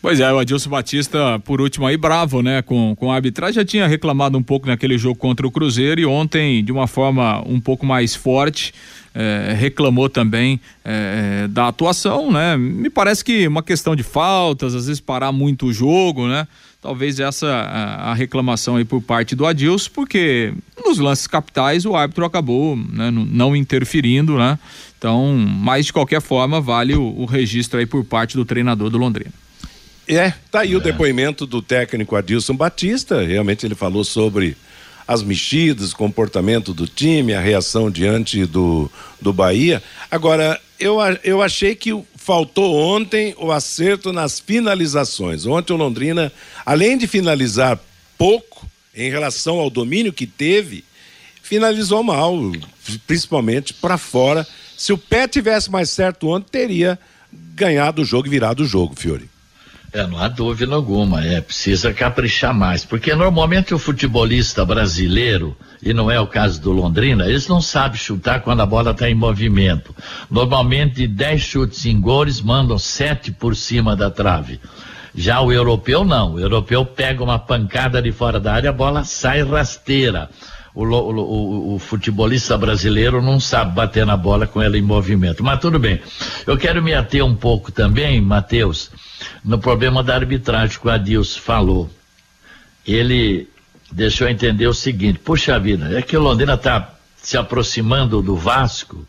Pois 0.00 0.20
é, 0.20 0.32
o 0.32 0.38
Adilson 0.38 0.70
Batista, 0.70 1.40
por 1.40 1.60
último 1.60 1.84
aí, 1.84 1.96
bravo, 1.96 2.40
né, 2.40 2.62
com, 2.62 2.94
com 2.94 3.10
a 3.10 3.16
arbitragem, 3.16 3.56
já 3.56 3.64
tinha 3.64 3.86
reclamado 3.88 4.38
um 4.38 4.42
pouco 4.42 4.68
naquele 4.68 4.96
jogo 4.96 5.16
contra 5.16 5.44
o 5.44 5.50
Cruzeiro 5.50 6.00
e 6.00 6.06
ontem, 6.06 6.62
de 6.64 6.70
uma 6.70 6.86
forma 6.86 7.42
um 7.44 7.60
pouco 7.60 7.84
mais 7.84 8.14
forte, 8.14 8.72
é, 9.12 9.56
reclamou 9.58 10.08
também 10.08 10.60
é, 10.84 11.48
da 11.48 11.66
atuação, 11.66 12.30
né, 12.30 12.56
me 12.56 12.88
parece 12.88 13.24
que 13.24 13.48
uma 13.48 13.62
questão 13.62 13.96
de 13.96 14.04
faltas, 14.04 14.72
às 14.76 14.86
vezes 14.86 15.00
parar 15.00 15.32
muito 15.32 15.66
o 15.66 15.72
jogo, 15.72 16.28
né, 16.28 16.46
talvez 16.80 17.18
essa 17.18 17.46
a, 17.46 18.10
a, 18.10 18.14
reclamação 18.14 18.76
aí 18.76 18.84
por 18.84 19.02
parte 19.02 19.34
do 19.34 19.44
Adilson, 19.46 19.90
porque 19.92 20.52
nos 20.84 20.98
lances 20.98 21.26
capitais 21.26 21.84
o 21.84 21.96
árbitro 21.96 22.24
acabou 22.24 22.76
né, 22.76 23.10
não 23.10 23.54
interferindo, 23.54 24.38
né? 24.38 24.58
Então, 24.96 25.32
mas 25.36 25.86
de 25.86 25.92
qualquer 25.92 26.20
forma 26.20 26.60
vale 26.60 26.94
o, 26.94 27.02
o 27.02 27.24
registro 27.24 27.78
aí 27.78 27.86
por 27.86 28.04
parte 28.04 28.36
do 28.36 28.44
treinador 28.44 28.90
do 28.90 28.98
Londrina. 28.98 29.32
É, 30.06 30.32
tá 30.50 30.60
aí 30.60 30.72
é. 30.72 30.76
o 30.76 30.80
depoimento 30.80 31.46
do 31.46 31.60
técnico 31.60 32.16
Adilson 32.16 32.54
Batista, 32.54 33.22
realmente 33.22 33.66
ele 33.66 33.74
falou 33.74 34.02
sobre 34.02 34.56
as 35.06 35.22
mexidas, 35.22 35.94
comportamento 35.94 36.74
do 36.74 36.86
time, 36.86 37.32
a 37.32 37.40
reação 37.40 37.90
diante 37.90 38.44
do, 38.44 38.90
do 39.20 39.32
Bahia. 39.32 39.82
Agora, 40.10 40.60
eu, 40.78 40.98
eu 41.24 41.40
achei 41.40 41.74
que 41.74 41.92
faltou 42.28 42.76
ontem 42.76 43.34
o 43.38 43.50
acerto 43.50 44.12
nas 44.12 44.38
finalizações. 44.38 45.46
Ontem 45.46 45.72
o 45.72 45.78
Londrina, 45.78 46.30
além 46.66 46.98
de 46.98 47.06
finalizar 47.06 47.80
pouco 48.18 48.68
em 48.94 49.10
relação 49.10 49.58
ao 49.58 49.70
domínio 49.70 50.12
que 50.12 50.26
teve, 50.26 50.84
finalizou 51.42 52.02
mal, 52.02 52.34
principalmente 53.06 53.72
para 53.72 53.96
fora. 53.96 54.46
Se 54.76 54.92
o 54.92 54.98
pé 54.98 55.26
tivesse 55.26 55.70
mais 55.70 55.88
certo 55.88 56.28
ontem, 56.28 56.50
teria 56.50 56.98
ganhado 57.32 58.02
o 58.02 58.04
jogo 58.04 58.26
e 58.26 58.30
virado 58.30 58.62
o 58.62 58.66
jogo, 58.66 58.94
Fiore. 58.94 59.30
É, 59.90 60.06
não 60.06 60.18
há 60.18 60.28
dúvida 60.28 60.74
alguma, 60.74 61.24
é, 61.24 61.40
precisa 61.40 61.94
caprichar 61.94 62.52
mais, 62.52 62.84
porque 62.84 63.14
normalmente 63.14 63.72
o 63.72 63.78
futebolista 63.78 64.62
brasileiro, 64.62 65.56
e 65.82 65.94
não 65.94 66.10
é 66.10 66.20
o 66.20 66.26
caso 66.26 66.60
do 66.60 66.70
Londrina, 66.72 67.26
eles 67.26 67.48
não 67.48 67.62
sabem 67.62 67.98
chutar 67.98 68.42
quando 68.42 68.60
a 68.60 68.66
bola 68.66 68.90
está 68.90 69.08
em 69.08 69.14
movimento. 69.14 69.94
Normalmente, 70.30 71.06
10 71.06 71.40
chutes 71.40 71.86
em 71.86 71.98
goles 71.98 72.42
mandam 72.42 72.78
7 72.78 73.32
por 73.32 73.56
cima 73.56 73.96
da 73.96 74.10
trave. 74.10 74.60
Já 75.14 75.40
o 75.40 75.50
europeu 75.50 76.04
não, 76.04 76.34
o 76.34 76.40
europeu 76.40 76.84
pega 76.84 77.24
uma 77.24 77.38
pancada 77.38 78.02
de 78.02 78.12
fora 78.12 78.38
da 78.38 78.52
área, 78.52 78.68
a 78.68 78.74
bola 78.74 79.04
sai 79.04 79.42
rasteira. 79.42 80.28
O, 80.80 80.84
o, 80.84 81.74
o, 81.74 81.78
futebolista 81.80 82.56
brasileiro 82.56 83.20
não 83.20 83.40
sabe 83.40 83.74
bater 83.74 84.06
na 84.06 84.16
bola 84.16 84.46
com 84.46 84.62
ela 84.62 84.78
em 84.78 84.80
movimento. 84.80 85.42
Mas 85.42 85.58
tudo 85.58 85.76
bem. 85.76 86.00
Eu 86.46 86.56
quero 86.56 86.80
me 86.80 86.94
ater 86.94 87.24
um 87.24 87.34
pouco 87.34 87.72
também, 87.72 88.20
Matheus, 88.20 88.88
no 89.44 89.58
problema 89.58 90.04
da 90.04 90.14
arbitragem 90.14 90.78
que 90.78 90.86
o 90.86 90.90
Adilson 90.90 91.40
falou. 91.40 91.90
Ele 92.86 93.48
deixou 93.90 94.28
entender 94.28 94.68
o 94.68 94.72
seguinte: 94.72 95.18
puxa 95.18 95.58
vida, 95.58 95.98
é 95.98 96.00
que 96.00 96.16
o 96.16 96.20
Londrina 96.20 96.54
está 96.54 96.94
se 97.16 97.36
aproximando 97.36 98.22
do 98.22 98.36
Vasco. 98.36 99.04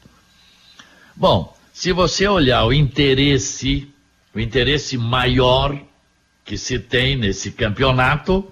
Bom, 1.16 1.56
se 1.72 1.92
você 1.92 2.28
olhar 2.28 2.66
o 2.66 2.74
interesse, 2.74 3.88
o 4.34 4.40
interesse 4.40 4.98
maior 4.98 5.80
que 6.44 6.58
se 6.58 6.80
tem 6.80 7.16
nesse 7.16 7.52
campeonato 7.52 8.52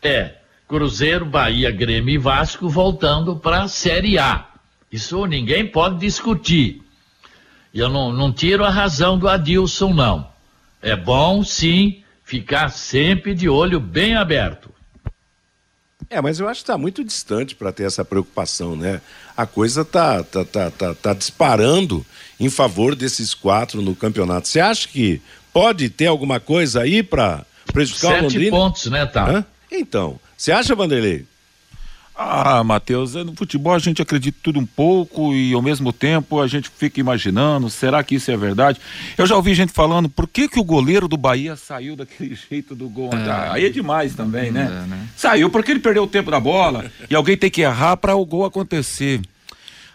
é 0.00 0.41
Cruzeiro, 0.72 1.26
Bahia, 1.26 1.70
Grêmio 1.70 2.14
e 2.14 2.16
Vasco 2.16 2.66
voltando 2.66 3.36
para 3.36 3.64
a 3.64 3.68
Série 3.68 4.18
A. 4.18 4.46
Isso 4.90 5.26
ninguém 5.26 5.66
pode 5.66 5.98
discutir. 5.98 6.80
Eu 7.74 7.90
não, 7.90 8.10
não 8.10 8.32
tiro 8.32 8.64
a 8.64 8.70
razão 8.70 9.18
do 9.18 9.28
Adilson, 9.28 9.92
não. 9.92 10.26
É 10.80 10.96
bom, 10.96 11.44
sim, 11.44 12.02
ficar 12.24 12.70
sempre 12.70 13.34
de 13.34 13.50
olho 13.50 13.78
bem 13.78 14.16
aberto. 14.16 14.70
É, 16.08 16.22
mas 16.22 16.40
eu 16.40 16.48
acho 16.48 16.60
que 16.60 16.70
está 16.70 16.78
muito 16.78 17.04
distante 17.04 17.54
para 17.54 17.70
ter 17.70 17.84
essa 17.84 18.02
preocupação, 18.02 18.74
né? 18.74 19.02
A 19.36 19.44
coisa 19.44 19.84
tá, 19.84 20.24
tá, 20.24 20.42
tá, 20.42 20.70
tá, 20.70 20.94
tá 20.94 21.12
disparando 21.12 22.02
em 22.40 22.48
favor 22.48 22.94
desses 22.94 23.34
quatro 23.34 23.82
no 23.82 23.94
campeonato. 23.94 24.48
Você 24.48 24.58
acha 24.58 24.88
que 24.88 25.20
pode 25.52 25.90
ter 25.90 26.06
alguma 26.06 26.40
coisa 26.40 26.80
aí 26.80 27.02
para 27.02 27.44
prejudicar 27.74 28.12
Sete 28.12 28.20
o 28.20 28.22
Londrina? 28.22 28.44
Sete 28.44 28.50
pontos, 28.50 28.86
né, 28.86 29.04
tá? 29.04 29.44
Então, 29.70 30.18
você 30.42 30.50
acha, 30.50 30.74
Vanderlei? 30.74 31.24
Ah, 32.16 32.64
Matheus, 32.64 33.14
no 33.14 33.32
futebol 33.32 33.74
a 33.74 33.78
gente 33.78 34.02
acredita 34.02 34.36
tudo 34.42 34.58
um 34.58 34.66
pouco 34.66 35.32
e 35.32 35.52
ao 35.52 35.62
mesmo 35.62 35.92
tempo 35.92 36.40
a 36.40 36.48
gente 36.48 36.68
fica 36.68 36.98
imaginando, 36.98 37.70
será 37.70 38.02
que 38.02 38.16
isso 38.16 38.28
é 38.28 38.36
verdade? 38.36 38.80
Eu 39.16 39.24
já 39.24 39.36
ouvi 39.36 39.54
gente 39.54 39.72
falando, 39.72 40.08
por 40.08 40.26
que 40.26 40.48
que 40.48 40.58
o 40.58 40.64
goleiro 40.64 41.06
do 41.06 41.16
Bahia 41.16 41.54
saiu 41.54 41.94
daquele 41.94 42.34
jeito 42.50 42.74
do 42.74 42.88
gol? 42.88 43.10
É. 43.14 43.52
Aí 43.52 43.66
é 43.66 43.68
demais 43.68 44.16
também, 44.16 44.50
né? 44.50 44.62
É, 44.64 44.88
né? 44.88 45.08
Saiu 45.16 45.48
porque 45.48 45.70
ele 45.70 45.78
perdeu 45.78 46.02
o 46.02 46.08
tempo 46.08 46.28
da 46.28 46.40
bola 46.40 46.90
e 47.08 47.14
alguém 47.14 47.36
tem 47.36 47.48
que 47.48 47.60
errar 47.60 47.96
para 47.96 48.16
o 48.16 48.26
gol 48.26 48.44
acontecer. 48.44 49.20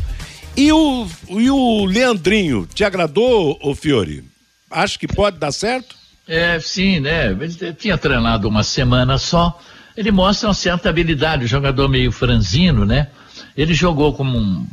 E 0.55 0.71
o, 0.71 1.05
e 1.29 1.51
o 1.51 1.83
Leandrinho, 1.83 2.65
te 2.73 2.85
agradou, 2.85 3.59
ô 3.61 3.75
Fiore? 3.75 4.23
Acho 4.69 4.97
que 4.97 5.09
pode 5.09 5.37
dar 5.37 5.51
certo? 5.51 5.93
É, 6.25 6.57
sim, 6.61 7.01
né? 7.01 7.31
Ele 7.31 7.73
tinha 7.73 7.97
treinado 7.97 8.47
uma 8.47 8.63
semana 8.63 9.17
só. 9.17 9.59
Ele 9.97 10.09
mostra 10.09 10.47
uma 10.47 10.53
certa 10.53 10.89
habilidade, 10.89 11.47
jogador 11.47 11.89
meio 11.89 12.13
franzino, 12.13 12.85
né? 12.85 13.09
Ele 13.57 13.73
jogou 13.73 14.13
como 14.13 14.37
um 14.37 14.65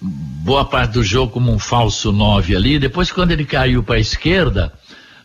boa 0.00 0.64
parte 0.64 0.92
do 0.92 1.02
jogo 1.02 1.32
como 1.32 1.52
um 1.52 1.58
falso 1.58 2.12
9 2.12 2.56
ali. 2.56 2.78
Depois, 2.78 3.10
quando 3.10 3.32
ele 3.32 3.44
caiu 3.44 3.82
para 3.82 3.96
a 3.96 4.00
esquerda, 4.00 4.72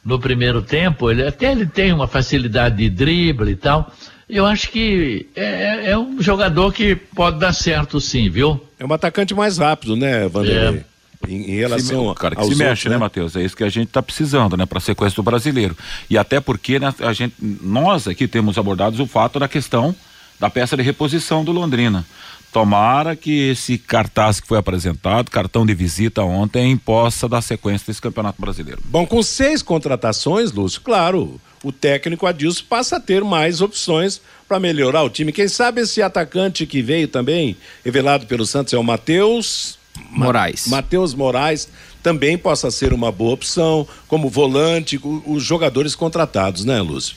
no 0.04 0.20
primeiro 0.20 0.62
tempo, 0.62 1.10
ele 1.10 1.26
até 1.26 1.52
ele 1.52 1.66
tem 1.66 1.94
uma 1.94 2.08
facilidade 2.08 2.78
de 2.78 2.90
drible 2.90 3.52
e 3.52 3.56
tal. 3.56 3.92
Eu 4.30 4.46
acho 4.46 4.70
que 4.70 5.28
é, 5.36 5.44
é, 5.44 5.92
é 5.92 5.98
um 5.98 6.22
jogador 6.22 6.74
que 6.74 6.96
pode 6.96 7.40
dar 7.40 7.54
certo 7.54 8.02
sim, 8.02 8.30
viu? 8.30 8.60
É 8.80 8.86
um 8.86 8.94
atacante 8.94 9.34
mais 9.34 9.58
rápido, 9.58 9.96
né, 9.96 10.28
Vanderlei? 10.28 10.80
É. 10.80 10.94
Em, 11.30 11.52
em, 11.52 11.56
relação 11.56 12.10
se, 12.10 12.16
cara 12.20 12.36
que 12.36 12.44
se 12.44 12.50
mexe, 12.50 12.64
outros, 12.64 12.84
né, 12.86 12.92
né 12.92 12.98
Matheus? 12.98 13.36
É 13.36 13.44
isso 13.44 13.56
que 13.56 13.64
a 13.64 13.70
gente 13.70 13.88
está 13.88 14.02
precisando, 14.02 14.58
né, 14.58 14.66
para 14.66 14.80
a 14.80 14.82
sequência 14.82 15.16
do 15.16 15.24
brasileiro. 15.24 15.78
E 16.10 16.18
até 16.18 16.42
porque 16.42 16.80
né, 16.80 16.94
a 17.00 17.14
gente, 17.14 17.36
nós 17.40 18.08
aqui 18.08 18.28
temos 18.28 18.58
abordado 18.58 19.02
o 19.02 19.08
fato 19.08 19.40
da 19.40 19.48
questão 19.48 19.96
da 20.40 20.50
peça 20.50 20.76
de 20.76 20.84
reposição 20.84 21.46
do 21.46 21.54
Londrina. 21.54 22.06
Tomara 22.54 23.16
que 23.16 23.50
esse 23.50 23.80
cartaz 23.80 24.40
que 24.40 24.48
foi 24.48 24.60
apresentado, 24.60 25.32
cartão 25.32 25.66
de 25.66 25.74
visita 25.74 26.22
ontem, 26.22 26.78
possa 26.78 27.28
dar 27.28 27.42
sequência 27.42 27.88
desse 27.88 28.00
Campeonato 28.00 28.40
Brasileiro. 28.40 28.80
Bom, 28.86 29.08
com 29.08 29.24
seis 29.24 29.64
contratações, 29.64 30.52
Lúcio, 30.52 30.80
claro, 30.82 31.42
o 31.64 31.72
técnico 31.72 32.28
Adilson 32.28 32.64
passa 32.70 32.98
a 32.98 33.00
ter 33.00 33.24
mais 33.24 33.60
opções 33.60 34.22
para 34.48 34.60
melhorar 34.60 35.02
o 35.02 35.10
time. 35.10 35.32
Quem 35.32 35.48
sabe 35.48 35.82
esse 35.82 36.00
atacante 36.02 36.68
que 36.68 36.82
veio 36.82 37.08
também, 37.08 37.58
revelado 37.84 38.28
pelo 38.28 38.46
Santos, 38.46 38.72
é 38.74 38.78
o 38.78 38.84
Matheus 38.84 39.80
Moraes. 40.12 40.68
Matheus 40.68 41.16
Moraes 41.16 41.68
também 42.04 42.38
possa 42.38 42.70
ser 42.70 42.94
uma 42.94 43.12
boa 43.12 43.34
opção, 43.34 43.88
como 44.08 44.30
volante, 44.30 45.00
os 45.26 45.42
jogadores 45.42 45.96
contratados, 45.96 46.66
né, 46.66 46.82
Lúcio? 46.82 47.16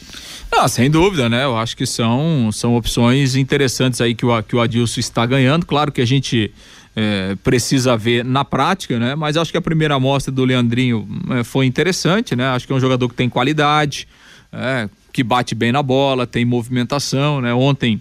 Ah, 0.51 0.69
sem 0.69 0.91
dúvida, 0.91 1.29
né? 1.29 1.45
Eu 1.45 1.57
acho 1.57 1.77
que 1.77 1.85
são, 1.85 2.51
são 2.53 2.77
opções 2.77 3.37
interessantes 3.37 4.01
aí 4.01 4.15
que 4.15 4.25
o, 4.25 4.43
que 4.43 4.57
o 4.57 4.61
Adilson 4.61 5.01
está 5.01 5.27
ganhando. 5.27 5.67
Claro 5.67 5.93
que 5.93 6.01
a 6.01 6.05
gente 6.07 6.53
é, 6.95 7.37
precisa 7.45 7.97
ver 7.97 8.25
na 8.25 8.45
prática, 8.45 8.99
né? 8.99 9.15
Mas 9.15 9.37
acho 9.37 9.53
que 9.53 9.59
a 9.59 9.63
primeira 9.63 9.95
amostra 9.95 10.33
do 10.33 10.45
Leandrinho 10.45 11.07
é, 11.31 11.45
foi 11.45 11.67
interessante, 11.67 12.35
né? 12.35 12.47
Acho 12.49 12.67
que 12.67 12.73
é 12.73 12.77
um 12.77 12.81
jogador 12.81 13.09
que 13.09 13.15
tem 13.15 13.29
qualidade, 13.29 14.09
é, 14.51 14.89
que 15.13 15.23
bate 15.23 15.55
bem 15.55 15.73
na 15.73 15.83
bola, 15.83 16.27
tem 16.27 16.45
movimentação, 16.45 17.41
né? 17.43 17.53
Ontem 17.53 18.01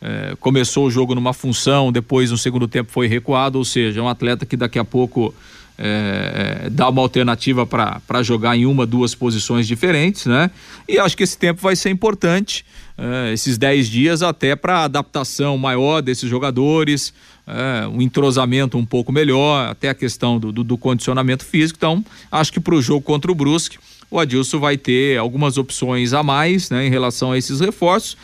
é, 0.00 0.36
começou 0.38 0.86
o 0.86 0.90
jogo 0.90 1.14
numa 1.14 1.32
função, 1.32 1.90
depois 1.90 2.30
no 2.30 2.38
segundo 2.38 2.68
tempo 2.68 2.92
foi 2.92 3.08
recuado, 3.08 3.58
ou 3.58 3.64
seja, 3.64 3.98
é 3.98 4.02
um 4.02 4.08
atleta 4.08 4.46
que 4.46 4.56
daqui 4.56 4.78
a 4.78 4.84
pouco 4.84 5.34
é, 5.78 6.64
é 6.66 6.70
dá 6.70 6.88
uma 6.88 7.02
alternativa 7.02 7.66
para 7.66 8.22
jogar 8.22 8.56
em 8.56 8.66
uma, 8.66 8.86
duas 8.86 9.14
posições 9.14 9.66
diferentes, 9.66 10.26
né? 10.26 10.50
E 10.88 10.98
acho 10.98 11.16
que 11.16 11.22
esse 11.22 11.36
tempo 11.36 11.60
vai 11.60 11.76
ser 11.76 11.90
importante, 11.90 12.64
é, 12.98 13.32
esses 13.32 13.58
10 13.58 13.88
dias, 13.88 14.22
até 14.22 14.56
para 14.56 14.84
adaptação 14.84 15.56
maior 15.58 16.00
desses 16.00 16.28
jogadores, 16.28 17.12
é, 17.46 17.86
um 17.86 18.02
entrosamento 18.02 18.76
um 18.76 18.84
pouco 18.84 19.12
melhor, 19.12 19.70
até 19.70 19.88
a 19.88 19.94
questão 19.94 20.38
do, 20.38 20.50
do, 20.50 20.64
do 20.64 20.78
condicionamento 20.78 21.44
físico. 21.44 21.76
Então, 21.78 22.04
acho 22.30 22.52
que 22.52 22.60
para 22.60 22.74
o 22.74 22.82
jogo 22.82 23.02
contra 23.02 23.30
o 23.30 23.34
Brusque, 23.34 23.78
o 24.10 24.18
Adilson 24.18 24.58
vai 24.58 24.76
ter 24.76 25.18
algumas 25.18 25.58
opções 25.58 26.12
a 26.12 26.22
mais 26.22 26.70
né, 26.70 26.86
em 26.86 26.90
relação 26.90 27.32
a 27.32 27.38
esses 27.38 27.60
reforços. 27.60 28.16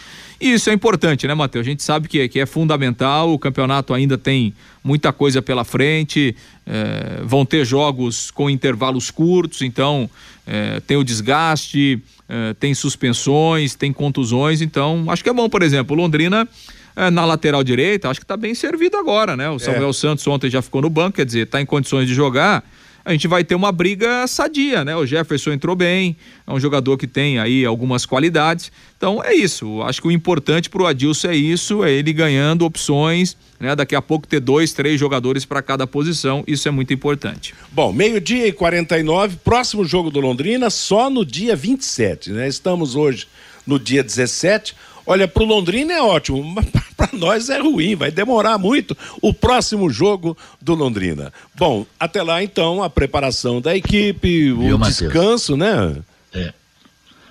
E 0.43 0.55
isso 0.55 0.69
é 0.69 0.73
importante, 0.73 1.25
né, 1.29 1.35
Matheus? 1.35 1.65
A 1.65 1.71
gente 1.71 1.85
sabe 1.85 2.09
que, 2.09 2.29
que 2.29 2.41
é 2.41 2.47
fundamental, 2.47 3.33
o 3.33 3.39
campeonato 3.39 3.95
ainda 3.95 4.19
tem 4.19 4.53
muita 4.83 5.13
coisa 5.13 5.41
pela 5.41 5.63
frente, 5.63 6.35
é, 6.67 7.23
vão 7.23 7.47
ter 7.47 7.65
jogos 7.65 8.29
com 8.29 8.51
intervalos 8.51 9.09
curtos, 9.09 9.63
então 9.63 10.11
é, 10.45 10.81
tem 10.81 10.97
o 10.97 11.05
desgaste, 11.05 12.03
é, 12.29 12.55
tem 12.55 12.75
suspensões, 12.75 13.77
tem 13.77 13.93
contusões, 13.93 14.61
então 14.61 15.05
acho 15.07 15.23
que 15.23 15.31
é 15.31 15.33
bom, 15.33 15.49
por 15.49 15.63
exemplo, 15.63 15.95
Londrina. 15.95 16.49
É, 16.95 17.09
na 17.09 17.25
lateral 17.25 17.65
direita, 17.65 18.11
acho 18.11 18.21
que 18.21 18.25
está 18.25 18.37
bem 18.37 18.55
servido 18.55 18.99
agora, 18.99 19.35
né? 19.35 19.49
O 19.49 19.59
Samuel 19.59 19.89
é. 19.89 19.93
Santos 19.95 20.27
ontem 20.27 20.51
já 20.51 20.61
ficou 20.61 20.83
no 20.83 20.91
banco, 20.91 21.17
quer 21.17 21.25
dizer, 21.25 21.47
está 21.47 21.59
em 21.59 21.65
condições 21.65 22.07
de 22.07 22.13
jogar 22.13 22.63
a 23.05 23.13
gente 23.13 23.27
vai 23.27 23.43
ter 23.43 23.55
uma 23.55 23.73
briga 23.73 24.27
sadia, 24.27 24.85
né? 24.85 24.95
O 24.97 25.05
Jefferson 25.05 25.53
entrou 25.53 25.75
bem, 25.75 26.17
é 26.47 26.53
um 26.53 26.61
jogador 26.61 26.97
que 26.97 27.07
tem 27.07 27.39
aí 27.39 27.65
algumas 27.65 28.07
qualidades. 28.07 28.71
Então 28.97 29.23
é 29.23 29.35
isso. 29.35 29.83
Acho 29.83 30.01
que 30.01 30.09
o 30.09 30.11
importante 30.11 30.71
para 30.71 30.83
o 30.83 30.87
Adilson 30.87 31.29
é 31.29 31.37
isso, 31.37 31.85
é 31.85 31.91
ele 31.91 32.13
ganhando 32.13 32.65
opções, 32.65 33.37
né? 33.59 33.75
Daqui 33.75 33.95
a 33.95 34.03
pouco 34.03 34.27
ter 34.27 34.41
dois, 34.41 34.73
três 34.73 34.99
jogadores 34.99 35.45
para 35.45 35.61
cada 35.63 35.87
posição, 35.87 36.45
isso 36.47 36.69
é 36.69 36.71
muito 36.71 36.93
importante. 36.93 37.55
Bom, 37.73 37.93
meio-dia 37.93 38.47
e 38.47 38.53
49, 38.53 39.37
próximo 39.45 39.85
jogo 39.85 40.11
do 40.11 40.21
Londrina 40.21 40.71
só 40.71 41.11
no 41.11 41.25
dia 41.25 41.57
27, 41.57 42.31
né? 42.31 42.49
Estamos 42.49 42.95
hoje 42.95 43.27
no 43.67 43.79
dia 43.79 44.03
17. 44.03 44.75
Olha, 45.07 45.27
para 45.27 45.43
o 45.43 45.47
Londrina 45.47 45.93
é 45.93 46.01
ótimo, 46.01 46.43
mas 46.45 46.67
para 46.97 47.11
nós 47.13 47.49
é 47.49 47.59
ruim, 47.59 47.97
vai 47.97 48.11
demorar 48.11 48.59
muito 48.59 48.97
o 49.21 49.33
próximo 49.35 49.91
jogo 49.91 50.37
do 50.61 50.75
Londrina. 50.75 51.33
Bom, 51.55 51.87
até 51.99 52.23
lá 52.23 52.43
então 52.43 52.83
a 52.83 52.91
preparação 52.91 53.61
da 53.61 53.77
equipe, 53.77 54.53
o 54.53 54.79
descanso, 54.79 55.57
né? 55.57 55.97
É. 56.33 56.53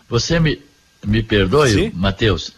Você 0.09 0.39
me, 0.39 0.59
me 1.05 1.23
perdoe, 1.23 1.91
Matheus? 1.95 2.53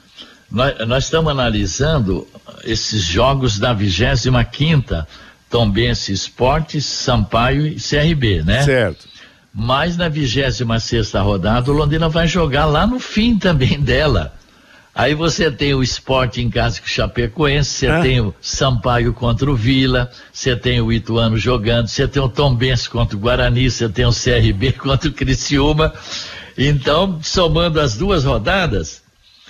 Nós, 0.49 0.87
nós 0.87 1.03
estamos 1.05 1.31
analisando 1.31 2.27
esses 2.63 3.03
jogos 3.03 3.59
da 3.59 3.73
25 3.73 4.45
quinta 4.51 5.07
Tombense 5.49 6.11
Esportes, 6.11 6.85
Sampaio 6.85 7.67
e 7.67 7.75
CRB, 7.75 8.41
né? 8.43 8.63
Certo. 8.63 9.07
Mas 9.53 9.95
na 9.97 10.09
26 10.09 10.63
sexta 10.81 11.21
rodada, 11.21 11.71
o 11.71 11.75
Londrina 11.75 12.09
vai 12.09 12.27
jogar 12.27 12.65
lá 12.65 12.87
no 12.87 12.99
fim 12.99 13.37
também 13.37 13.77
dela. 13.81 14.33
Aí 14.95 15.15
você 15.15 15.49
tem 15.49 15.73
o 15.73 15.81
esporte 15.81 16.39
em 16.39 16.49
casa 16.49 16.79
com 16.79 16.85
o 16.85 16.89
Chapecoense, 16.89 17.69
você 17.69 17.87
Ah. 17.87 18.01
tem 18.01 18.21
o 18.21 18.33
Sampaio 18.39 19.11
contra 19.13 19.49
o 19.49 19.55
Vila, 19.55 20.11
você 20.31 20.55
tem 20.55 20.79
o 20.81 20.91
Ituano 20.91 21.35
jogando, 21.37 21.87
você 21.87 22.07
tem 22.07 22.21
o 22.21 22.29
Tombense 22.29 22.89
contra 22.89 23.17
o 23.17 23.19
Guarani, 23.19 23.69
você 23.71 23.89
tem 23.89 24.05
o 24.05 24.11
CRB 24.13 24.71
contra 24.77 25.09
o 25.09 25.13
Criciúma. 25.13 25.91
Então, 26.57 27.19
somando 27.23 27.79
as 27.79 27.97
duas 27.97 28.23
rodadas, 28.23 29.02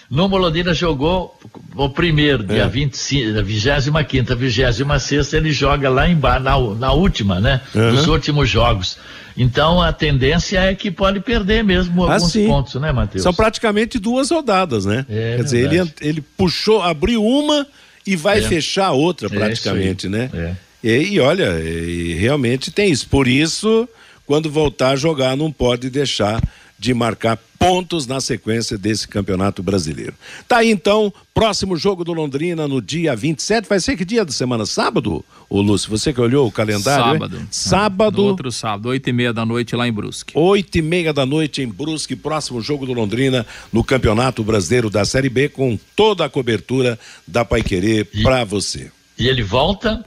Numa 0.09 0.37
Londrina 0.37 0.73
jogou 0.73 1.37
o 1.75 1.89
primeiro, 1.89 2.43
dia 2.43 2.63
É. 2.63 2.67
25, 2.67 3.43
25, 3.43 4.35
26, 4.35 5.33
ele 5.33 5.51
joga 5.51 5.89
lá 5.89 6.07
embaixo, 6.09 6.43
na, 6.43 6.57
na 6.75 6.91
última, 6.93 7.39
né? 7.39 7.61
Uhum. 7.73 7.91
Dos 7.95 8.07
últimos 8.07 8.49
jogos. 8.49 8.97
Então 9.35 9.81
a 9.81 9.91
tendência 9.91 10.59
é 10.59 10.75
que 10.75 10.91
pode 10.91 11.19
perder 11.19 11.63
mesmo 11.63 12.05
Ah, 12.05 12.15
alguns 12.15 12.33
pontos, 12.33 12.75
né, 12.79 12.91
Matheus? 12.91 13.23
São 13.23 13.33
praticamente 13.33 13.97
duas 13.97 14.29
rodadas, 14.29 14.85
né? 14.85 15.05
É 15.09 15.37
Quer 15.37 15.43
dizer, 15.43 15.57
ele, 15.59 15.67
verdade. 15.69 15.93
ele 16.01 16.21
puxou, 16.21 16.81
abriu 16.81 17.23
uma 17.25 17.65
e 18.05 18.15
vai 18.15 18.39
É. 18.39 18.41
fechar 18.41 18.87
a 18.87 18.91
outra 18.91 19.27
É, 19.27 19.29
praticamente, 19.31 20.07
né? 20.07 20.29
É. 20.33 20.53
E, 20.83 21.13
e 21.13 21.19
olha, 21.19 21.59
e 21.61 22.13
realmente 22.15 22.69
tem 22.69 22.91
isso. 22.91 23.07
Por 23.07 23.27
isso, 23.27 23.87
quando 24.27 24.51
voltar 24.51 24.89
a 24.89 24.95
jogar, 24.95 25.35
não 25.35 25.51
pode 25.51 25.89
deixar 25.89 26.39
de 26.77 26.93
marcar 26.93 27.39
pontos 27.63 28.05
na 28.05 28.19
sequência 28.19 28.77
desse 28.77 29.07
campeonato 29.07 29.63
brasileiro. 29.63 30.13
Tá 30.49 30.57
aí 30.57 30.69
então, 30.69 31.13
próximo 31.33 31.77
jogo 31.77 32.03
do 32.03 32.11
Londrina 32.11 32.67
no 32.67 32.81
dia 32.81 33.15
27. 33.15 33.69
Vai 33.69 33.79
ser 33.79 33.95
que 33.95 34.03
dia 34.03 34.25
da 34.25 34.33
semana? 34.33 34.65
Sábado? 34.65 35.23
Ô 35.49 35.61
Lúcio, 35.61 35.89
você 35.89 36.11
que 36.11 36.19
olhou 36.19 36.45
o 36.45 36.51
calendário? 36.51 37.05
hein? 37.05 37.13
Sábado. 37.13 37.47
Sábado. 37.49 38.21
No 38.21 38.27
outro 38.27 38.51
sábado, 38.51 38.89
oito 38.89 39.09
e 39.09 39.13
meia 39.13 39.31
da 39.31 39.45
noite 39.45 39.77
lá 39.77 39.87
em 39.87 39.93
Brusque. 39.93 40.33
Oito 40.35 40.77
e 40.77 40.81
meia 40.81 41.13
da 41.13 41.25
noite 41.25 41.61
em 41.61 41.67
Brusque, 41.67 42.17
próximo 42.17 42.59
jogo 42.59 42.85
do 42.85 42.91
Londrina 42.91 43.45
no 43.71 43.81
Campeonato 43.81 44.43
Brasileiro 44.43 44.89
da 44.89 45.05
Série 45.05 45.29
B, 45.29 45.47
com 45.47 45.79
toda 45.95 46.25
a 46.25 46.29
cobertura 46.29 46.99
da 47.25 47.45
Paiquerê 47.45 48.03
para 48.03 48.43
você. 48.43 48.91
E 49.17 49.25
ele 49.25 49.41
volta 49.41 50.03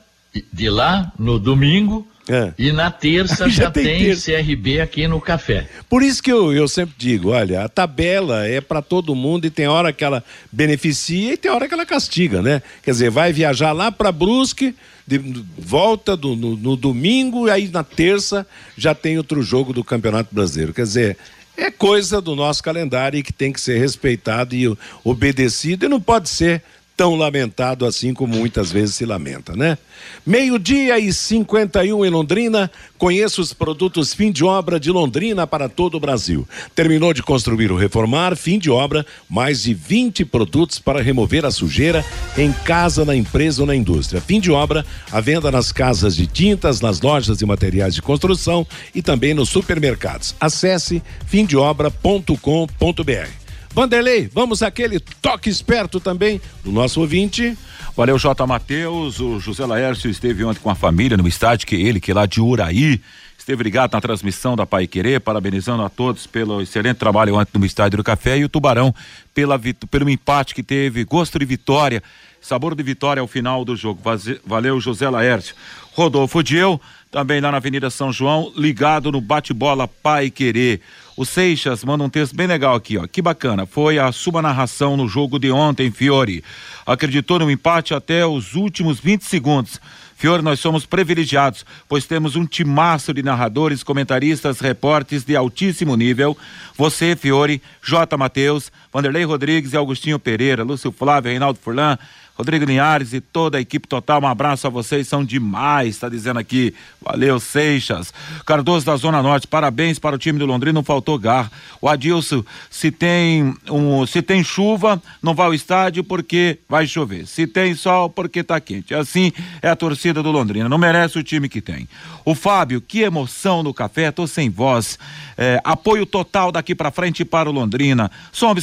de 0.53 0.69
lá 0.69 1.11
no 1.19 1.39
domingo 1.39 2.07
É. 2.29 2.53
e 2.59 2.73
na 2.73 2.91
terça 2.91 3.49
Já 3.51 3.65
já, 3.65 3.71
tem 3.71 3.85
terça. 4.05 4.33
CRB 4.33 4.81
aqui 4.81 5.07
no 5.07 5.21
café. 5.21 5.69
Por 5.89 6.03
isso 6.03 6.23
que 6.23 6.33
eu, 6.33 6.53
eu 6.53 6.67
sempre 6.67 6.95
digo, 6.99 7.31
olha, 7.31 7.63
a 7.65 7.69
tabela 7.69 8.47
é 8.47 8.61
para 8.61 8.83
todo 8.83 9.15
mundo 9.15 9.47
e 9.47 9.51
tem 9.51 9.69
hora 9.69 9.93
que 9.93 10.05
ela 10.05 10.25
beneficia 10.51 11.35
e 11.35 11.37
tem 11.37 11.51
hora 11.51 11.69
que 11.69 11.75
ela 11.75 11.87
castiga, 11.87 12.43
né? 12.43 12.61
Quer 12.83 12.91
dizer, 12.91 13.11
vai 13.11 13.33
viajar 13.33 13.73
lá 13.73 13.93
para 13.93 14.11
Brusque, 14.11 14.75
de- 15.07 15.45
volta 15.57 16.17
do- 16.17 16.35
no, 16.35 16.57
no 16.57 16.77
domingo 16.77 17.47
e 17.47 17.51
aí 17.51 17.69
na 17.69 17.85
terça 17.85 18.47
já 18.77 18.95
tem 18.95 19.17
outro 19.19 19.41
jogo 19.43 19.73
do 19.73 19.85
Campeonato 19.85 20.35
Brasileiro. 20.35 20.75
Quer 20.75 20.83
dizer, 20.83 21.17
é 21.57 21.71
coisa 21.71 22.21
do 22.21 22.35
nosso 22.35 22.63
calendário 22.63 23.19
e 23.19 23.23
que 23.23 23.33
tem 23.33 23.53
que 23.53 23.61
ser 23.61 23.79
respeitado 23.79 24.55
e 24.55 24.67
obedecido 25.05 25.87
e 25.87 25.89
não 25.89 26.01
pode 26.01 26.29
ser 26.29 26.63
tão 26.97 27.15
lamentado 27.15 27.85
assim 27.85 28.15
como 28.15 28.37
muitas 28.37 28.73
vezes 28.73 28.95
se 28.95 29.05
lamenta, 29.05 29.55
né? 29.55 29.77
Meio-dia 30.25 30.99
e 30.99 31.13
51 31.13 32.05
em 32.05 32.11
Londrina. 32.11 32.71
Conheça 32.97 33.41
os 33.41 33.53
produtos 33.53 34.15
fim 34.15 34.33
de 34.33 34.45
obra 34.45 34.81
de 34.81 34.91
Londrina 34.91 35.47
para 35.47 35.69
todo 35.69 35.97
o 35.97 36.01
Brasil. 36.01 36.49
Terminou 36.75 37.13
de 37.13 37.23
construir 37.23 37.71
ou 37.71 37.77
reformar, 37.77 38.35
fim 38.35 38.59
de 38.59 38.71
obra, 38.71 39.05
mais 39.29 39.63
de 39.63 39.75
20 39.75 40.25
produtos 40.25 40.79
para 40.79 41.03
remover 41.03 41.45
a 41.45 41.51
sujeira 41.51 42.05
em 42.37 42.53
casa, 42.53 43.05
na 43.05 43.15
empresa 43.15 43.61
ou 43.61 43.67
na 43.67 43.77
indústria. 43.77 44.21
Fim 44.21 44.41
de 44.41 44.51
obra, 44.51 44.85
a 45.13 45.21
venda 45.21 45.51
nas 45.51 45.71
casas 45.71 46.17
de 46.17 46.27
tintas, 46.27 46.81
nas 46.81 47.01
lojas 47.01 47.39
de 47.39 47.45
materiais 47.45 47.95
de 47.95 48.01
construção 48.01 48.67
e 48.95 49.03
também 49.03 49.35
nos 49.35 49.51
supermercados. 49.51 50.35
Acesse 50.41 51.03
fimdeobra.com.br. 51.27 53.46
Vanderlei, 53.77 54.27
vamos 54.33 54.63
àquele 54.63 54.99
toque 54.99 55.51
esperto 55.51 56.01
também 56.01 56.41
do 56.65 56.73
nosso 56.73 56.99
ouvinte. 56.99 57.55
Valeu, 57.95 58.19
J. 58.19 58.47
Matheus. 58.47 59.21
O 59.21 59.39
José 59.39 59.67
Laércio 59.67 60.09
esteve 60.09 60.43
ontem 60.45 60.61
com 60.61 60.71
a 60.71 60.75
família 60.75 61.15
no 61.15 61.29
estádio, 61.29 61.67
que 61.67 61.75
ele, 61.75 62.01
que 62.01 62.11
é 62.11 62.15
lá 62.15 62.25
de 62.25 62.41
Uraí, 62.41 62.99
esteve 63.37 63.63
ligado 63.63 63.93
na 63.93 64.01
transmissão 64.01 64.57
da 64.57 64.65
Pai 64.65 64.87
Querer, 64.87 65.21
parabenizando 65.21 65.83
a 65.83 65.91
todos 65.91 66.27
pelo 66.27 66.63
excelente 66.63 66.97
trabalho 66.97 67.35
ontem 67.35 67.59
no 67.59 67.67
Estádio 67.67 67.99
do 67.99 68.03
Café 68.03 68.39
e 68.39 68.47
o 68.47 68.49
Tubarão 68.49 68.95
pela, 69.35 69.61
pelo 69.91 70.09
empate 70.09 70.55
que 70.55 70.63
teve, 70.63 71.05
gosto 71.05 71.39
de 71.39 71.45
vitória, 71.45 72.03
sabor 72.41 72.75
de 72.75 72.83
vitória 72.83 73.21
ao 73.21 73.27
final 73.27 73.63
do 73.63 73.77
jogo. 73.77 74.01
Valeu, 74.47 74.81
José 74.81 75.07
Laércio. 75.11 75.55
Rodolfo 75.93 76.43
Diel, 76.43 76.81
também 77.11 77.43
lá 77.43 77.51
na 77.51 77.59
Avenida 77.59 77.91
São 77.91 78.11
João, 78.11 78.51
ligado 78.57 79.13
no 79.13 79.21
bate-bola 79.21 79.87
Pai 79.87 80.31
Querer. 80.31 80.81
O 81.17 81.25
Seixas 81.25 81.83
manda 81.83 82.05
um 82.05 82.11
texto 82.11 82.37
bem 82.37 82.47
legal 82.47 82.75
aqui, 82.75 82.99
ó. 82.99 83.07
Que 83.07 83.23
bacana. 83.23 83.65
Foi 83.65 83.99
a 83.99 84.13
sua 84.13 84.43
narração 84.43 84.99
no 84.99 85.09
jogo 85.09 85.39
de 85.39 85.51
ontem, 85.51 85.91
Fiore. 85.91 86.45
Acreditou 86.85 87.39
no 87.39 87.51
empate 87.51 87.95
até 87.95 88.27
os 88.27 88.55
últimos 88.55 89.01
20 89.01 89.23
segundos. 89.23 89.81
Fiore, 90.15 90.43
nós 90.43 90.61
somos 90.61 90.85
privilegiados, 90.85 91.65
pois 91.89 92.05
temos 92.05 92.37
um 92.37 92.47
timaço 92.47 93.15
de 93.15 93.23
narradores, 93.23 93.83
comentaristas, 93.83 94.61
repórteres 94.61 95.25
de 95.25 95.35
altíssimo 95.35 95.97
nível. 95.97 96.37
Você, 96.77 97.17
Fiore, 97.17 97.63
J. 97.83 98.15
Matheus, 98.19 98.71
Vanderlei 98.97 99.25
Rodrigues 99.25 99.75
e 99.75 99.77
Augustinho 99.77 100.19
Pereira, 100.19 100.65
Lúcio 100.65 100.91
Flávio, 100.91 101.31
Reinaldo 101.31 101.59
Furlan, 101.63 101.99
Rodrigo 102.37 102.67
Linhares 102.67 103.15
e 103.15 103.21
toda 103.21 103.57
a 103.57 103.61
equipe 103.61 103.89
total, 103.89 104.21
um 104.21 104.27
abraço 104.27 104.67
a 104.67 104.71
vocês, 104.71 105.09
são 105.09 105.25
demais, 105.25 105.89
está 105.89 106.09
dizendo 106.09 106.39
aqui. 106.39 106.75
Valeu, 107.01 107.41
Seixas. 107.41 108.13
Cardoso 108.45 108.85
da 108.85 108.95
Zona 108.97 109.23
Norte, 109.23 109.47
parabéns 109.47 109.99
para 109.99 110.15
o 110.15 110.19
time 110.19 110.39
do 110.39 110.45
Londrina, 110.45 110.75
não 110.75 110.83
faltou 110.83 111.19
garra. 111.19 111.51
O 111.81 111.89
Adilson, 111.89 112.45
se 112.71 112.91
tem, 112.91 113.55
um, 113.71 114.07
se 114.07 114.21
tem 114.21 114.45
chuva, 114.45 115.03
não 115.23 115.35
vai 115.35 115.47
ao 115.47 115.55
estádio 115.55 116.05
porque 116.05 116.59
vai 116.69 116.87
chover. 116.87 117.27
Se 117.27 117.47
tem 117.47 117.75
sol, 117.75 118.11
porque 118.11 118.43
tá 118.43 118.61
quente. 118.61 118.95
Assim 118.95 119.33
é 119.63 119.71
a 119.71 119.77
torcida 119.77 120.23
do 120.23 120.31
Londrina, 120.31 120.69
não 120.69 120.79
merece 120.79 121.19
o 121.19 121.23
time 121.23 121.49
que 121.49 121.63
tem. 121.63 121.89
O 122.23 122.35
Fábio, 122.35 122.83
que 122.83 123.01
emoção 123.01 123.63
no 123.63 123.73
café, 123.73 124.11
tô 124.11 124.27
sem 124.27 124.51
voz. 124.51 124.99
É, 125.39 125.59
apoio 125.65 126.05
total 126.05 126.53
daqui 126.53 126.75
para 126.75 126.91
frente 126.91 127.25
para 127.25 127.49
o 127.49 127.53
Londrina. 127.53 128.11
Só 128.31 128.49
uma 128.49 128.55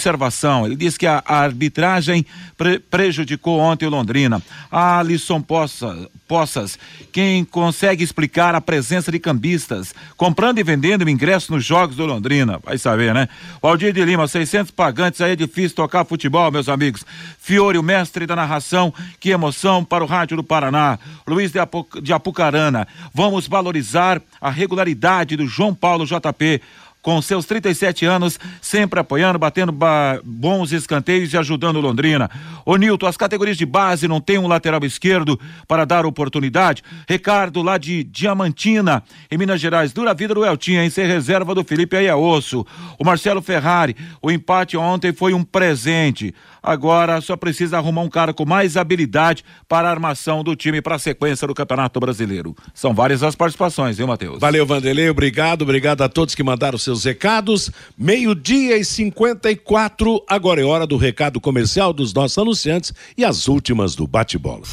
ele 0.65 0.75
diz 0.75 0.97
que 0.97 1.07
a, 1.07 1.23
arbitragem 1.25 2.25
pre- 2.57 2.79
prejudicou 2.79 3.59
ontem 3.59 3.85
o 3.85 3.89
Londrina. 3.89 4.41
A 4.71 4.99
Alisson 4.99 5.41
Poça, 5.41 6.09
Poças, 6.27 6.79
quem 7.11 7.43
consegue 7.43 8.03
explicar 8.03 8.55
a 8.55 8.61
presença 8.61 9.11
de 9.11 9.19
cambistas 9.19 9.93
comprando 10.17 10.59
e 10.59 10.63
vendendo 10.63 11.09
ingresso 11.09 11.51
nos 11.51 11.63
jogos 11.63 11.95
do 11.95 12.05
Londrina? 12.05 12.59
Vai 12.63 12.77
saber, 12.77 13.13
né? 13.13 13.27
O 13.61 13.67
Aldir 13.67 13.93
de 13.93 14.03
Lima, 14.03 14.27
600 14.27 14.71
pagantes, 14.71 15.21
aí 15.21 15.33
é 15.33 15.35
difícil 15.35 15.75
tocar 15.75 16.05
futebol, 16.05 16.51
meus 16.51 16.69
amigos. 16.69 17.05
Fiore, 17.37 17.77
o 17.77 17.83
mestre 17.83 18.25
da 18.25 18.35
narração, 18.35 18.93
que 19.19 19.29
emoção 19.29 19.83
para 19.83 20.03
o 20.03 20.07
Rádio 20.07 20.37
do 20.37 20.43
Paraná. 20.43 20.97
Luiz 21.27 21.51
de, 21.51 21.59
de 22.01 22.13
Apucarana, 22.13 22.87
vamos 23.13 23.47
valorizar 23.47 24.21
a 24.39 24.49
regularidade 24.49 25.35
do 25.35 25.47
João 25.47 25.73
Paulo 25.73 26.05
JP 26.05 26.61
com 27.03 27.21
seus 27.21 27.45
37 27.45 28.05
anos, 28.05 28.39
sempre 28.61 28.99
apoiando, 28.99 29.37
batendo 29.37 29.71
ba- 29.71 30.19
bons 30.23 30.71
escanteios 30.71 31.31
e 31.33 31.37
ajudando 31.37 31.75
o 31.75 31.81
Londrina. 31.81 32.31
Ô 32.65 32.77
Nilton, 32.77 33.05
as 33.05 33.17
categorias 33.17 33.57
de 33.57 33.65
base 33.65 34.07
não 34.07 34.19
tem 34.21 34.37
um 34.39 34.47
lateral 34.47 34.83
esquerdo 34.85 35.39
para 35.67 35.85
dar 35.85 36.05
oportunidade? 36.05 36.81
Ricardo, 37.07 37.61
lá 37.61 37.77
de 37.77 38.03
Diamantina, 38.05 39.03
em 39.29 39.37
Minas 39.37 39.59
Gerais, 39.59 39.91
dura 39.93 40.13
vida 40.13 40.33
do 40.33 40.45
Eltinha, 40.45 40.83
em 40.85 40.89
ser 40.89 41.05
reserva 41.05 41.53
do 41.53 41.63
Felipe 41.63 41.95
aí 41.97 42.07
é. 42.07 42.15
O 42.15 43.03
Marcelo 43.03 43.41
Ferrari, 43.41 43.95
o 44.21 44.31
empate 44.31 44.77
ontem 44.77 45.11
foi 45.11 45.33
um 45.33 45.43
presente. 45.43 46.33
Agora 46.63 47.19
só 47.19 47.35
precisa 47.35 47.77
arrumar 47.77 48.01
um 48.01 48.09
cara 48.09 48.33
com 48.33 48.45
mais 48.45 48.77
habilidade 48.77 49.43
para 49.67 49.89
a 49.89 49.91
armação 49.91 50.43
do 50.43 50.55
time 50.55 50.81
para 50.81 50.95
a 50.95 50.99
sequência 50.99 51.45
do 51.45 51.53
Campeonato 51.53 51.99
Brasileiro. 51.99 52.55
São 52.73 52.93
várias 52.93 53.21
as 53.21 53.35
participações, 53.35 53.97
viu, 53.97 54.07
Matheus? 54.07 54.39
Valeu, 54.39 54.65
Vanderlei, 54.65 55.09
obrigado, 55.09 55.63
obrigado 55.63 56.01
a 56.01 56.09
todos 56.09 56.33
que 56.33 56.41
mandaram 56.41 56.77
seus 56.77 57.03
recados. 57.03 57.69
Meio-dia 57.97 58.77
e 58.77 58.85
54, 58.85 60.23
agora 60.27 60.61
é 60.61 60.63
hora 60.63 60.87
do 60.87 60.95
recado 60.95 61.41
comercial 61.41 61.91
dos 61.91 62.13
nossos 62.13 62.37
anunciantes 62.37 62.93
e 63.17 63.25
as 63.25 63.49
últimas 63.49 63.93
do 63.93 64.07
bate-bola. 64.07 64.63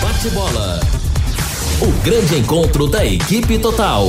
Bate-bola. 0.00 0.80
O 1.82 2.04
grande 2.04 2.36
encontro 2.36 2.86
da 2.86 3.04
equipe 3.04 3.58
total. 3.58 4.06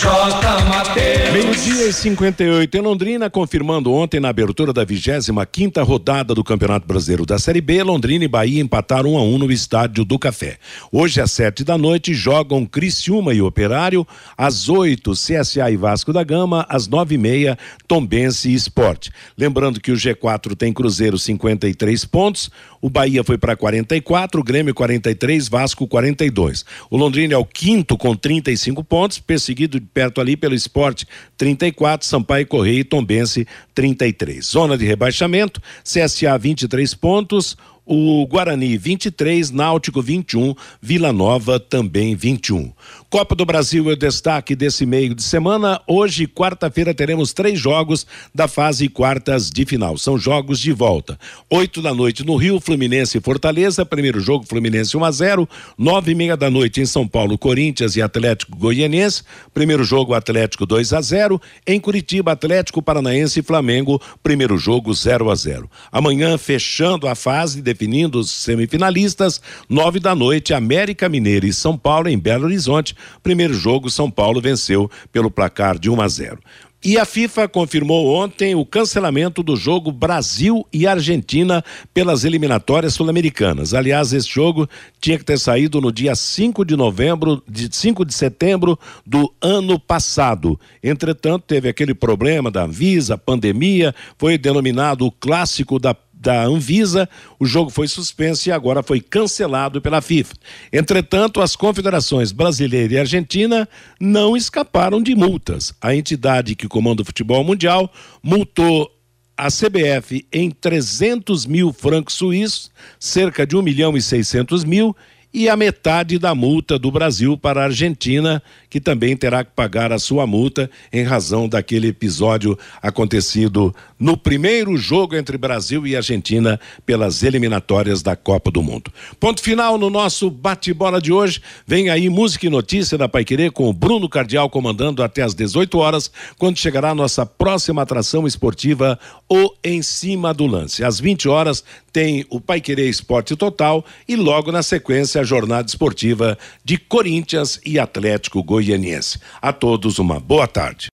J. 0.00 0.64
Mateus. 0.64 1.30
Meio-dia 1.30 1.88
e 1.88 1.92
58 1.92 2.74
em 2.74 2.80
Londrina, 2.80 3.28
confirmando 3.28 3.92
ontem 3.92 4.18
na 4.18 4.30
abertura 4.30 4.72
da 4.72 4.82
25 4.82 5.46
quinta 5.52 5.82
rodada 5.82 6.34
do 6.34 6.42
Campeonato 6.42 6.86
Brasileiro 6.86 7.26
da 7.26 7.38
Série 7.38 7.60
B, 7.60 7.82
Londrina 7.82 8.24
e 8.24 8.28
Bahia 8.28 8.62
empataram 8.62 9.12
1 9.12 9.18
a 9.18 9.22
1 9.22 9.38
no 9.38 9.52
Estádio 9.52 10.02
do 10.02 10.18
Café. 10.18 10.56
Hoje 10.90 11.20
às 11.20 11.32
sete 11.32 11.62
da 11.62 11.76
noite 11.76 12.14
jogam 12.14 12.64
Criciúma 12.64 13.34
e 13.34 13.42
Operário, 13.42 14.06
às 14.38 14.70
8 14.70 15.12
CSA 15.12 15.70
e 15.70 15.76
Vasco 15.76 16.14
da 16.14 16.24
Gama, 16.24 16.64
às 16.70 16.88
nove 16.88 17.16
e 17.16 17.18
meia 17.18 17.58
Tombense 17.86 18.48
e 18.48 18.54
Esporte. 18.54 19.12
Lembrando 19.36 19.80
que 19.80 19.92
o 19.92 19.96
G4 19.96 20.56
tem 20.56 20.72
Cruzeiro 20.72 21.18
53 21.18 22.06
pontos, 22.06 22.50
o 22.80 22.88
Bahia 22.88 23.22
foi 23.22 23.36
para 23.36 23.54
44, 23.54 24.40
o 24.40 24.44
Grêmio 24.44 24.72
43, 24.72 25.46
Vasco 25.46 25.86
42. 25.86 26.64
O 26.88 26.96
Londrina 26.96 27.34
é 27.34 27.36
o 27.36 27.44
quinto 27.44 27.98
com 27.98 28.16
35 28.16 28.82
pontos, 28.82 29.18
perseguido 29.18 29.78
perto 29.92 30.20
ali 30.20 30.36
pelo 30.36 30.54
Esporte 30.54 31.06
34, 31.36 32.06
Sampaio 32.06 32.46
Correia 32.46 32.80
e 32.80 32.84
Tombense 32.84 33.46
33. 33.74 34.44
Zona 34.44 34.76
de 34.76 34.84
rebaixamento, 34.84 35.60
CSA 35.82 36.38
23 36.38 36.94
pontos, 36.94 37.56
o 37.84 38.24
Guarani 38.26 38.76
23, 38.76 39.50
Náutico 39.50 40.00
21, 40.00 40.54
Vila 40.80 41.12
Nova 41.12 41.58
também 41.58 42.14
21. 42.14 42.72
Copa 43.10 43.34
do 43.34 43.44
Brasil 43.44 43.90
é 43.90 43.94
o 43.94 43.96
destaque 43.96 44.54
desse 44.54 44.86
meio 44.86 45.16
de 45.16 45.24
semana. 45.24 45.80
Hoje, 45.84 46.28
quarta-feira, 46.28 46.94
teremos 46.94 47.32
três 47.32 47.58
jogos 47.58 48.06
da 48.32 48.46
fase 48.46 48.88
quartas 48.88 49.50
de 49.50 49.66
final. 49.66 49.98
São 49.98 50.16
jogos 50.16 50.60
de 50.60 50.70
volta. 50.70 51.18
Oito 51.50 51.82
da 51.82 51.92
noite 51.92 52.24
no 52.24 52.36
Rio, 52.36 52.60
Fluminense 52.60 53.18
e 53.18 53.20
Fortaleza. 53.20 53.84
Primeiro 53.84 54.20
jogo, 54.20 54.46
Fluminense 54.46 54.96
1 54.96 55.04
a 55.04 55.10
0 55.10 55.48
Nove 55.76 56.12
e 56.12 56.14
meia 56.14 56.36
da 56.36 56.48
noite 56.48 56.80
em 56.80 56.86
São 56.86 57.04
Paulo, 57.04 57.36
Corinthians 57.36 57.96
e 57.96 58.02
Atlético 58.02 58.56
Goianiense. 58.56 59.24
Primeiro 59.52 59.82
jogo, 59.82 60.14
Atlético 60.14 60.64
2 60.64 60.92
a 60.92 61.00
0 61.00 61.42
Em 61.66 61.80
Curitiba, 61.80 62.30
Atlético 62.30 62.80
Paranaense 62.80 63.40
e 63.40 63.42
Flamengo. 63.42 64.00
Primeiro 64.22 64.56
jogo, 64.56 64.94
0 64.94 65.32
a 65.32 65.34
0 65.34 65.68
Amanhã, 65.90 66.38
fechando 66.38 67.08
a 67.08 67.16
fase, 67.16 67.60
definindo 67.60 68.20
os 68.20 68.30
semifinalistas. 68.30 69.42
Nove 69.68 69.98
da 69.98 70.14
noite, 70.14 70.54
América 70.54 71.08
Mineira 71.08 71.44
e 71.44 71.52
São 71.52 71.76
Paulo 71.76 72.08
em 72.08 72.16
Belo 72.16 72.44
Horizonte. 72.44 72.99
Primeiro 73.22 73.54
jogo, 73.54 73.90
São 73.90 74.10
Paulo 74.10 74.40
venceu 74.40 74.90
pelo 75.12 75.30
placar 75.30 75.78
de 75.78 75.90
1 75.90 76.00
a 76.00 76.08
0. 76.08 76.38
E 76.82 76.96
a 76.96 77.04
FIFA 77.04 77.46
confirmou 77.46 78.06
ontem 78.14 78.54
o 78.54 78.64
cancelamento 78.64 79.42
do 79.42 79.54
jogo 79.54 79.92
Brasil 79.92 80.66
e 80.72 80.86
Argentina 80.86 81.62
pelas 81.92 82.24
eliminatórias 82.24 82.94
sul-americanas. 82.94 83.74
Aliás, 83.74 84.14
esse 84.14 84.26
jogo 84.26 84.66
tinha 84.98 85.18
que 85.18 85.24
ter 85.24 85.38
saído 85.38 85.78
no 85.78 85.92
dia 85.92 86.14
5 86.14 86.64
de 86.64 86.74
novembro, 86.76 87.42
de 87.46 87.68
5 87.70 88.02
de 88.02 88.14
setembro 88.14 88.78
do 89.04 89.30
ano 89.42 89.78
passado. 89.78 90.58
Entretanto, 90.82 91.44
teve 91.46 91.68
aquele 91.68 91.92
problema 91.92 92.50
da 92.50 92.66
Visa, 92.66 93.18
pandemia, 93.18 93.94
foi 94.16 94.38
denominado 94.38 95.04
o 95.04 95.12
clássico 95.12 95.78
da 95.78 95.94
da 96.20 96.44
Anvisa, 96.44 97.08
o 97.38 97.46
jogo 97.46 97.70
foi 97.70 97.88
suspenso 97.88 98.46
e 98.48 98.52
agora 98.52 98.82
foi 98.82 99.00
cancelado 99.00 99.80
pela 99.80 100.02
FIFA. 100.02 100.34
Entretanto, 100.70 101.40
as 101.40 101.56
confederações 101.56 102.30
brasileira 102.30 102.92
e 102.92 102.98
argentina 102.98 103.66
não 103.98 104.36
escaparam 104.36 105.02
de 105.02 105.14
multas. 105.14 105.72
A 105.80 105.94
entidade 105.94 106.54
que 106.54 106.68
comanda 106.68 107.00
o 107.00 107.04
futebol 107.04 107.42
mundial 107.42 107.90
multou 108.22 108.90
a 109.34 109.48
CBF 109.48 110.26
em 110.30 110.50
300 110.50 111.46
mil 111.46 111.72
francos 111.72 112.14
suíços, 112.14 112.70
cerca 112.98 113.46
de 113.46 113.56
1 113.56 113.62
milhão 113.62 113.96
e 113.96 114.02
600 114.02 114.64
mil, 114.64 114.94
e 115.32 115.48
a 115.48 115.56
metade 115.56 116.18
da 116.18 116.34
multa 116.34 116.78
do 116.78 116.90
Brasil 116.90 117.38
para 117.38 117.62
a 117.62 117.64
Argentina, 117.64 118.42
que 118.70 118.80
também 118.80 119.16
terá 119.16 119.44
que 119.44 119.50
pagar 119.50 119.92
a 119.92 119.98
sua 119.98 120.26
multa 120.26 120.70
em 120.92 121.02
razão 121.02 121.48
daquele 121.48 121.88
episódio 121.88 122.56
acontecido 122.80 123.74
no 123.98 124.16
primeiro 124.16 124.76
jogo 124.76 125.16
entre 125.16 125.36
Brasil 125.36 125.86
e 125.86 125.96
Argentina 125.96 126.58
pelas 126.86 127.22
eliminatórias 127.22 128.02
da 128.02 128.14
Copa 128.14 128.50
do 128.50 128.62
Mundo. 128.62 128.90
Ponto 129.18 129.42
final 129.42 129.76
no 129.76 129.90
nosso 129.90 130.30
bate-bola 130.30 131.02
de 131.02 131.12
hoje. 131.12 131.42
Vem 131.66 131.90
aí 131.90 132.08
música 132.08 132.46
e 132.46 132.50
notícia 132.50 132.96
da 132.96 133.08
Paiquerê 133.08 133.50
com 133.50 133.68
o 133.68 133.72
Bruno 133.72 134.08
Cardial 134.08 134.48
comandando 134.48 135.02
até 135.02 135.22
às 135.22 135.34
18 135.34 135.76
horas, 135.78 136.10
quando 136.38 136.56
chegará 136.56 136.90
a 136.90 136.94
nossa 136.94 137.26
próxima 137.26 137.82
atração 137.82 138.26
esportiva, 138.26 138.98
o 139.28 139.52
Em 139.64 139.82
Cima 139.82 140.32
do 140.32 140.46
Lance. 140.46 140.84
Às 140.84 141.00
20 141.00 141.28
horas 141.28 141.64
tem 141.92 142.24
o 142.30 142.40
Paiquerê 142.40 142.88
Esporte 142.88 143.34
Total 143.34 143.84
e 144.08 144.14
logo 144.14 144.52
na 144.52 144.62
sequência 144.62 145.20
a 145.20 145.24
jornada 145.24 145.68
esportiva 145.68 146.38
de 146.64 146.78
Corinthians 146.78 147.60
e 147.66 147.78
Atlético 147.78 148.42
Goianiense. 148.62 149.18
A 149.40 149.52
todos 149.52 149.98
uma 149.98 150.20
boa 150.20 150.46
tarde 150.46 150.88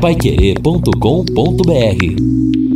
paiquerê.com.br 0.00 2.67